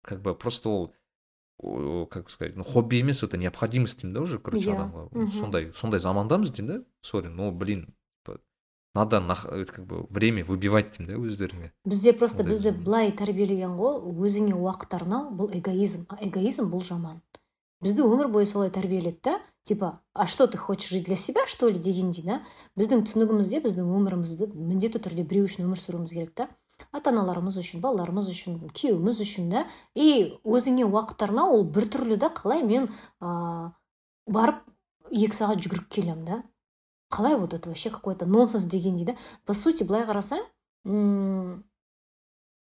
[0.02, 4.72] Как бы просто ол как сказать ну хобби емес это необходимость деймін да уже короче
[4.72, 5.32] адамға.
[5.40, 7.94] Сондай сондай замандамыз деймін да сорри ну блин
[8.96, 9.22] надо
[9.68, 14.96] как бы время выбивать деймін да өздеріңе бізде просто бізді былай тәрбиелеген ғой өзіңе уақыт
[14.98, 16.08] арнау бұл эгоизм.
[16.10, 17.22] А эгоизм бұл жаман.
[17.82, 21.70] Бізді өмір бойы солай тәрбиеледі да типа а что ты хочешь жить для себя что
[21.70, 21.76] ли?
[21.76, 22.42] дегендей да?
[22.76, 26.50] Біздің түсінігімізде біздің өмірімізді міндетті түрде біреу үшін өмір сүруіміз керек та.
[26.92, 29.68] Ата аналарымыз үшін балаларымыз үшін күйеуіміз үшін да?
[29.94, 32.90] И өзіңе уақыт арнау ол біртүрлі да қалай мен
[33.22, 33.72] ә,
[34.26, 34.64] барып
[35.12, 36.42] екі сағат жүгіріп келемін да?
[37.10, 39.16] Қалай вот это вообще какой то нонсенс дегендей да?
[39.46, 40.46] По сути былай қарасаң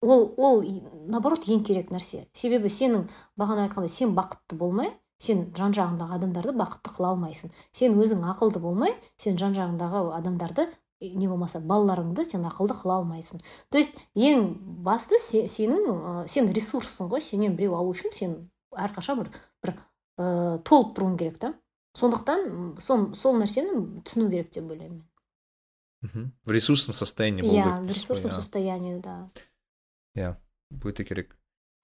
[0.02, 0.64] ол ол
[1.07, 2.28] наоборот ең керек нәрсе.
[2.34, 3.07] Себебі сенің
[3.40, 7.52] бағана айтқандай сен бақытты болмай сен жан жағыңдағы адамдарды бақытты қыла алмайсың.
[7.72, 10.68] Сен өзің ақылды болмай сен жан жағыңдағы адамдарды
[11.02, 13.41] не болмаса балаларыңды сен ақылды қыла алмайсың.
[13.70, 18.38] То есть ең басты сенің сен ресурссың ғой сенен біреу алу үшін сен
[18.76, 19.32] әрқашан бір
[19.64, 19.76] бір
[20.20, 21.53] ә, толып тұруың керек та.
[21.95, 25.03] Сондықтан сол, сол нәрсені түсіну керек деп ойлаймын
[26.13, 26.31] мен.
[26.45, 29.30] В ресурсном состоянии болу иә в ресурсном состоянии да.
[30.15, 30.35] Иә
[30.84, 31.38] өте керек.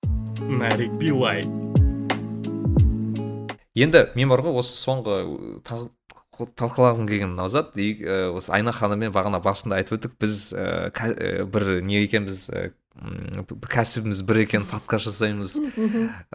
[0.03, 1.45] Нарик билай
[3.75, 5.15] енді мен бар ғой осы соңғы
[6.59, 12.01] талқылағым келген мынау зат осы айна ханыммен бағана басында айтып өттік біз ә, бір не
[12.03, 12.49] екенбіз
[12.91, 15.55] кәсібіміз бір екен подкаст жасаймыз.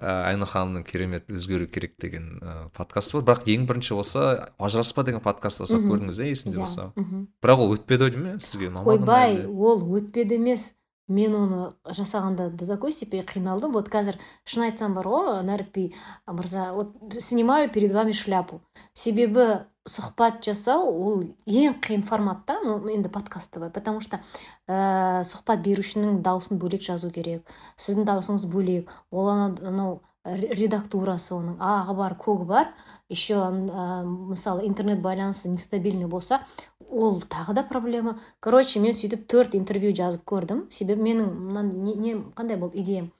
[0.00, 3.36] Ә, ханымның керемет өзгеру керек деген ә, подкасты бар.
[3.36, 4.24] Бірақ ең бірінші осы
[4.56, 6.92] ажыраспа деген подкаст жасап көрдіңіз иә есінде болса?
[6.96, 10.72] Бірақ ол өтпеді ау деймін иә сізге ұнамады ойбай ол өтпеді емес.
[11.06, 13.70] Мен оны жасағанда до такой степени қиналдым.
[13.70, 15.92] Вот қазір шын айтсам бар ғой нәрікби
[16.26, 18.58] мырза вот снимаю перед вами шляпу.
[18.92, 24.20] Себебі сұхбат жасау ол ең қиын формат та енді подкастовый потому что
[24.68, 27.46] ә, сұхбат берушінің дауысын бөлек жазу керек
[27.76, 32.72] сіздің дауысыңыз бөлек ол анау редактурасы оның ағы бар көгі бар
[33.08, 36.42] еще ә, мысалы интернет байланысы нестабильный болса
[36.90, 38.18] ол тағы да проблема.
[38.40, 40.66] Короче мен сөйтіп төрт интервью жазып көрдім.
[40.70, 43.10] Себебі менің мына не, не қандай болды идеям?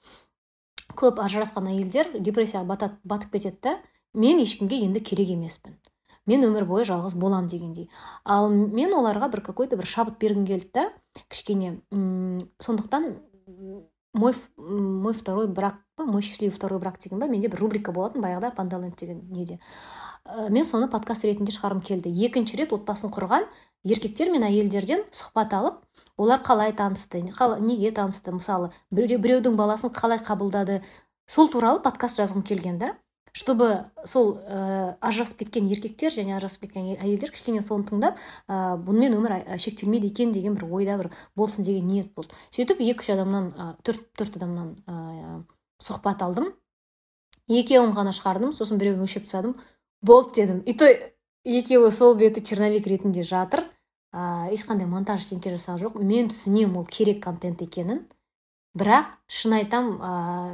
[0.95, 3.75] Көп ажырасқан әйелдер депрессияға батып кетеді да
[4.13, 5.77] мен ешкімге енді керек емеспін.
[6.27, 7.89] Мен өмір бойы жалғыз болам дегендей.
[8.23, 10.89] Ал мен оларға бір какой то бір шабыт бергім келді да
[11.29, 11.79] кішкене
[12.59, 13.15] сондықтан
[14.13, 18.21] мой мой второй брак па мой счастливый второй брак деген ба менде бір рубрика болатын
[18.21, 19.59] баяғыда пандаленд деген неде.
[20.25, 22.09] Ә, мен соны подкаст ретінде шығарғым келді.
[22.09, 23.47] Екінші рет отбасын құрған
[23.83, 25.81] еркектер мен әйелдерден сұхбат алып
[26.17, 30.81] олар қалай танысты неге танысты мысалы біреудің баласын қалай қабылдады
[31.27, 32.95] сол туралы подкаст жазғым келген да.
[33.37, 38.17] Чтобы сол ә, ажырасып кеткен еркектер және ажырасып кеткен әйелдер кішкене соны тыңдап
[38.49, 42.33] ә, бұнымен өмір шектелмейді екен деген бір ойда бір болсын деген ниет болды.
[42.55, 43.51] Сөйтіп екі үш адамнан
[43.85, 45.43] төрт төрт адамнан ә,
[45.77, 46.49] сұхбат алдым.
[47.47, 49.55] Екеуін ғана шығардым сосын біреуін өшіріп тастадым.
[50.01, 50.63] Болды дедім.
[50.65, 50.89] И то
[51.45, 53.67] екеуі сол беті черновик ретінде жатыр.
[54.11, 56.01] Ә, ешқандай монтаж ештеңке жасаған жоқ.
[56.01, 58.07] Мен түсінемін ол керек контент екенін.
[58.77, 60.11] Бірақ шын айтам ә,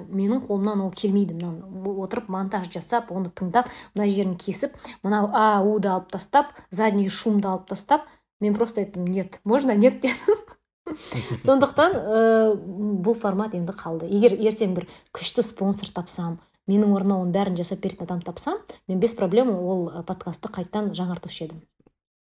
[0.07, 1.35] менің қолымнан ол келмейді.
[1.37, 7.09] Мынаны отырып монтаж жасап оны тыңдап мына жерін кесіп мынау а уды алып тастап задний
[7.09, 8.07] шумды алып тастап
[8.41, 10.39] мен просто айттым нет можно нет дедім
[11.45, 12.55] сондықтан ә,
[13.03, 14.09] бұл формат енді қалды.
[14.11, 16.39] Егер ертең бір күшті спонсор тапсам
[16.69, 21.45] менің орныма оның бәрін жасап беретін адам тапсам мен без проблема ол подкастты қайтадан жаңартушы
[21.47, 21.63] едім.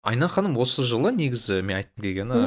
[0.01, 2.39] Айна ханым осы жылы негізі мен айтқым келгені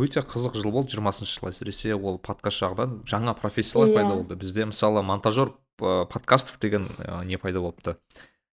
[0.00, 3.98] өте қызық жыл болды жиырмасыншы жыл әсіресе ол подкаст жағынан жаңа профессиялар yeah.
[3.98, 4.16] пайда иә.
[4.16, 4.36] болды.
[4.36, 6.86] Бізде мысалы монтажер подкастов деген
[7.24, 7.96] не пайда болыпты.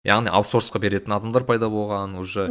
[0.03, 2.47] Яғни аутсорсқа беретін адамдар пайда болған уже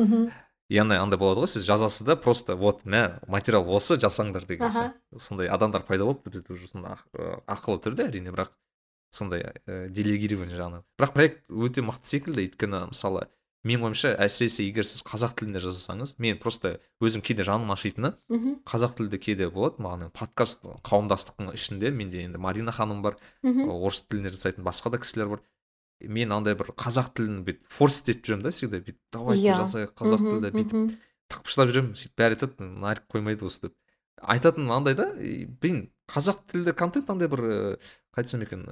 [0.70, 5.18] яғни андай болады ғой сіз жазасыз да просто вот мә материал осы жасаңдар деген сияқты
[5.18, 6.94] сондай адамдар пайда болыпты бізде уже сондай
[7.50, 8.54] ақылы түрде әрине бірақ
[9.10, 10.84] сондай ә, делегирование жағынан.
[10.94, 13.26] Бірақ проект өте мықты секілді өйткені мысалы
[13.66, 18.14] менің ойымша әсіресе егер сіз қазақ тілінде жасасаңыз мен просто өзім кейде жаным ашитыны
[18.68, 24.32] қазақ тілді кейде болады маған подкаст қауымдастықтың ішінде менде енді марина ханым бар орыс тілінде
[24.32, 25.44] жасайтын басқа да кісілер бар
[26.00, 29.52] мен андай бір қазақ тілін бүйтіп форс етіп жүремін да всегда бүйтіп давайте yeah.
[29.52, 29.64] Иә.
[29.66, 30.96] жасайық қазақ тілді бүйтіп
[31.30, 33.76] тықпыштап жүремін сөйтіп бәрі айтады нарик қоймайды осы деп
[34.20, 35.10] айтатыным андай да
[35.60, 38.64] блин қазақ тілді контент андай бір қалай айтсам екен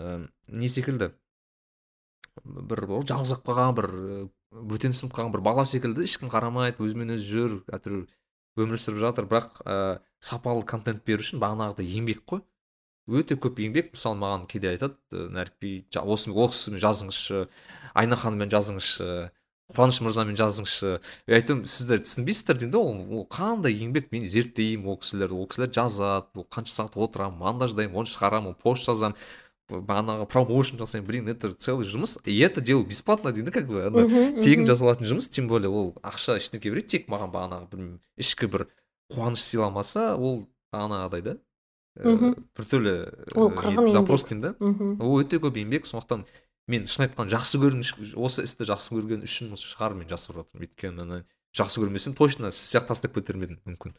[0.49, 1.13] не секілді
[2.45, 3.89] бір жалғыз қалған бір
[4.53, 8.07] бөтен сынып қалған бір бала секілді ешкім қарамайды өзімен өзі жүр әйтеуір
[8.59, 9.29] өмір сүріп жатыр.
[9.31, 12.43] Бірақ ә, сапалы контент беру үшін бағанағыдай еңбек қой.
[13.09, 13.93] Өте көп еңбек.
[13.95, 17.47] Мысалы маған кейде айтады нәрікби осы осы жазыңызшы
[17.95, 19.31] айна ханыммен жазыңызшы
[19.77, 20.95] қуаныш мырзамен жазыңызшы
[21.29, 25.73] айтамын сіздер түсінбейсіздер деймін да ол ол қандай еңбек мен зерттеймін ол кісілерді ол кісілер
[25.77, 29.19] жазады ол қанша сағат отырамын монтаждаймын оны шығарамын пост жазамын
[29.69, 34.05] бағанағы промоушн жасаймын блин это целый жұмыс и это делаю бесплатно дейді как бы ана
[34.41, 38.67] тегін жасалатын жұмыс тем более ол ақша ештеңке бермейді тек маған бағанағы білмеймін ішкі бір
[39.13, 41.37] қуаныш сыйламаса ол бағанағыдай да.
[41.99, 42.95] Мхм біртүрлі
[43.35, 44.55] ол қырғын запрос деймін да.
[45.05, 46.25] Ол өте көп еңбек сондықтан
[46.69, 47.85] мен шын айтқанда жақсы көрген
[48.17, 50.69] осы істі жақсы көрген үшін шығар мен жасап жатырмын.
[50.69, 51.25] Өйткені
[51.57, 53.97] жақсы көрмесем точно сіз сияқты тастап кетер ме едім мүмкін.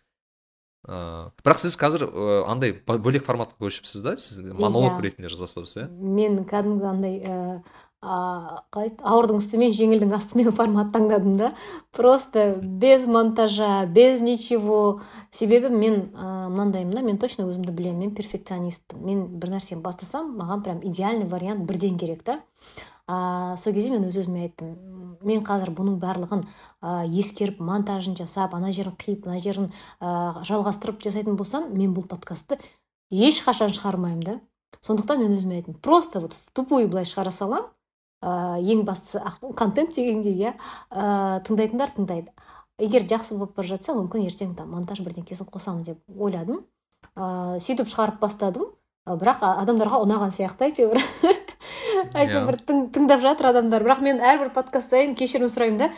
[0.87, 4.15] Ыыы бірақ сіз қазір ыыы андай бөлек форматқа көшіпсіз да?
[4.17, 5.01] Сіз монолог иә.
[5.09, 5.87] ретінде жазасыз иә?
[5.89, 7.61] Мен кәдімгі андай ыыы
[7.99, 11.51] қалай ауырдың үстімен жеңілдің астымен формат таңдадым да.
[11.91, 15.01] Просто без монтажа без ничего.
[15.31, 17.99] Себебі мен ыыы мынандаймын да мен точно өзімді білемін.
[18.07, 19.03] Мен перфекционистпін.
[19.03, 22.39] Мен бір нәрсені бастасам маған прям идеальный вариант бірден керек та.
[23.09, 24.75] Ә, сол кезде мен өз өзіме айттым.
[25.25, 31.01] Мен қазір бұның барлығын ә, ескеріп монтажын жасап ана жерін қиып мына жерін ә, жалғастырып
[31.03, 32.59] жасайтын болсам мен бұл подкастты
[33.11, 34.37] ешқашан шығармаймын да.
[34.85, 37.67] Сондықтан мен өзіме айттым просто вот тупой былай шығара салам.
[38.21, 39.19] Ә, ең бастысы
[39.57, 40.53] контент дегендей иә.
[40.91, 42.31] Ә, тыңдайтындар тыңдайды.
[42.79, 46.63] Егер жақсы болып бара жатса мүмкін ертең там монтаж бірдеңкесін қосамын деп ойладым.
[47.15, 48.69] Ә, сөйтіп шығарып бастадым.
[49.09, 50.99] Бірақ адамдарға ұнаған сияқты әйтеуір.
[52.19, 52.57] әйтеуір бір
[52.93, 53.83] тыңдап жатыр адамдар.
[53.85, 55.89] Бірақ мен әрбір подкаст сайын кешірім сұраймын да.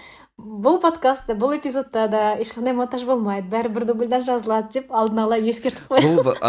[0.42, 3.50] Бұл подкастта бұл эпизодта да ешқандай монтаж болмайды.
[3.52, 6.40] Бәрі бір дубльдан жазылады деп алдын ала ескертіп қоямын бұл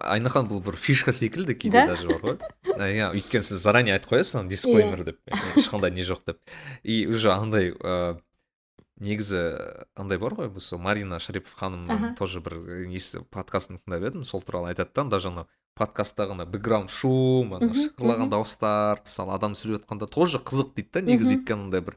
[0.00, 2.40] айнахан бұл бір фишка секілді кейде даже бар ғой.
[2.66, 5.20] Иә өйткені сіз заранее айтып қоясыз дисклеймер деп.
[5.54, 6.40] Ешқандай не жоқ деп.
[6.82, 7.74] И уже андай
[9.00, 9.40] негізі
[9.96, 12.58] андай бар ғой осы марина шарипов ханымның тоже бір
[12.90, 15.48] несі подкастын тыңдап едім сол туралы айтады да даже анау
[15.80, 21.04] подкасттағы ана бэкграунд шум ана шықырлаған дауыстар мысалы адам сөйлеп жатқанда тоже қызық дейді да
[21.08, 21.96] негізі өйткені андай бір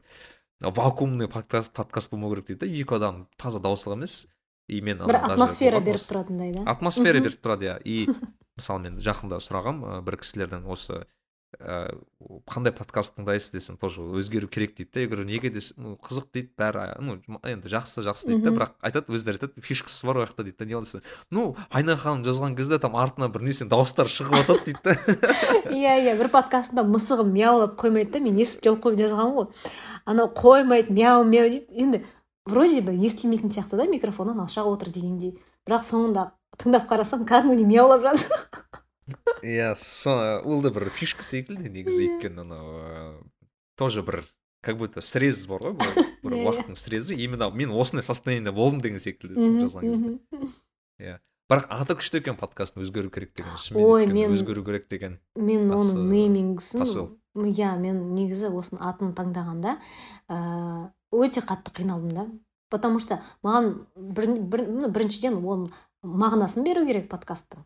[0.60, 4.24] вакуумный подкаст подкаст болмау керек дейді да екі адам таза дауыстылық емес
[4.68, 6.64] и мен бір атмосфера беріп тұратындай да.
[6.70, 7.76] Атмосфера беріп тұрады иә.
[7.84, 8.08] И
[8.58, 11.04] мысалы мен жақында сұрағам бір кісілерден осы
[11.60, 11.94] ә,
[12.50, 16.30] қандай подкаст тыңдайсыз десем тоже өзгеру керек дейді да я говорю неге десе ну қызық
[16.32, 20.26] дейді бәрі ну енді жақсы жақсы дейді да бірақ айтады өздері айтады фишкасы бар ол
[20.26, 24.08] жақта дейді да не десе ну айна ханым жазған кезде там артынан бір несен дауыстар
[24.08, 24.94] шығып жатады дейді да
[25.74, 29.48] иә иә бір подкастында мысығым мяулап қоймайды да мен есікті жауып қойып жазғанмын ғой.
[30.04, 31.66] Анау қоймайды мяу мяу дейді.
[31.70, 32.02] Енді
[32.46, 35.36] вроде бы естілмейтін сияқты да микрофоннан алшақ отыр дегендей.
[35.66, 38.44] Бірақ соңында тыңдап қарасам кәдімгідей мяулап жатыр.
[39.42, 39.72] Иә
[40.44, 43.14] ол да бір фишка секілді негізі өйткені анау ә,
[43.76, 44.22] тоже бір
[44.64, 46.46] как будто срез бар ғой бір, бір Иә, иә.
[46.48, 51.18] уақыттың срезі именно мен осындай состояниеда болдым деген секілді жазған кезде мгм.
[51.52, 55.68] бірақ аты күшті екен подкасттың өзгеру керек деген шынымен Ой, мен- өзгеру керек деген мен
[55.68, 57.10] оның неймингісін посыл.
[57.36, 59.76] иә мен негізі осының атын таңдағанда
[60.32, 62.26] ыыы өте қатты қиналдым да?
[62.70, 65.68] Потому что маған бір, бір, біріншіден оның
[66.02, 67.62] мағынасын беру керек подкасттың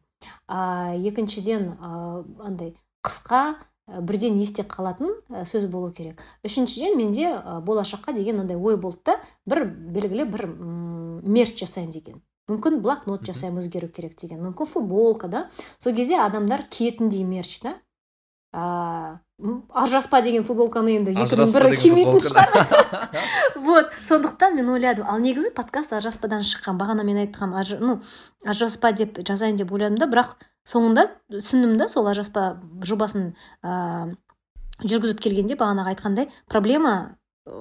[0.46, 2.74] а екіншіден ә, андай
[3.06, 3.42] қысқа
[3.88, 6.22] ә, бірден есте қалатын ә, сөз болу керек.
[6.44, 12.22] Үшіншіден менде ә, болашаққа деген андай ой болды да бір белгілі бір мерч жасаймын деген.
[12.48, 14.40] Мүмкін блокнот жасаймын өзгеру керек деген.
[14.46, 15.48] Мүмкін футболка да.
[15.78, 17.76] Сол кезде адамдар киетіндей мерч да.
[18.52, 22.48] А, м, ажыраспа деген футболканы енді екінің бірі кимейтін шығар.
[23.68, 25.04] Вот сондықтан мен ойладым.
[25.08, 28.00] Ал негізі подкаст ажыраспадан шыққан бағана мен айтқан ажы, ну
[28.44, 34.14] ажыраспа деп жазайын деп ойладым да бірақ соңында түсіндім да сол ажыраспа жобасын ә,
[34.80, 37.52] жүргізіп келгенде бағанағы айтқандай проблема ә,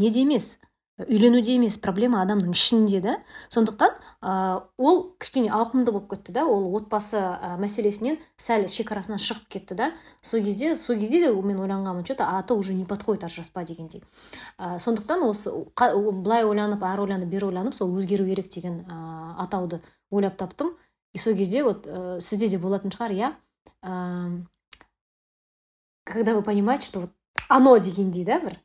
[0.00, 0.58] неде емес.
[0.98, 3.14] Үйленуде емес проблема адамның ішінде да.
[3.50, 6.44] Сондықтан ә, ол кішкене ауқымды болып кетті да.
[6.46, 9.90] Ол отбасы ә, мәселесінен сәл шекарасынан шығып кетті да.
[10.22, 14.04] Сол кезде сол кезде де мен ойланғанмын че то аты уже не подходит ажыраспа дегендей.
[14.58, 19.82] Ә, сондықтан осы былай ойланып ары ойланып бері ойланып сол өзгеру керек деген ә, атауды
[20.10, 20.76] ойлап таптым.
[21.12, 23.34] И сол кезде вот ә, сізде де болатын шығар иә.
[23.82, 24.46] Ам,
[26.04, 27.10] когда вы понимаете что вот
[27.48, 28.60] оно дегендей да бір.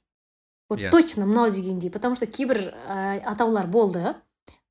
[0.70, 0.91] Вот Иә.
[0.91, 4.16] точно мынау дегендей потому что кейбір ә, атаулар болды.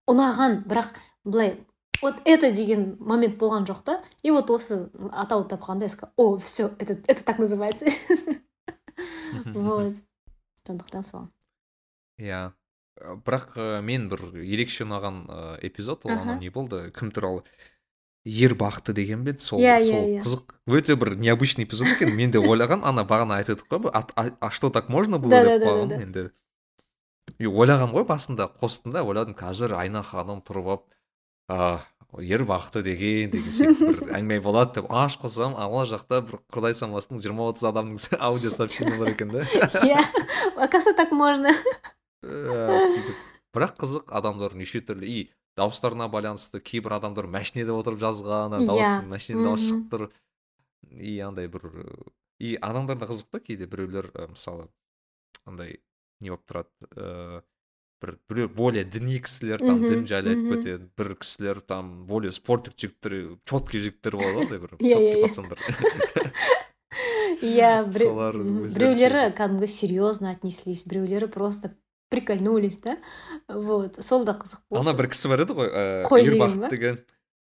[0.08, 0.94] Ұнаған бірақ
[1.24, 1.66] былай
[2.00, 4.02] вот это деген момент болған жоқ та.
[4.22, 7.86] И вот осы атауды тапқанда я сказала о все это, это так называется
[9.44, 9.94] вот.
[10.66, 11.28] Сондықтан сол
[12.18, 12.52] иә
[12.98, 15.26] Ә, бірақ ә, мен бір ерекше ұнаған
[15.62, 17.44] эпизод ол анау не болды кім туралы?
[18.28, 20.22] Ер бақты деген бе сол Иә, сол иә, иә.
[20.22, 20.54] қызық.
[20.68, 22.14] Өте бір необычный эпизод екен.
[22.14, 26.00] Мен де ойлаған ана бағана айтып едік қой а, что так можно было деп да.
[26.02, 26.30] енді.
[27.40, 30.84] Ойлағанмын ғой басында қостым да ойладым қазір айна ханым тұрып алып
[31.48, 31.80] а,
[32.20, 34.90] ер бақты деген деген секілді бір әңгіме болады деп.
[34.92, 39.40] Аш қосам ала жақта бір құдай самасының жиырма отыз адамның аудио сообщение бар екен да.
[39.84, 40.04] Иә
[40.56, 41.54] оказывается так можно?
[42.24, 43.16] Ә, сөйтіп.
[43.56, 45.08] Бірақ қызық адамдар неше түрлі.
[45.08, 48.66] И дауыстарына байланысты кейбір адамдар машинеде отырып жазған Иә.
[48.70, 49.68] дауыс машинеде дауыс Мгм.
[49.68, 50.08] шығып тұр
[51.02, 51.84] и андай бір ә,
[52.38, 54.68] и адамдар да қызық та кейде біреулер ә, мысалы
[55.44, 55.80] андай
[56.20, 57.42] не болып тұрады ә,
[58.02, 62.76] бір біреу более діни кісілер там дін жайлы айтып кетеді бір кісілер там более спорттық
[62.78, 65.26] жігіттер четкий жігіттер болады ғой андай бір Иә, иә, четкий иә.
[65.26, 65.58] пацандар
[67.42, 71.70] иә біреулері кәдімгі серьезно отнеслись біреулері просто
[72.10, 72.96] прикольнулись да?
[73.48, 74.80] Вот сол да қызық болды.
[74.82, 76.68] Ана бір кісі бар еді ғой ә, Қой деген ербақыт ба?
[76.72, 76.98] деген.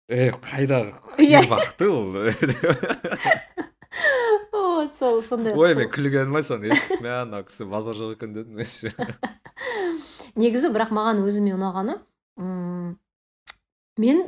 [0.07, 1.43] Е қайдағы Иә.
[1.43, 2.13] ербақты ол?
[4.53, 6.69] Вот сол сондай ой мен күлгенім ай соны.
[6.71, 8.61] Естіп мә ана кісі базар жоқ екен дедім
[10.37, 11.95] негізі бірақ маған өзіме ұнағаны
[12.37, 12.97] м,
[13.97, 14.19] мен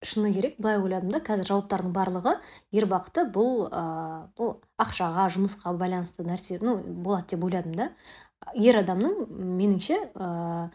[0.00, 2.36] шыны керек былай ойладым да қазір жауаптардың барлығы
[2.72, 3.66] ербақты бұл
[4.38, 4.48] ну,
[4.80, 7.90] ақшаға жұмысқа байланысты нәрсе ну болады деп ойладым да.
[8.54, 9.26] Ер адамның
[9.58, 10.70] меніңше ә,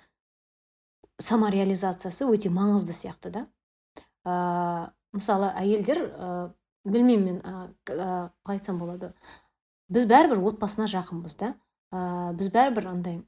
[1.21, 3.45] самореализациясы өте маңызды сияқты да.
[4.25, 6.29] Ә, мысалы әйелдер ә,
[6.85, 9.13] білмеймін мен ә, қалай айтсам болады.
[9.93, 11.53] Біз бәрібір отбасына жақынбыз да.
[11.93, 13.21] Ә, біз бәрібір андай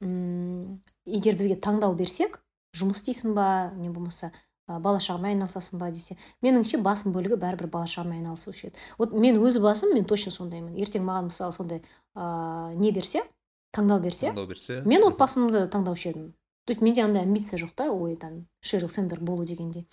[1.06, 2.40] егер бізге таңдау берсек
[2.76, 4.32] жұмыс істейсің ба не болмаса
[4.66, 8.82] ә, бала шағамен айналысасың ба десе меніңше басым бөлігі бәрібір бала шағамен айналысушы еді.
[8.98, 10.74] Вот мен өз басым мен точно сондаймын.
[10.74, 11.82] Ертең маған мысалы сондай
[12.14, 13.22] ә, не берсе
[13.72, 16.34] таңдау берсе таңдау берсе мен отбасымды таңдаушы едім.
[16.66, 19.86] То есть менде андай амбиция жоқ та ой там шерил сендер болу дегендей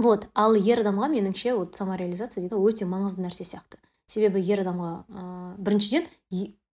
[0.00, 3.80] вот ал ер адамға меніңше вот самореализация дейді өте маңызды нәрсе сияқты.
[4.10, 5.24] Себебі ер адамға ә,
[5.58, 6.06] біріншіден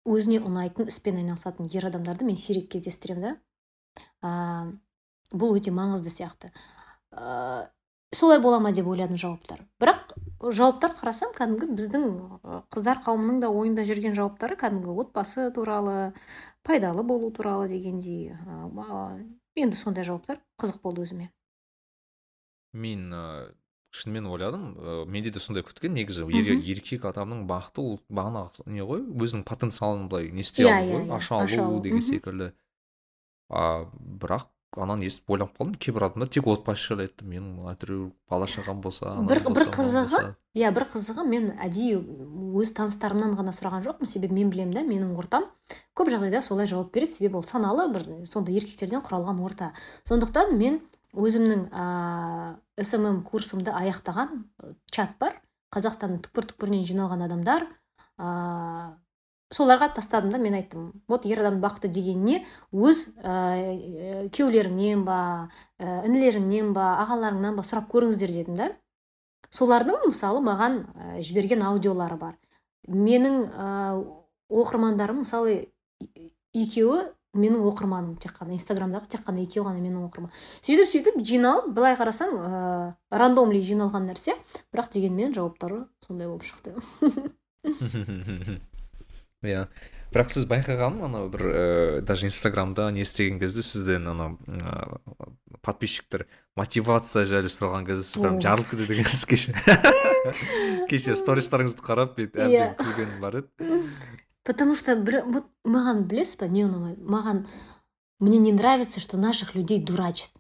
[0.08, 3.34] өзіне ұнайтын іспен айналысатын ер адамдарды мен сирек кездестіремін да.
[4.22, 4.30] Ә,
[5.34, 6.52] бұл өте маңызды сияқты.
[7.12, 7.68] Ә,
[8.12, 9.62] солай бола ма деп ойладым жауаптар.
[9.80, 12.06] Бірақ жауаптар қарасам кәдімгі біздің
[12.72, 16.12] қыздар қауымының да ойында жүрген жауаптары кәдімгі отбасы туралы
[16.66, 18.32] пайдалы болу туралы дегендей
[19.58, 21.30] енді сондай жауаптар қызық болды өзіме.
[22.72, 23.50] Мен ә,
[23.90, 26.26] шынымен ойладым ә, менде де сондай күткен негізі.
[26.30, 30.86] Ер- еркек адамның бақыты ол бағана не ғой өзінің потенциалын былай не істей Иә, алу
[30.86, 32.52] иә, ғой иә, аша алу деген секілді.
[33.50, 34.46] А бірақ
[34.76, 35.74] ананы естіп ойланып қалдым.
[35.82, 37.26] Кейбір адамдар тек отбасы жайлы айтты.
[37.26, 40.20] Менің әйтеуір бала шағам болса бір, болса, бір қызығы
[40.59, 41.98] иә бір қызығы мен әдейі
[42.60, 44.06] өз таныстарымнан ғана сұраған жоқпын.
[44.06, 45.48] Себебі мен білемін да менің ортам
[45.98, 47.18] көп жағдайда солай жауап береді.
[47.18, 49.72] Себебі ол саналы бір сондай еркектерден құралған орта.
[50.09, 50.80] Сондықтан мен
[51.14, 55.40] өзімнің ә, смм курсымды аяқтаған э, чат бар.
[55.74, 57.66] Қазақстанның түкпір түкпірінен жиналған адамдар
[58.18, 58.94] ә,
[59.51, 62.40] соларға тастадым да мен айттым вот ер адамның бақыты деген не?
[62.72, 68.70] Өз ә, күйеулеріңнен ба ә, інілеріңнен ба ағаларыңнан ба сұрап көріңіздер дедім да.
[69.51, 70.85] Солардың мысалы маған
[71.18, 72.36] жіберген аудиолары бар.
[72.86, 73.70] Менің ә,
[74.51, 75.72] оқырмандарым мысалы
[76.55, 80.35] екеуі менің оқырманым тек қана инстаграмдағы тек қана екеуі ғана менің оқырманым
[80.66, 82.62] сөйтіп сөйтіп жиналып былай қарасаң ә,
[83.10, 84.35] рандомли жиналған нәрсе
[84.74, 86.74] бірақ дегенмен жауаптары сондай болып шықты.
[89.46, 89.66] иә
[90.10, 95.00] бірақ сіз байқағаным анау бір ә, даже инстаграмда не істеген кезде сізден анау ә,
[95.62, 96.26] подписчиктер
[96.58, 99.54] мотивация жайлы сұраған кезде сіз прям жарылып кетеді екенсіз кеше
[100.90, 103.82] кеше стористарыңызды қарап бүйтіп әбден күлгенім бар еді
[104.44, 107.44] потому что бір вот маған білесіз ба не ұнамайды маған
[108.20, 110.30] мне не нравится что наших людей дурачат.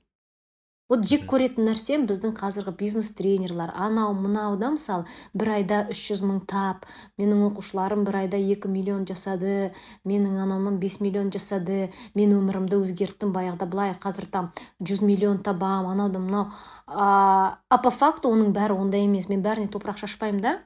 [0.90, 3.70] Вот жек көретін нәрсем біздің қазіргі бизнес тренерлар.
[3.78, 6.86] Анау мынау да мысалы бір айда 300 мың тап
[7.20, 9.70] менің оқушыларым бір айда 2 миллион жасады
[10.04, 14.50] менің анамын 5 миллион жасады мен өмірімді өзгерттім баяғыда былай қазір там
[14.82, 16.50] 100 миллион табам анау да мынау.
[16.86, 20.58] А, по факту оның бәрі ондай емес мен бәріне топырақ шашпаймын да.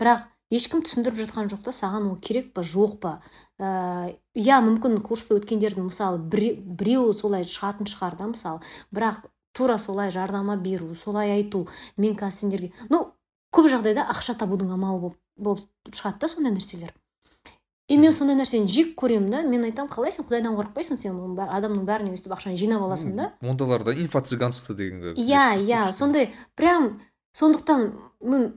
[0.00, 3.18] Бірақ ешкім түсіндіріп жатқан жоқ та саған ол керек па жоқ па?
[3.60, 9.26] Ә, иә мүмкін курсты өткендердің мысалы біре- біреуі солай шығатын шығар да мысалы бірақ
[9.58, 11.66] тура солай жарнама беру солай айту
[11.96, 13.08] мен қазір сендерге ну
[13.52, 16.92] көп жағдайда ақша табудың амалы болып болып шығады да сондай нәрселер.
[17.88, 21.86] И мен сондай нәрсені жек көремін да мен айтамын қалай сен құдайдан қорықпайсың сен адамның
[21.88, 23.30] бәріне өйстіп ақшаны жинап аласың да.
[23.40, 27.00] Ондайларда инфо цыганство дегенге иә иә сондай прям
[27.32, 28.50] сондықтан мен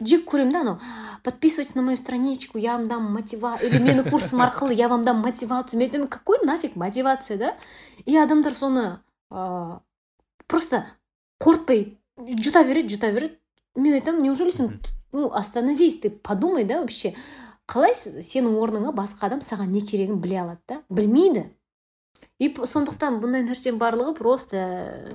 [0.00, 0.78] жек көремін да анау
[1.24, 5.18] подписывайтесь на мою страничку я вам дам мотивацию или менің курсым арқылы я вам дам
[5.18, 5.80] мотивацию.
[5.80, 7.56] Мен айтамын какой нафиг мотивация да?
[8.04, 9.00] И адамдар соны
[9.32, 9.80] ә,
[10.48, 10.84] просто
[11.42, 13.38] қорытпай жұта береді жұта береді
[13.76, 14.80] мен айтамын неужели сен
[15.12, 17.14] ну остановись ты подумай да вообще.
[17.66, 20.82] Қалай сенің орныңа басқа адам саған не керегін біле алады да?
[20.88, 21.48] Білмейді.
[22.38, 24.60] И сондықтан бұндай нәрсенің барлығы просто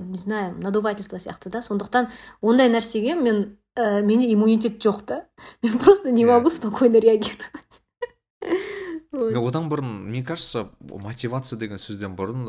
[0.00, 1.62] не знаю надувательство сияқты да.
[1.62, 2.10] Сондықтан
[2.42, 5.26] ондай нәрсеге мен ә, менде иммунитет жоқ та.
[5.62, 6.26] Мен просто не Иә.
[6.26, 7.82] могу спокойно реагировать.
[9.12, 12.46] Мен одан бұрын мне кажется мотивация деген сөзден бұрын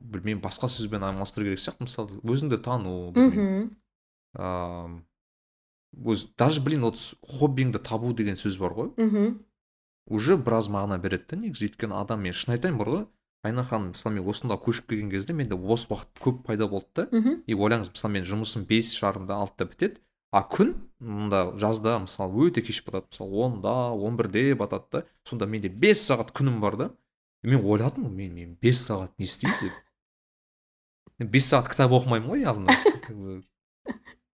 [0.00, 3.66] білмеймін басқа сөзбен алмастыру керек сияқты мысалы өзіңді тану білмеймін.
[3.66, 3.74] мхм
[4.36, 5.02] а,
[5.96, 8.90] өз даже блин вот хоббиіңді табу деген сөз бар ғой.
[8.96, 9.36] Мхм
[10.06, 11.68] уже біраз мағына береді да негізі.
[11.68, 13.06] Өйткені адам мен шын айтайын бар ғой
[13.46, 17.08] айна ханым мысалы мен осында көшіп келген кезде менде бос уақыт көп пайда болды да.
[17.12, 20.00] Мхм и ойлаңыз мысалы мен жұмысым бес жарымда алтыда бітеді.
[20.32, 23.06] А күн мында жазда мысалы өте кеш батады.
[23.10, 26.90] Мысалы онда он бірде батады да сонда менде бес сағат күнім бар да
[27.42, 31.30] мен ойладым мен мен бес сағат не істеймін деп.
[31.30, 33.42] Бес сағат кітап оқымаймын ғой явно.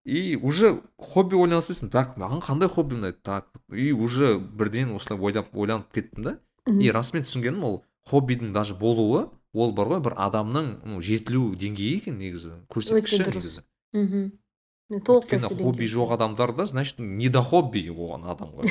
[0.05, 3.21] И уже хобби ойлана бастайсың так маған қандай хобби ұнайды?
[3.23, 6.39] Так и уже бірден осылай ойлап ойланып кеттім да.
[6.67, 12.01] И расымен түсінгенім ол хоббидің даже болуы ол бар ғой бір адамның ну, жетілу деңгейі
[12.01, 13.63] екен негізі көрсеткіші негізі.
[13.93, 14.31] Мхм
[14.93, 18.69] мен толықтай хобби жоқ адамдарда значит не до хобби оған адамға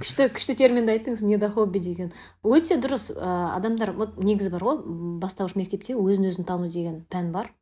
[0.00, 2.12] күшті күшті терминді айттыңыз не до хобби деген.
[2.42, 4.80] Өте дұрыс адамдар вот негізі бар ғой
[5.22, 7.52] бастауыш мектепте өзін өзін тану деген пән бар.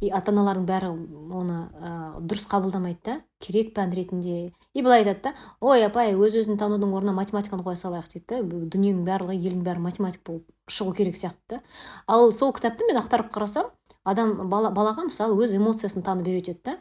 [0.00, 0.88] И ата аналардың бәрі
[1.32, 4.52] оны ә, дұрыс қабылдамайды да керек пән ретінде.
[4.74, 5.34] И былай айтады да
[5.64, 8.42] ой апай өз өзін танудың орнына математиканы қоя салайық дейді да
[8.76, 11.62] дүниенің барлығы елдің бәрі математик болып шығу керек сияқты да.
[12.06, 13.72] Ал сол кітапты мен ақтарып қарасам
[14.06, 16.76] адам бала, балаға мысалы өз эмоциясын танып үйретеді да.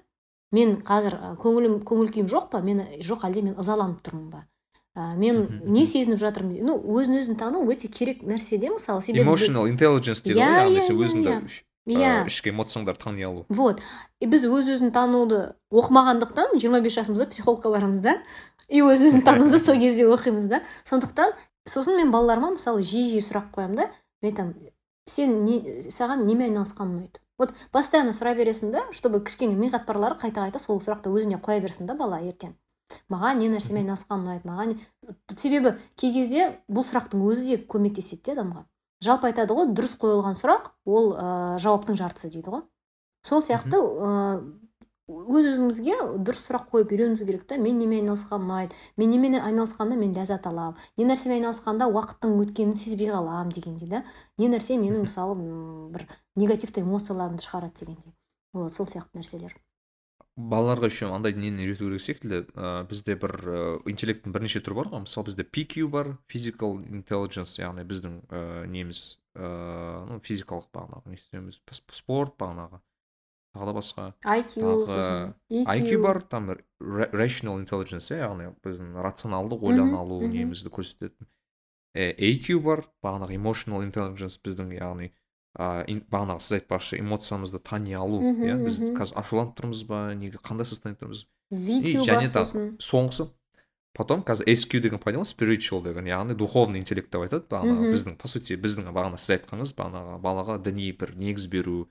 [0.53, 2.61] Мен қазір көңілім көңіл күйім жоқ па?
[2.63, 4.43] Мен жоқ әлде мен ызаланып тұрмын ба?
[4.95, 6.61] Ә, мен не сезініп жатырмын?
[6.63, 9.01] Ну өзін өзін тану өте керек нәрсе де мысалы.
[9.03, 11.33] Себебі emotional intelligence дейді ғой яғни сен өзіңді
[11.85, 13.43] иә ішкі эмоцияңдарды тани алу.
[13.49, 13.81] Вот.
[14.21, 18.15] И біз өз өзін тануды оқымағандықтан 25 жасымызда психологқа барамыз да
[18.69, 20.63] и өз өзін тануды сол кезде оқимыз да.
[20.85, 21.35] Сондықтан
[21.67, 23.89] сосын мен балаларыма мысалы жиі жиі сұрақ қоямын да.
[24.23, 24.55] Мен айтамын
[25.05, 30.17] сен не саған немен айналысқан ұнайды вот постоянно сұрай бересің да чтобы кішкене ми қатпарлары
[30.19, 32.55] қайта қайта сол сұрақты өзіне қоя берсін да бала ертең.
[33.11, 34.77] Маған не нәрсемен айналысқан ұнайды маған
[35.35, 38.65] себебі кей кезде бұл сұрақтың өзі де көмектеседі де адамға.
[39.03, 42.63] Жалпы айтады ғой дұрыс қойылған сұрақ ол ә, жауаптың жартысы дейді ғой.
[43.25, 44.11] Сол сияқты ә,
[45.05, 45.95] өз өзімізге
[46.25, 47.59] дұрыс сұрақ қойып үйренуіміз керек та.
[47.61, 52.73] Мен немен айналысқан ұнайды мен немен айналысқанда мен ләззат аламын не нәрсемен айналысқанда уақыттың өткенін
[52.79, 54.01] сезбей қаламын дегендей да.
[54.41, 55.37] Не нәрсе менің мысалы
[55.93, 58.15] бір негативті эмоцияларымды шығарады дегендей.
[58.53, 59.53] Вот сол сияқты нәрселер.
[60.35, 62.41] Балаларға еще андай нені үйрету керек секілді.
[62.57, 65.05] Ә, бізде бір ә, интеллекттің бірнеше түрі бар ғой.
[65.05, 69.47] Мысалы бізде PQ бар physical intelligence яғни біздің ә, неміз ә,
[70.09, 71.61] ну физикалық бағанағы не істейміз
[71.95, 72.81] спорт бағанағы.
[73.55, 74.07] Тағы да басқа.
[74.21, 81.29] IQ сосын IQ бар там rational intelligence иә яғни біздің рационалды ойлана алу немізді көрсететін.
[81.95, 85.13] AQ бар бағанағы emotional intelligence біздің яғни
[85.55, 90.67] ыыы бағанағы сіз айтпақшы эмоциямызды тани алу иә біз қазір ашуланып тұрмыз ба неге қандай
[90.67, 91.25] состояниеда тұрмыз?
[91.55, 92.69] VQ бар сосын.
[92.81, 93.29] соңғысы
[93.95, 98.27] потом қазір SQ деген пайда spiritual деген яғни духовный интеллект деп айтады бағанағы біздің по
[98.27, 101.85] сути біздің бағана сіз айтқаныңыз бағанағы балаға діни бір негіз беру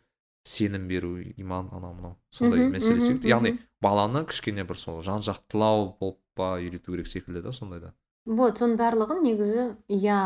[0.44, 5.94] сенім беру иман анау мынау сондай мәселе секілді яғни баланы кішкене бір сол жан жақтылау
[6.00, 7.94] болып па үйрету керек секілді да сондай да.
[8.24, 10.18] Вот соның барлығын негізі иә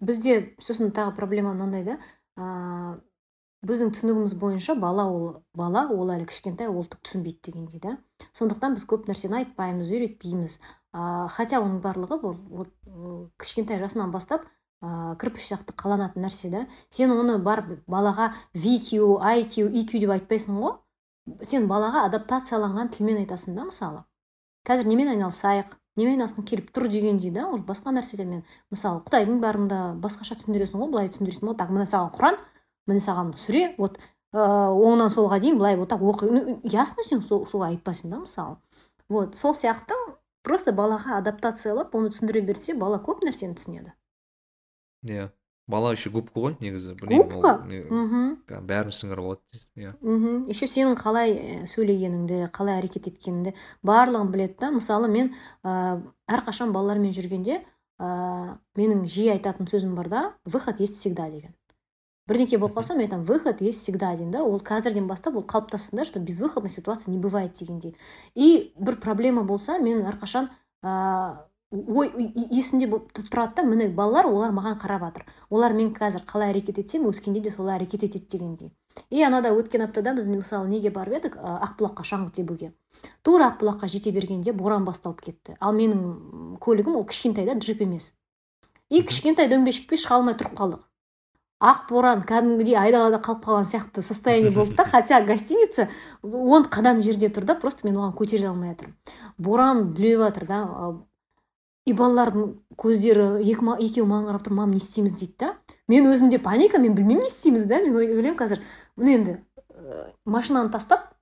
[0.00, 1.98] бізде сосын тағы проблема мынандай да
[2.36, 3.00] ә,
[3.68, 7.98] біздің түсінігіміз бойынша бала ол бала ол әлі кішкентай ол түк түсінбейді дегендей да.
[8.32, 10.58] Сондықтан біз көп нәрсені айтпаймыз үйретпейміз.
[10.92, 14.48] Ә, хотя оның барлығы бұл, ол, кішкентай жасынан бастап
[14.82, 20.58] ә, кірпіш сияқты қаланатын нәрсе да сен оны бар балаға VQ, IQ, EQ деп айтпайсың
[20.58, 20.74] ғой.
[21.46, 24.02] Сен балаға адаптацияланған тілмен айтасың да мысалы.
[24.66, 28.42] Қазір немен айналысайық немен айналысқың келіп тұр дегендей да уже басқа нәрселермен
[28.74, 31.56] мысалы құдайдың барында басқаша түсіндіресің ғой былай түсіндіресің ғой.
[31.60, 32.38] Так міне саған құран
[32.90, 34.00] міне саған сүре вот
[34.32, 38.22] ыыы оңнан солға дейін былай вот так оқы ну ясно сен сол, солай айтпайсың да
[38.24, 38.56] мысалы.
[39.08, 39.94] Вот сол сияқты
[40.42, 43.92] просто балаға адаптациялап оны түсіндіре берсе бала көп нәрсені түсінеді.
[45.02, 45.30] Иә.
[45.68, 47.52] Бала еще губка ғой негізі губка?
[47.62, 48.32] мхм
[48.66, 49.92] бәрін сіңіріп алады иә.
[50.02, 53.54] Мхм еще сенің қалай сөйлегеніңді қалай әрекет еткеніңді
[53.86, 54.72] барлығын біледі да.
[54.74, 55.30] Мысалы мен
[55.62, 57.60] ә, әрқашан балалармен жүргенде
[58.02, 61.54] ә, менің жиі айтатын сөзім бар да выход есть всегда деген.
[62.26, 64.42] Бірдеңке болып қалса мен айтамын выход есть всегда деймін да.
[64.42, 67.96] Ол қазірден бастап ол қалыптассын да что безвыходной ситуации не бывает дегендей.
[68.34, 70.50] И бір проблема болса мен әрқашан
[70.82, 71.38] ыыы
[71.72, 72.10] ой
[72.52, 75.24] есімде болып тұрады да міне балалар олар маған қарап жатыр.
[75.50, 78.72] Олар мен қазір қалай әрекет етсем өскенде де солай әрекет етеді дегендей.
[79.10, 81.36] И анада өткен аптада біз мысалы неге барып едік?
[81.40, 82.72] Ақбұлаққа шаңғы тебуге.
[83.22, 85.56] Тура ақбұлаққа жете бергенде боран басталып кетті.
[85.60, 88.12] Ал менің көлігім ол кішкентай да джип емес.
[88.90, 90.84] И кішкентай дөңбешікпен шыға алмай тұрып қалдық.
[91.62, 94.84] Ақ боран кәдімгідей айдалада қалып қалған сияқты состояние болды да.
[94.90, 95.88] Хотя гостиница
[96.22, 98.96] он қадам жерде тұр да просто мен оған көтеріле алмай жатырмын
[99.38, 100.58] боран дүлеп жатыр да
[101.86, 105.18] и балалардың көздері екеуі маған қарап тұр мам не істейміз?
[105.18, 105.54] дейді да.
[105.88, 107.80] Мен өзімде паника мен білмеймін не істейміз да.
[107.82, 108.62] Мен ойлаймын қазір
[108.96, 109.36] міне енді
[109.70, 111.14] ә, машинаны тастап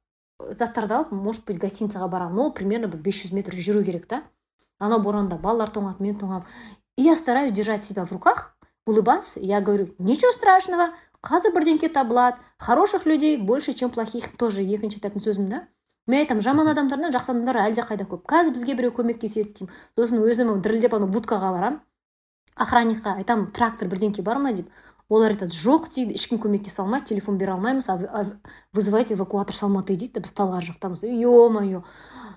[0.51, 2.47] заттарды алып может быть гостиницаға барамын.
[2.47, 4.23] Ол примерно бір бес жүз метр жүру керек та.
[4.79, 6.47] Анау боранда балалар тоңады мен тоңамын.
[6.97, 8.57] И я стараюсь держать себя в руках
[8.87, 9.41] улыбаться.
[9.41, 15.21] Я говорю ничего страшного қазір бірдеңке табылады хороших людей больше чем плохих тоже екінші айтатын
[15.21, 15.67] сөзім да
[16.11, 18.25] мен айтамын жаман адамдардан жақсы адамдар әлдеқайда көп.
[18.29, 19.75] Қазір бізге біреу көмектеседі деймін.
[19.97, 21.81] Сосын өзім дірілдеп ана будкаға барамын.
[22.61, 24.69] Охранникқа айтамын трактор бірдеңке бар ма деп.
[25.09, 27.89] Олар айтады жоқ дейді ешкім көмектесе алмайды телефон бере алмаймыз
[28.73, 31.83] вызывайте эвакуатор с алматы дейді да біз талғар жақтамыз е мое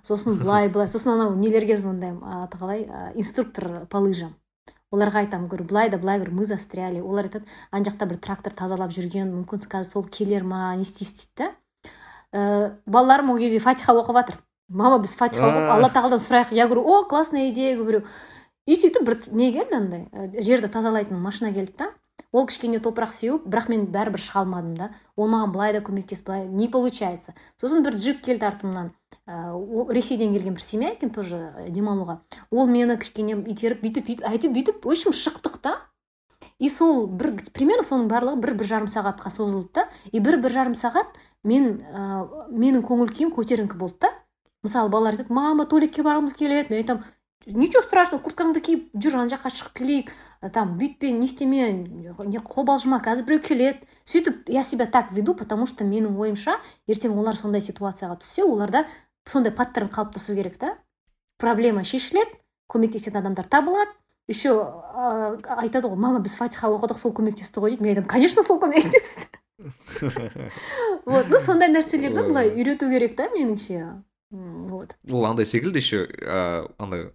[0.01, 0.87] сосын былай былай.
[0.87, 2.23] Сосын анау нелерге звондаймын?
[2.43, 2.87] Аты қалай?
[3.13, 4.33] Инструктор по лыжам
[4.93, 8.53] оларға айтамын говорю былай да былай говорю мы застряли олар айтады ана жақта бір трактор
[8.53, 11.29] тазалап жүрген мүмкін қазір сол келер ма не істейсіз?
[11.33, 11.51] дейді да
[12.33, 16.53] ә, балаларым ол кезде фатиха оқып жатыр мама біз фатиха оқып алла тағаладан сұрайық.
[16.53, 18.03] Я говорю о классная идея говорю.
[18.65, 21.91] И сөйтіп бір не келді андай ә, жерді тазалайтын машина келді да.
[22.33, 24.89] Ол кішкене топырақ сеуіп бірақ мен бәрібір шыға алмадым да.
[25.15, 27.35] Ол маған былай да көмектесті былай не получается.
[27.61, 28.93] Сосын бір джип келді артымнан.
[29.27, 29.53] Ә,
[29.93, 32.21] ресейден келген бір семья екен тоже демалуға.
[32.49, 35.75] Ол мені кішкене итеріп бүйтіп бүйтіп әйтеуір бүйтіп в общем шықтық та.
[36.57, 39.87] И сол бір примерно соның барлығы бір бір жарым сағатқа созылды да.
[40.11, 41.13] И бір бір жарым сағат
[41.43, 44.13] мен ә, менің көңіл күйім көтеріңкі болды да.
[44.63, 47.03] Мысалы балалар айтады мама туалетке барғымыз келеді мен айтамын
[47.45, 50.11] ничего страшного курткаңды киіп жүр ана жаққа шығып келейік
[50.55, 55.65] там бүйтпе не істеме не қобалжыма қазір біреу келеді сөйтіп я себя так веду потому
[55.65, 56.55] что менің ойымша
[56.87, 58.85] ертең олар сондай ситуацияға түссе оларда
[59.27, 60.77] сондай паттерн қалыптасу керек та.
[61.37, 62.31] Проблема шешіледі
[62.71, 63.91] көмектесетін адамдар табылады.
[64.27, 67.83] Еще айтады ғой мама біз фатиха оқыдық сол көмектесті ғой дейді.
[67.83, 69.27] Мен айтамын конечно сол көмектесті
[71.05, 74.03] вот ну сондай нәрселерді былай үйрету керек та меніңше.
[74.33, 74.95] Вот.
[75.11, 76.07] Ол андай секілді еще
[76.81, 77.11] андай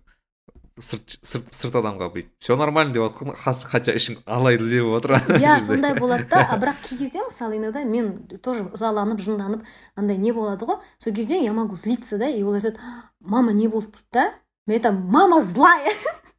[0.78, 3.34] сырт адамға бүйтіп все нормально деп жатқан
[3.72, 7.82] хотя ішің алайды деп отыр иә сондай болады да а бірақ кей кезде мысалы иногда
[7.82, 9.66] мен тоже ызаланып жынданып
[9.96, 12.78] андай не болады ғой сол кезде я могу злиться да и ол айтады
[13.18, 14.32] мама не болды дейді да.
[14.66, 15.90] Мен айтамын мама злая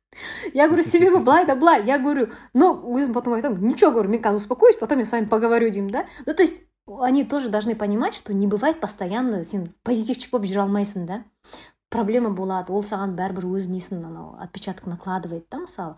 [0.53, 4.21] я говорю себебі былай да былай я говорю но өзім потом айтамын ничего говорю мен
[4.21, 6.05] қазір успокоюсь потом я с вами поговорю деймін да?
[6.25, 6.61] Ну то есть
[7.01, 11.23] они тоже должны понимать что не бывает постоянно сен позитивчик болып жүре алмайсың да?
[11.89, 15.95] Проблема болады ол саған бәрібір өз несін анау отпечаток накладывает да мысалы?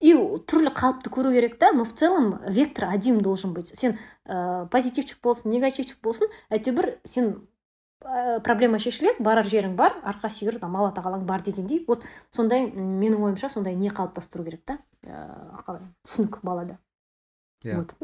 [0.00, 0.14] И
[0.48, 3.76] түрлі қалыпты көру керек та но в целом вектор один должен быть.
[3.76, 7.46] Сен ә, позитивчик болсын негативчик болсын әйтеуір сен
[8.00, 11.84] проблема шешіледі барар жерің бар арқа сүйер там алла тағалаң бар дегендей.
[11.88, 14.78] Вот сондай менің ойымша сондай не қалыптастыру керек та?
[15.04, 15.84] Ә, қалай?
[16.06, 16.78] Түсінік балада
[17.64, 17.76] иә.
[17.76, 17.94] Вот.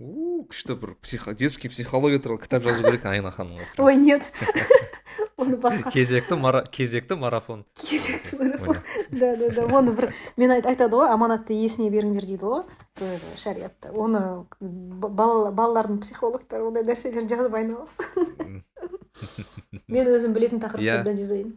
[0.00, 0.96] Күшті бір
[1.36, 4.32] детский психология туралы кітап жазу керек айна ханымға ой нет.
[5.36, 5.90] оны басқа.
[5.92, 7.64] Кезекті мара, кезекті марафон.
[7.74, 8.76] Кезекті марафон.
[9.10, 9.62] Да да да.
[9.66, 12.62] Оны бір мен айт- айтады ғой аманатты иесіне беріңдер дейді ғой.
[12.98, 18.62] Тоже шариғатта оны бала, балалардың психологтары ондай нәрселерді жазып айналыссын.
[19.90, 21.56] Мен өзім білетін тақырыптардан жазайын.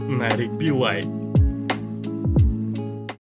[0.00, 1.04] Нарик билай.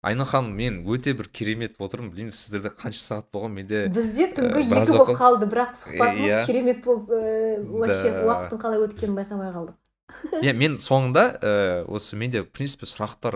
[0.06, 2.12] Айна ханым мен өте бір керемет отырмын.
[2.14, 3.56] Білмеймін сіздерде қанша сағат болған?
[3.58, 6.46] Менде бізде түнгі Э, екі болып уақыт- қалды бірақ сұхбатымыз Иә.
[6.46, 8.22] керемет болып э, вообще Да.
[8.30, 9.76] уақыттың қалай өткенін байқамай қалдық.
[10.46, 13.34] Иә мен соңында ә, осы менде в принципе сұрақтар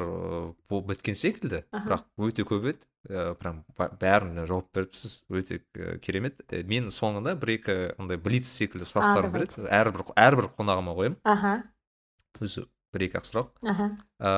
[0.69, 1.87] болып біткен секілді Аха.
[1.89, 2.79] бірақ өте көп еді.
[3.09, 5.61] Ә, прям бәріне жауап беріпсіз өте
[6.03, 6.35] керемет.
[6.51, 11.15] Ә, мен соңында бір екі андай блиц секілді сұрақтарым бар еді әрбір әрбір қонағыма қоямын.
[11.23, 11.63] Аха.
[12.39, 13.49] Өзі бір екі ақ сұрақ.
[13.69, 13.87] Аха.
[14.19, 14.31] Ә,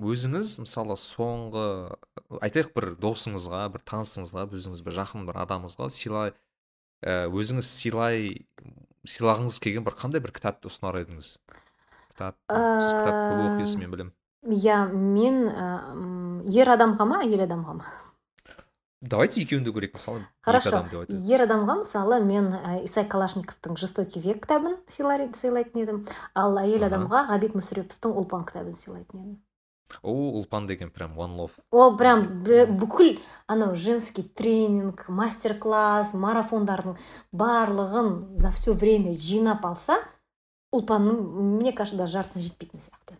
[0.00, 1.64] өзіңіз мысалы соңғы
[2.40, 6.32] айтайық бір досыңызға бір танысыңызға өзіңіз бір жақын бір адамыңызға сыйлай
[7.04, 8.46] ә, өзіңіз сыйлай
[9.04, 11.34] сыйлағыңыз келген бір қандай бір кітапты ұсынар едіңіз?
[12.12, 14.12] Кітап сіз кітап көп Ә, оқисыз мен білемін.
[14.48, 15.68] иә мен ә,
[16.56, 17.92] ер адамға ма әйел адамға ма?
[19.02, 20.86] Давайте екеуін де көрейік мысалы хорошо.
[21.10, 26.04] ер адамға мысалы мен ә, исай калашниковтың жестокий век кітабын сыйлайтын едім.
[26.34, 29.40] Ал әйел адамға ғабит мүсіреповтің ұлпан кітабын сыйлайтын едім.
[30.02, 31.58] О ұлпан деген прям one love.
[31.70, 36.96] Ол прям бүкіл анау женский тренинг мастер класс марафондардың
[37.32, 39.98] барлығын за все время жинап алса
[40.72, 41.18] ұлпанның
[41.58, 43.18] мне кажется даже жартысына жетпейтін сияқты.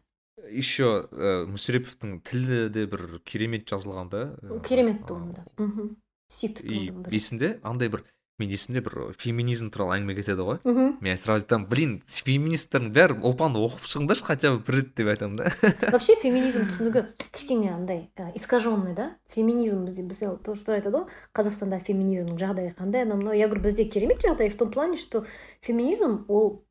[0.51, 5.95] Еще ә, мүсіреповтің тілі де бір керемет жазылған да ә, керемет туынды мхм
[6.33, 8.05] сүйікті и туындым есімде андай бір
[8.43, 10.59] мен есімде бір феминизм туралы әңгіме кетеді ғой.
[10.65, 15.11] Мхм мен сразу айтамын блин феминистердің бәрі ұлпанды оқып шығыңдаршы хотя бы бір рет деп
[15.13, 15.53] айтамын да.
[15.93, 19.13] Вообще феминизм түсінігі кішкене андай ә, искаженный да.
[19.31, 21.07] Феминизм бізде біз тоже айтады ғой.
[21.37, 23.37] Қазақстанда феминизмнің жағдайы қандай анау мынау.
[23.37, 25.25] Я говорю бізде керемет жағдай в том плане что
[25.61, 26.65] феминизм ол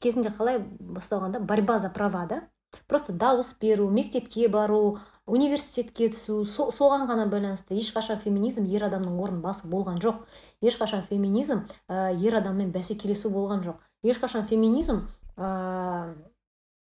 [0.00, 2.42] кезінде қалай басталғанда борьба за права да.
[2.86, 9.16] Просто дауыс беру мектепке бару университетке түсу со- соған ғана байланысты ешқашан феминизм ер адамның
[9.20, 10.20] орнын басу болған жоқ.
[10.60, 13.80] Ешқашан феминизм ә, ер адаммен бәсекелесу болған жоқ.
[14.04, 15.06] Ешқашан феминизм
[15.36, 16.14] ә,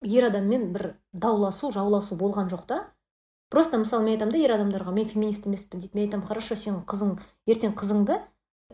[0.01, 2.83] ер адаммен бір дауласу жауласу болған жоқ та.
[3.49, 5.93] Просто мысалы мен айтамын да ер адамдарға мен феминист емеспін дейді.
[5.93, 8.19] Мен айтамын хорошо сенің қызың ертең қызыңды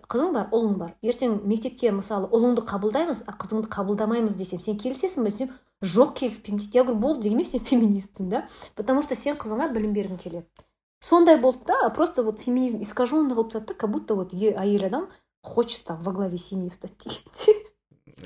[0.10, 0.94] қызың бар ұлың бар.
[1.06, 5.52] Ертең мектепке мысалы ұлыңды қабылдаймыз а қызыңды қабылдамаймыз десем сен келісесің бе десем
[5.86, 8.48] жоқ келіспеймін дейді я говорю болды демек сен феминистсің да?
[8.76, 10.48] Потому что сен қызыңа білім бергің келеді.
[11.00, 14.86] Сондай болды да просто вот феминизм искаженный қылып тастады да как будто вот е- әйел
[14.88, 15.10] адам
[15.44, 17.68] хочет там во главе семьи встать дегендей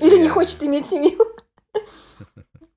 [0.00, 1.18] или не хочет иметь семью.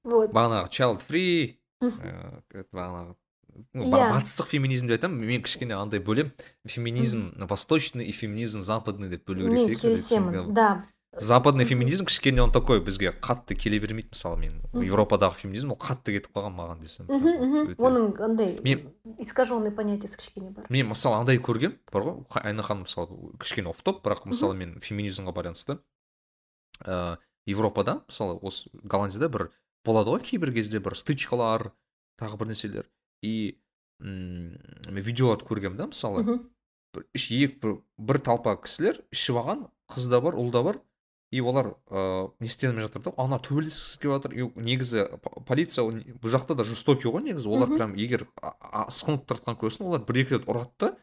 [0.04, 0.32] Вот.
[0.32, 2.00] Бағанағы child free Мгм.
[2.02, 3.16] ә, бағанағы
[3.74, 3.90] Иә.
[3.92, 6.32] ба- батыстық феминизм деп айтамын мен кішкене андай бөлем
[6.68, 10.84] феминизм восточный и феминизм западный деп бөлу керек мен секілді келісемін да.
[11.18, 16.14] Западный феминизм кішкене он такой бізге қатты келе бермейді мысалы мен европадағы феминизм ол қатты
[16.14, 17.08] кетіп қалған маған десем.
[17.80, 20.66] Оның андай Мен- искаженный понятиесі кішкене бар.
[20.70, 22.26] мен мысалы андай көргем бар ғой.
[22.44, 25.80] Айна ханым мысалы кішкене оф топ бірақ мысалы мен феминизмға байланысты.
[26.86, 27.18] Ә,
[27.48, 29.50] европада мысалы осы голландияда бір
[29.86, 31.72] болады ғой кейбір кезде бір стычкалар
[32.20, 32.86] тағы бір нәрселер.
[33.24, 33.58] И
[34.00, 34.58] м,
[34.92, 36.24] мен видеоларды көргем да мысалы?
[36.96, 40.80] Бір үш екі бір, бір толпа кісілер ішіп алған қыз да бар ұл да бар
[41.32, 45.42] и олар ыыы не істей алмай жатыр да ана төбелескісі келіп жатыр и негізі по-
[45.44, 49.26] полиция ол не- бұл жақта да жестокий ғой негізі олар прям егер а- а- ысқынып
[49.28, 50.94] тұрып жатқан көрсең олар бір екі рет ұрады да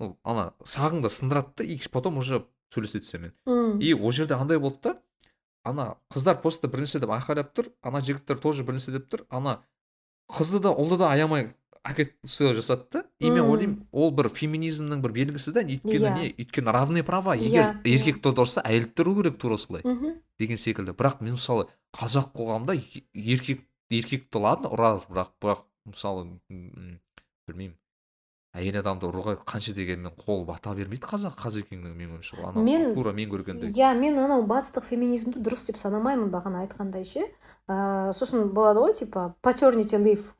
[0.00, 3.32] ну, ана сағыңды сындырады да и потом уже сөйлеседі сенімен
[3.82, 4.96] и ол жерде андай болды да
[5.64, 9.26] ана қыздар просто бір нәрсе деп айқайлап тұр ана жігіттер тоже бір нәрсе деп тұр
[9.28, 9.60] ана
[10.30, 11.52] қызды да ұлды да аямай
[11.86, 16.14] әкетіп сол жасады да и мен ойлаймын ол бір феминизмнің бір белгісі да өйткені Иә.
[16.18, 17.36] не өйткені равные права.
[17.36, 17.94] Егер Иә, иә.
[17.94, 19.82] еркек торда ұрса әйел де ұру керек тура солай
[20.38, 20.92] деген секілді.
[20.98, 22.74] Бірақ мен мысалы қазақ қоғамында
[23.14, 26.26] еркек еркекті ладно ұрады бірақ бірақ мысалы
[27.46, 27.76] білмеймін.
[28.56, 32.36] Әйел адамды ұруға қанша дегенмен қол бата бермейді қазақ қазекеңнің менің ойымша.
[32.42, 33.70] Анау Мен- тура мен көргендей.
[33.76, 37.26] иә мен анау батыстық феминизмді дұрыс деп санамаймын бағана айтқандай ше.
[37.68, 40.32] Ә, сосын болады ғой типа paternity leave.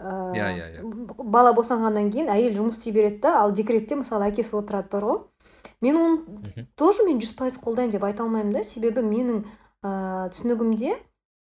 [0.00, 1.14] Иә, иә, иә.
[1.22, 5.20] бала босанғаннан кейін әйел жұмыс істей береді да ал декретте мысалы әкесі отырады бар ғой.
[5.80, 8.64] Мен оны тоже мен жүз пайыз қолдаймын деп айта алмаймын да.
[8.64, 9.44] Себебі менің
[9.84, 10.96] ә, түсінігімде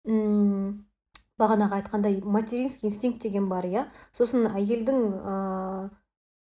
[0.06, 0.86] м,
[1.44, 3.86] бағанағы айтқандай материнский инстинкт деген бар иә.
[4.15, 5.36] Сосын әйелдің ә,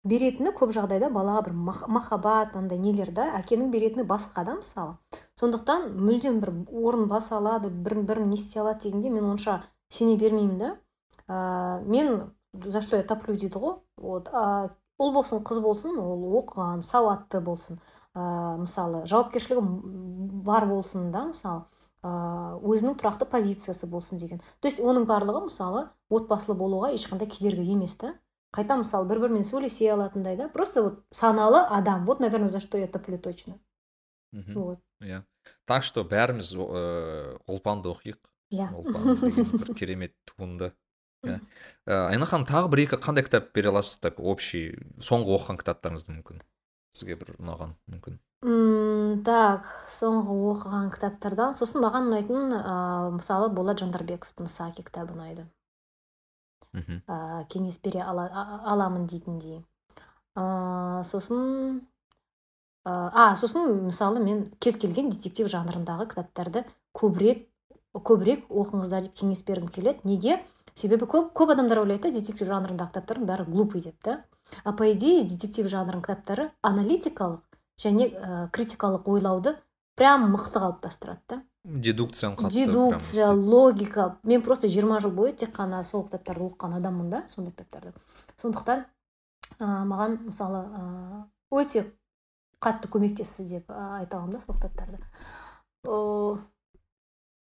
[0.03, 4.97] беретіні көп жағдайда балаға бір мах- махаббат андай нелер да әкенің беретіні басқа да мысалы.
[5.39, 10.17] Сондықтан мүлдем бір орын баса алады бірін бірін не істей алады дегенде мен онша сене
[10.17, 10.71] бермеймін да.
[11.27, 13.77] Ә, мен за что я топлю дейді ғой.
[13.97, 17.79] Вот а, ұл болсын қыз болсын ол оқыған сауатты болсын.
[18.15, 19.61] Ә, мысалы жауапкершілігі
[20.43, 21.61] бар болсын да мысалы.
[21.61, 24.41] ә, өзінің тұрақты позициясы болсын деген.
[24.59, 28.15] То есть оның барлығы мысалы отбасылы болуға ешқандай кедергі емес та.
[28.51, 30.49] Қайта мысалы бір бірімен сөйлесе алатындай да.
[30.49, 32.05] Просто вот саналы адам.
[32.05, 33.59] Вот наверное за что я топлю точно.
[34.31, 34.79] Вот.
[35.01, 35.23] Иә.
[35.65, 38.19] Так что бәріміз ыыы ұлпанды оқиық.
[38.51, 38.69] Иә.
[38.71, 40.73] Бір керемет туынды.
[41.23, 41.37] Иә.
[41.85, 43.99] Ә, айна ханым тағы бір екі қандай кітап бере аласыз?
[44.01, 46.41] Так общий соңғы оқыған кітаптарыңызды мүмкін.
[46.97, 48.17] Сізге бір ұнаған мүмкін.
[48.41, 52.75] М, так соңғы оқыған кітаптардан сосын маған ұнайтын ә,
[53.13, 55.45] мысалы болат жандарбековтың саки кітабы ұнайды.
[56.73, 57.03] Мхм.
[57.05, 59.59] Ә, кеңес бере ала, а- аламын дейтіндей
[60.35, 61.81] ә, сосын
[62.87, 66.65] ә, а сосын мысалы мен кез келген детектив жанрындағы кітаптарды
[66.97, 67.45] көбірек
[67.93, 69.99] көбірек оқыңыздар деп кеңес бергім келеді.
[70.07, 70.39] Неге?
[70.73, 74.23] Себебі көп көп адамдар ойлайды да детектив жанрындағы кітаптардың бәрі глупый деп та.
[74.63, 77.43] А по идее детектив жанрының кітаптары аналитикалық
[77.81, 79.55] және ә, критикалық ойлауды
[79.97, 81.41] прям мықты қалыптастырады да.
[81.63, 84.17] Дедукцияны қатты дедукция логика.
[84.23, 87.93] Мен просто жиырма жыл бойы тек қана сол кітаптарды оқыған адаммын да сондай кітаптарды.
[88.41, 88.85] Сондықтан
[89.59, 91.85] ә, маған мысалы ә, өте
[92.61, 94.97] қатты көмектесті деп ә, айта аламын да сол кітаптарды.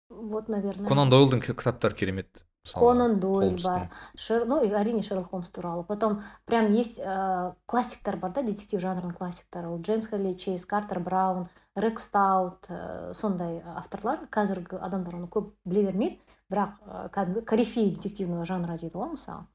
[0.10, 0.88] Вот наверное.
[0.88, 2.47] Конан дойлдың кітаптары керемет.
[2.75, 3.65] конан дойль Холмстың.
[3.65, 4.45] бар Шер...
[4.47, 9.17] ну и әрине шерлок холмс туралы потом прям есть ә, классиктар бар да детектив жанрының
[9.19, 15.27] классиктары ол джеймс хедли чейз картер браун рек стаут ә, сондай авторлар қазіргі адамдар оны
[15.27, 16.21] көп біле бермейді
[16.53, 19.47] бірақ ә, кәдімгі корифей детективного жанра дейді ғой мысалы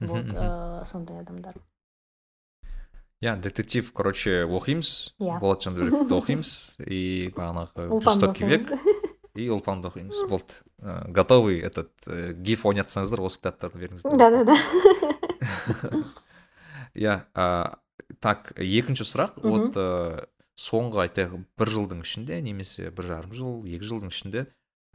[0.00, 0.36] Мгм, вот мгм.
[0.36, 1.54] ә, сондай адамдар
[3.22, 5.38] иә детектив короче оқимыз Иә.
[5.40, 6.50] болат жандарбековті оқимыз
[6.84, 8.99] и бағанағы Ұлпанды жестокий век оқимыз.
[9.35, 14.43] и ұлпанды оқимыз болды Ә, готовый этот ә, гиф ойнатсаңыздар осы кітаптарды беріңіздер да да
[14.49, 14.55] да
[16.97, 17.15] иә
[18.19, 19.37] так екінші сұрақ.
[19.45, 20.25] Вот ә,
[20.59, 24.43] соңғы айтайық бір жылдың ішінде немесе бір жарым жыл екі жылдың ішінде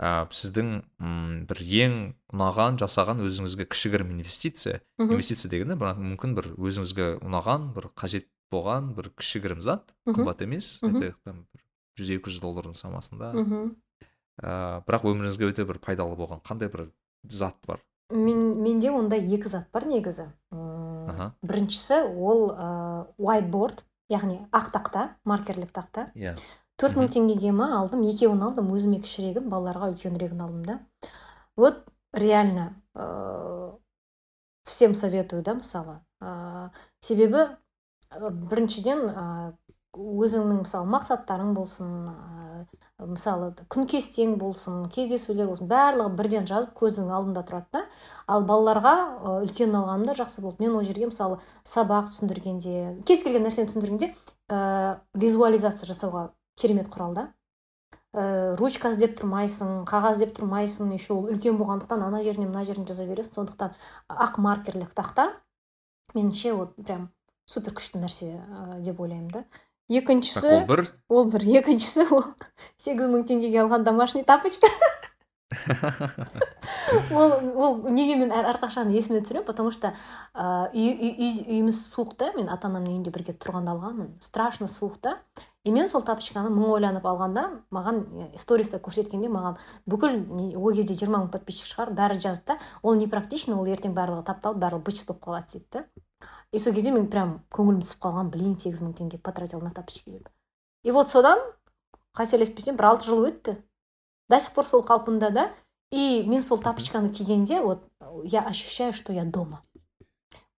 [0.03, 1.97] ә, сіздің м, бір ең
[2.35, 8.93] ұнаған жасаған өзіңізге кішігірім инвестиция инвестиция дегенде бірақ мүмкін бір өзіңізге ұнаған бір қажет болған
[8.99, 10.77] бір кішігірім зат қымбат емес.
[10.85, 11.65] Айтайық там бір
[11.99, 13.75] жүз екі жүз доллардың шамасында мхм
[14.43, 16.43] ә, бірақ өміріңізге өте бір пайдалы болған.
[16.47, 16.91] Қандай бір
[17.29, 17.81] зат бар?
[18.11, 20.29] Мен менде ондай екі зат бар негізі.
[20.53, 21.33] М, Аха.
[21.43, 26.11] біріншісі ол ә, whiteboard яғни ақ тақта маркерлік тақта.
[26.15, 26.37] Иә.
[26.77, 30.79] Төрт мың теңгеге ма алдым екеуін алдым өзіме кішірегін балаларға үлкенірегін алдым да.
[31.57, 33.75] Вот реально ә,
[34.65, 36.01] всем советую да мысалы.
[36.21, 37.47] Ә, себебі
[38.11, 39.25] ә, біріншіден ә,
[39.97, 42.67] өзіңнің мысалы мақсаттарың болсын ә,
[42.97, 47.83] мысалы күн кестең болсын кездесулер болсын барлығы бірден жазып көзіңнің алдында тұрады да.
[48.27, 48.95] Ал балаларға
[49.43, 50.65] үлкен алғаным да жақсы болды.
[50.65, 51.37] Мен ол жерге мысалы
[51.69, 54.15] сабақ түсіндіргенде кез келген нәрсені түсіндіргенде
[54.49, 57.27] ә, визуализация жасауға керемет құрал да.
[58.17, 62.89] Ә, ручка іздеп тұрмайсың қағаз іздеп тұрмайсың еще ол үлкен болғандықтан ана жеріне мына жеріне
[62.89, 63.43] жаза бересің.
[63.43, 63.77] Сондықтан
[64.09, 65.35] ақ маркерлік тақта
[66.17, 67.11] меніңше вот прям
[67.45, 69.45] супер күшті нәрсе ә, деп ойлаймын да.
[69.89, 70.85] Так екіншісі ол бір.
[71.09, 71.49] ол бір.
[71.63, 72.25] Екіншісі ол
[72.77, 74.67] сегіз мың теңгеге алған домашний тапочка.
[77.15, 79.93] Ол ол неге мен әр- әрқашан есіме түсіремін потому что
[80.75, 82.33] үй, үй, үй- үйіміз суық та.
[82.35, 84.09] Мен ата анамның үйінде бірге тұрғанда алғанмын.
[84.21, 85.21] Страшно суық та.
[85.67, 89.57] И мен сол тапочканы мың ойланып алғанда маған ә, сториста көрсеткенде маған
[89.91, 90.19] бүкіл
[90.59, 94.23] ол кезде жиырма мың подписчик шығар бәрі жазды да ол не практично ол ертең барлығы
[94.29, 95.85] тапталып барлығы бычыт болып қалады дейді да.
[96.53, 100.11] И сол кезде мен прям көңілім түсіп қалған блин сегіз мың теңге потратил на тапочки.
[100.11, 100.29] Деп
[100.83, 101.39] и вот содан
[102.17, 103.57] қателеспесем бір алты жыл өтті.
[104.29, 105.51] До сих пор сол қалпында да?
[105.91, 107.85] И мен сол тапочканы кигенде вот
[108.25, 109.63] я ощущаю что я дома.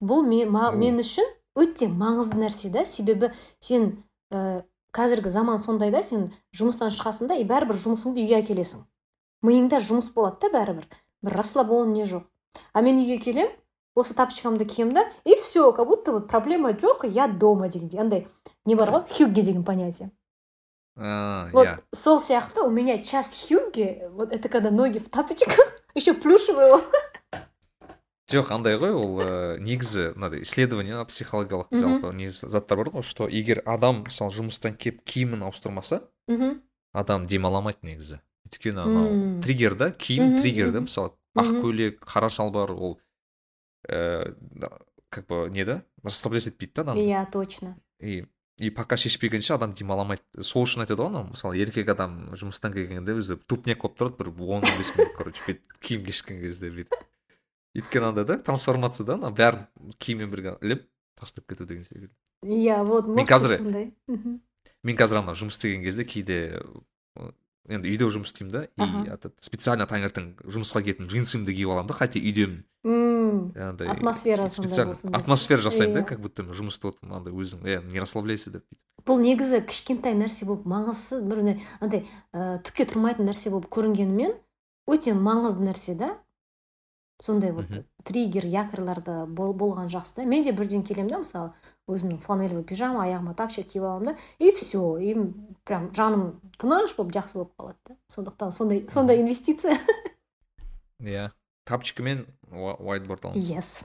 [0.01, 1.27] Бұл мен, ма- мен үшін
[1.57, 2.85] өте маңызды нәрсе да?
[2.85, 4.63] Себебі сен ә,
[4.93, 6.03] қазіргі заман сондай да?
[6.03, 8.85] Сен жұмыстан шығасың да и бәрібір жұмысыңды үйге әкелесің.
[9.43, 10.87] Миыңда жұмыс болады да бәрібір.
[11.23, 12.25] Бір расслабление жоқ.
[12.73, 13.49] А мен үйге келем
[13.99, 18.29] осы тапочкамды киемін да и все как будто вот проблема жоқ я дома дегендей андай
[18.65, 20.11] не бар ғой хюгге деген понятие.
[20.97, 25.59] А, вот иә сол сияқты у меня час хюгге вот это когда ноги в тапочках
[25.95, 26.83] еще плюшевый
[28.29, 33.29] жоқ андай ғой ол ә, негізі мынандай исследование психологиялық жалпы негізі заттар бар ғой что
[33.29, 36.59] егер адам мысалы жұмыстан келіп киімін ауыстырмаса мхм
[36.93, 42.29] адам демала алмайды негізі өйткені анау триггер да киім триггер да мысалы ақ көйлек қара
[42.29, 42.99] шалбар ол
[43.87, 44.35] ә,
[45.11, 45.83] как бы не да?
[46.03, 47.77] Расслаблять етпейді да адамды иә точно.
[48.01, 48.25] И
[48.59, 52.73] и пока шешпегенше адам демала алмайды сол үшін айтады ғой анау мысалы еркек адам жұмыстан
[52.75, 56.71] келгенде өзі тупняк болып тұрады бір он он бес минут короче бүйтіп киім кешкен кезде
[56.75, 56.99] бүйтіп
[57.79, 59.69] өйткені андай да трансформация да ана бәрін
[60.03, 62.11] киіммен бірге іліп тастап кету деген секілді
[62.43, 63.63] иә вот Мен қазір-
[64.83, 66.59] мен қазір ана жұмыс істеген кезде кейде
[67.69, 72.19] енді үйде жұмыс істеймін да и специально таңертең жұмысқа келетін джинсымды киіп аламын да хотя
[72.21, 72.65] үйдемін.
[72.85, 76.09] М, андай атмосфера сондай болсын атмосфера жасаймын да Иә.
[76.09, 78.65] как будто жұмыста отырмын андай өзің е не расслабляйся деп
[79.07, 84.35] бұл негізі кішкентай нәрсе болып маңызсыз бір андай түкке тұрмайтын нәрсе болып көрінгенімен
[84.89, 86.15] өте маңызды нәрсе да.
[87.21, 87.67] Сондай вот
[88.05, 90.25] триггер якорьларды бол, болған жақсы да.
[90.25, 91.53] Мен де бірден келемін да мысалы
[91.91, 95.17] өзімнің фланелевый пижама аяғыма тапочка киіп аламын да и все и
[95.65, 97.97] прям жаным тыныш болып жақсы болып қалады да.
[98.09, 99.79] Сондықтан сондай сондай инвестиция.
[101.01, 101.31] Иә.
[101.99, 103.85] Мен whiteboard аламыз yes.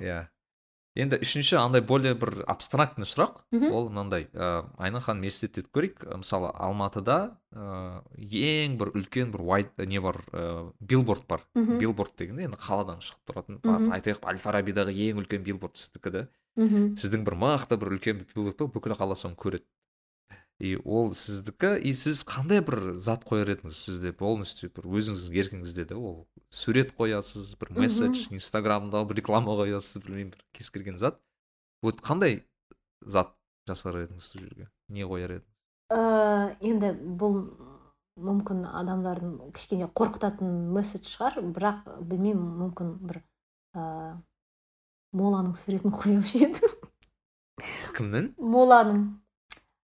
[0.00, 0.28] Иә.
[0.94, 3.42] Енді үшінші андай более бір абстрактный сұрақ.
[3.70, 6.04] Ол мынандай ә, айна ханым елестетіп көрейік.
[6.06, 11.42] Ә, мысалы алматыда ә, ең бір үлкен бір white не бар ә, билборд бар.
[11.54, 11.78] Мгм.
[11.82, 13.60] билборд дегенде енді қаладан шығып тұратын.
[13.90, 16.26] Айтайық әл фарабидағы ең үлкен билборд сіздікі да
[16.56, 16.94] мхм.
[16.94, 19.66] Сіздің бір мықты бір үлкен билборд бар бүкіл қала соны көреді.
[20.60, 23.74] И ол сіздікі и сіз қандай бір зат қояр едіңіз?
[23.74, 30.04] Сізде полностью бір өзіңіздің еркіңізде да ол сурет қоясыз бір месседж инстаграмда бір реклама қоясыз
[30.04, 31.18] білмеймін бір кез келген зат.
[31.82, 32.44] Вот қандай
[33.02, 33.34] зат
[33.66, 34.68] жасар едіңіз сол жерге?
[34.88, 35.50] Не қояр едіңіз?
[35.90, 37.40] Ә, енді бұл
[38.14, 43.20] мүмкін адамдардың кішкене қорқытатын месседж шығар бірақ білмеймін мүмкін бір
[43.74, 44.14] ә,
[45.10, 46.78] моланың суретін қоюшы едім.
[47.98, 48.32] Кімнің?
[48.38, 49.04] Моланың.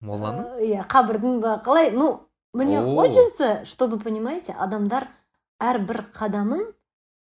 [0.06, 1.90] Моланың иә қабірдің ба қалай?
[1.90, 5.08] Ну мне хочется чтобы понимаете адамдар
[5.60, 6.62] әрбір қадамын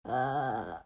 [0.06, 0.82] ә,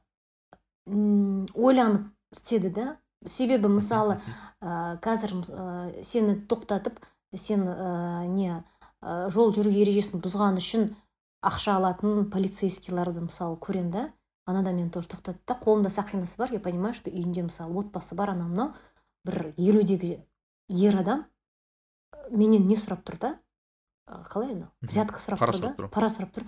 [0.87, 2.87] ойланып істеді да?
[3.27, 4.21] Себебі мысалы
[4.63, 7.03] ә, қазір ә, сені тоқтатып
[7.35, 8.63] сен ә, не
[9.03, 10.93] ә, жол жүру ережесін бұзған үшін
[11.43, 14.09] ақша алатын полицейскийларды мысалы көремін да?
[14.49, 15.59] Анада мені тоже тоқтатты да.
[15.61, 16.49] Қолында сақинасы бар.
[16.53, 18.73] Я понимаю что үйінде мысалы отбасы бар анау мынау.
[19.23, 20.25] Бір елудегі
[20.69, 21.27] ер адам.
[22.31, 23.33] Менен не сұрап тұр да?
[24.33, 24.71] Қалай анау?
[24.83, 25.89] Взятка сұрап тұр да?
[25.93, 26.47] пара сұрап тұр.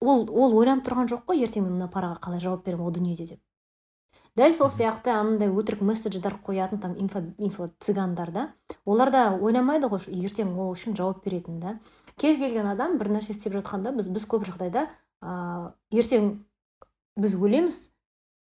[0.00, 3.26] Ол ол ойланып тұрған жоқ қой ертең мен мына параға қалай жауап беремін ол дүниеде
[3.34, 3.40] деп.
[4.34, 8.44] Дәл сол сияқты андай өтірік месседждар қоятын там инфо, инфо цыгандар да.
[8.84, 11.78] Олар да ойламайды ғой ертең ол үшін жауап беретін да.
[12.18, 14.88] Кез келген адам бір нәрсе істеп жатқанда біз біз көп жағдайда
[15.22, 16.32] ә, ертең
[17.16, 17.78] біз өлеміз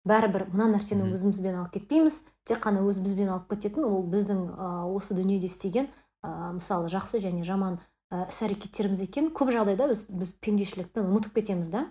[0.07, 5.17] бәрібір мына нәрсені өзімізбен алып кетпейміз тек қана өзімізбен алып кететін ол біздің ә, осы
[5.17, 5.91] дүниеде істеген
[6.23, 7.79] ә, мысалы жақсы және жаман
[8.11, 9.31] ә, іс әрекеттеріміз екен.
[9.35, 11.87] Көп жағдайда біз біз пендешілікпен ұмытып кетеміз да?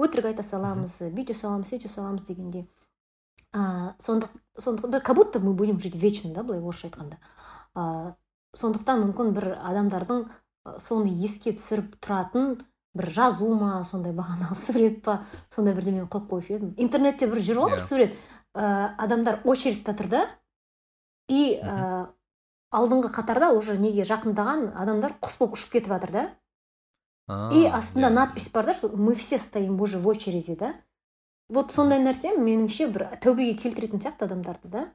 [0.00, 2.68] Өтірік айта саламыз бүйте саламыз сөйте саламыз дегендей
[3.54, 7.18] ә, сондық сондықтан бір как будто мы будем жить вечно да былай орысша айтқанда.
[7.74, 8.14] Ә,
[8.54, 10.26] сондықтан мүмкін бір адамдардың
[10.78, 12.60] соны еске түсіріп тұратын
[12.94, 17.62] бір жазу ма сондай бағанағы сурет па сондай бірдемені қойып қоюшы едім интернетте бір жүр
[17.64, 18.14] ғой бір сурет
[18.54, 20.22] ә, адамдар очередьта тұр да?
[21.28, 22.08] И ә,
[22.70, 26.24] алдыңғы қатарда уже неге жақындаған адамдар құс болып ұшып кетіп жатыр да.
[27.54, 28.14] И астында иә.
[28.14, 30.74] надпись бар да что мы все стоим уже в очереди да.
[31.48, 34.88] Вот сондай нәрсе меніңше бір тәубеге келтіретін сияқты адамдарды да.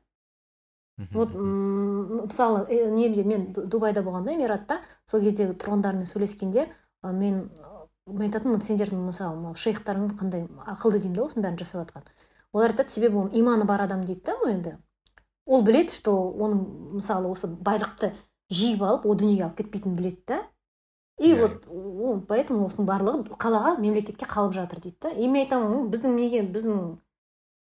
[1.11, 6.69] Вот мысалы э, неде мен Ду- дубайда болғанда эмиратта сол кездегі тұрғындармен сөйлескенде
[7.03, 7.49] мен
[8.07, 12.07] мен айтатынмын сендердің мысалы мынау шейхтарың қандай ақылды деймін да осының бәрін жасап жатқан
[12.53, 14.77] олар айтады себебі ол иманы бар адам дейді да ол енді.
[15.45, 18.13] Ол білет что оның мысалы осы байлықты
[18.49, 20.43] жиып алып ол дүниеге алып кетпейтінін біледі да.
[21.17, 25.09] И Иә, вот ол поэтому осының барлығы қалаға мемлекетке қалып жатыр дейді да.
[25.11, 26.97] И мен айтамын «Ну, біздің неге біздің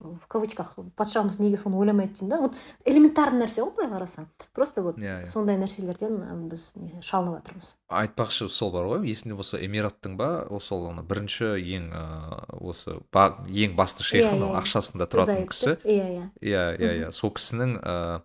[0.05, 2.40] в кавычках патшамыз неге соны ойламайды деймін да?
[2.40, 5.26] Вот элементарный нәрсе ғой былай қарасаң просто вот Иә, иә.
[5.26, 10.86] сондай нәрселерден біз шалынып жатырмыз айтпақшы сол бар ғой есіңде болса эмираттың ба ол сол
[10.90, 14.60] ана бірінші ең ыыы, осы ба- ең басты Иә, анау иә.
[14.62, 15.76] ақшасында тұратын кісі.
[15.85, 16.31] Иә иә.
[16.40, 17.12] Иә иә иә.
[17.12, 18.22] Сол кісінің ыыы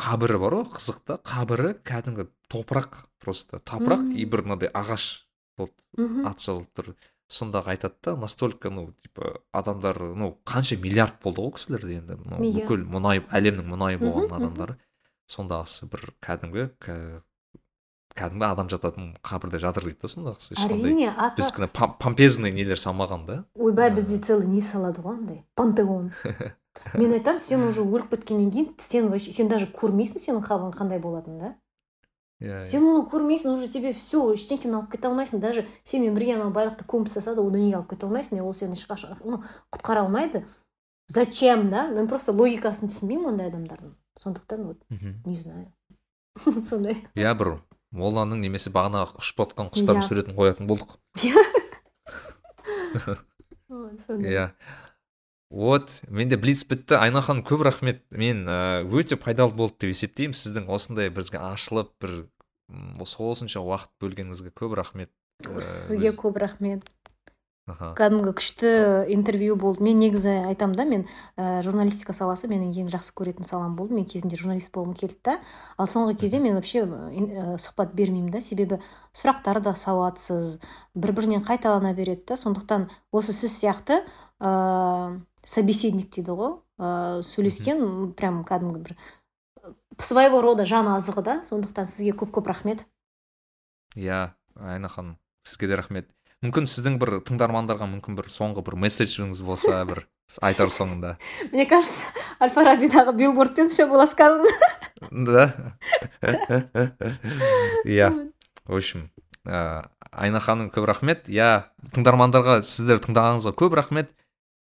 [0.00, 5.24] қабірі бар ғой қызық та қабірі кәдімгі топырақ просто топырақ и бір мынандай ағаш
[5.58, 6.94] вот мхм аты жазылып тұр.
[7.28, 12.38] Сондағы айтады да настолько ну типа адамдар ну қанша миллиард болды ғой кісілерде енді ну,
[12.40, 12.64] Иә.
[12.64, 14.36] бүкіл мұнай әлемнің мұнайы болған Мгм, мхм.
[14.38, 14.76] адамдары
[15.28, 17.20] сондағысы бір кәдімгі кә-
[18.18, 21.68] кәдімгі адам жататын қабірде жатыр дейді да сондағысы әрине біздікіне
[22.00, 23.94] помпезный нелер салмаған да ойбай Ә.
[23.94, 26.10] бізде целый не салады ғой андай пантеон
[26.94, 30.98] мен айтамын сен уже өліп кеткеннен кейін сен вообще сен даже көрмейсің сенің қабірің қандай
[30.98, 31.54] болатынын да
[32.40, 36.52] иә сен оны көрмейсің уже тебе все ештеңкені алып кете алмайсың даже сенімен бірге анау
[36.54, 39.42] байлықты көміп тастаса да ол дүниеге алып кете алмайсың ол сені ешқашан ну,
[39.74, 40.44] құтқара алмайды
[41.08, 41.88] зачем да?
[41.88, 44.78] Мен просто логикасын түсінбеймін ондай адамдардың сондықтан вот
[45.26, 45.72] не знаю.
[46.68, 47.58] Сондай иә бір
[47.90, 50.98] молланың немесе бағана ұшып жатқан құстардың суретін қоятын болдық.
[54.06, 54.44] Сондай иә
[55.50, 56.98] вот менде блиц бітті.
[57.00, 58.02] Айна ханым көп рахмет.
[58.10, 60.36] Мен ә, өте пайдалы болды деп есептеймін.
[60.36, 62.28] Сіздің осындай бізге ашылып бір
[63.00, 65.10] осынша уақыт бөлгеніңізге көп рахмет.
[65.44, 66.84] Ә, сізге өз- көп рахмет.
[67.68, 68.68] Кәдімгі күшті
[69.12, 69.82] интервью болды.
[69.84, 71.02] Мен негізі айтамын да мен
[71.36, 73.92] ә, журналистика саласы менің ең жақсы көретін салам болды.
[73.92, 75.34] Мен кезінде журналист болғым келді да
[75.76, 78.40] ал соңғы кезде мен вообще ә, сұхбат бермеймін да.
[78.40, 78.80] Себебі
[79.12, 80.62] сұрақтар да сауатсыз
[80.94, 84.00] бір бірінен қайталана береді да сондықтан осы сіз сияқты
[84.40, 88.96] ә, собеседник дейді ғой ә, сөйлескен прям кәдімгі бір
[89.98, 92.86] своего рода жан азығы да сондықтан сізге көп көп рахмет.
[93.96, 96.08] Иә айна ханым сізге де рахмет.
[96.44, 100.04] Мүмкін сіздің бір тыңдармандарға мүмкін бір соңғы бір месседжіңіз болса бір
[100.40, 101.16] айтар соңында.
[101.50, 102.06] Мне кажется
[102.38, 104.48] аль фарабидағы билбордпен все было сказано.
[105.10, 105.52] Да?
[107.84, 108.30] Иә.
[108.66, 109.10] В общем
[109.44, 111.26] айна ханым көп рахмет.
[111.26, 114.12] Иә тыңдармандарға сіздер тыңдағаныңызға көп рахмет.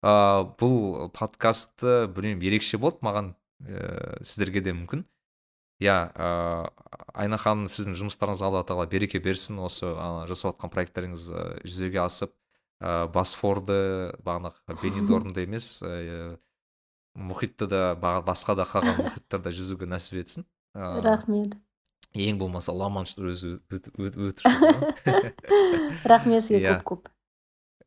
[0.05, 5.05] Ә, бұл подкастты білмеймін ерекше болды маған ә, сіздерге де мүмкін.
[5.85, 6.29] Иә ә,
[7.13, 9.59] айна ханым сіздің жұмыстарыңыз алла тағала береке берсін.
[9.61, 12.33] Осы ана, жасап жатқан проекттарыңыз ә, жүзеге асып
[12.81, 16.37] ә, босфорды бағанағы бенидормды емес ә,
[17.17, 20.45] мұхитты да ба- басқа да қалған мұхиттарда жүзуге нәсіп етсін.
[20.77, 21.55] Ә, рахмет.
[22.17, 23.59] ең болмаса ла маншты өзі
[26.05, 27.09] рахмет сізге көп көп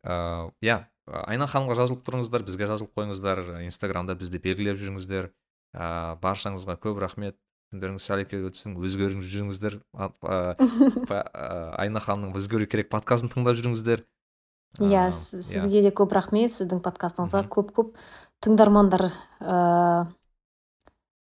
[0.05, 0.77] ыыы иә.
[1.25, 5.29] Айна ханымға жазылып тұрыңыздар бізге жазылып қойыңыздар инстаграмда бізді белгілеп жүріңіздер.
[5.75, 7.37] Ыыы баршаңызға көп рахмет.
[7.69, 9.79] Күндеріңіз сәлеке өтсін өзгеріп жүріңіздер.
[11.79, 14.05] Айна ханымның өзгеру керек подкастын тыңдап жүріңіздер.
[14.81, 16.49] Иә сіз- сізге де көп рахмет.
[16.53, 17.93] Сіздің подкастыңызға көп көп
[18.41, 19.09] тыңдармандар
[19.41, 20.07] ыыы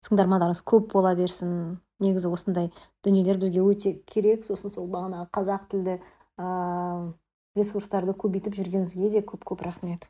[0.05, 1.79] тыңдармандарыңыз көп бола берсін.
[2.03, 2.71] Негізі осындай
[3.05, 4.43] дүниелер бізге өте керек.
[4.45, 5.99] Сосын сол бағанағы қазақ тілді
[6.37, 7.13] ыыы
[7.55, 10.09] ресурстарды көбейтіп жүргеніңізге де көп көп рахмет.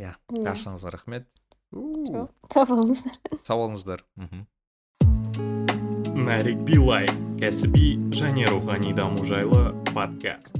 [0.00, 1.28] Иә баршаңызға рахмет.
[1.70, 3.20] У, сау болыңыздар.
[3.46, 4.06] Сау болыңыздар.
[4.18, 4.48] Мхм
[6.30, 7.08] нарик билай
[7.40, 10.58] кәсіби және рухани даму жайлы подкаст.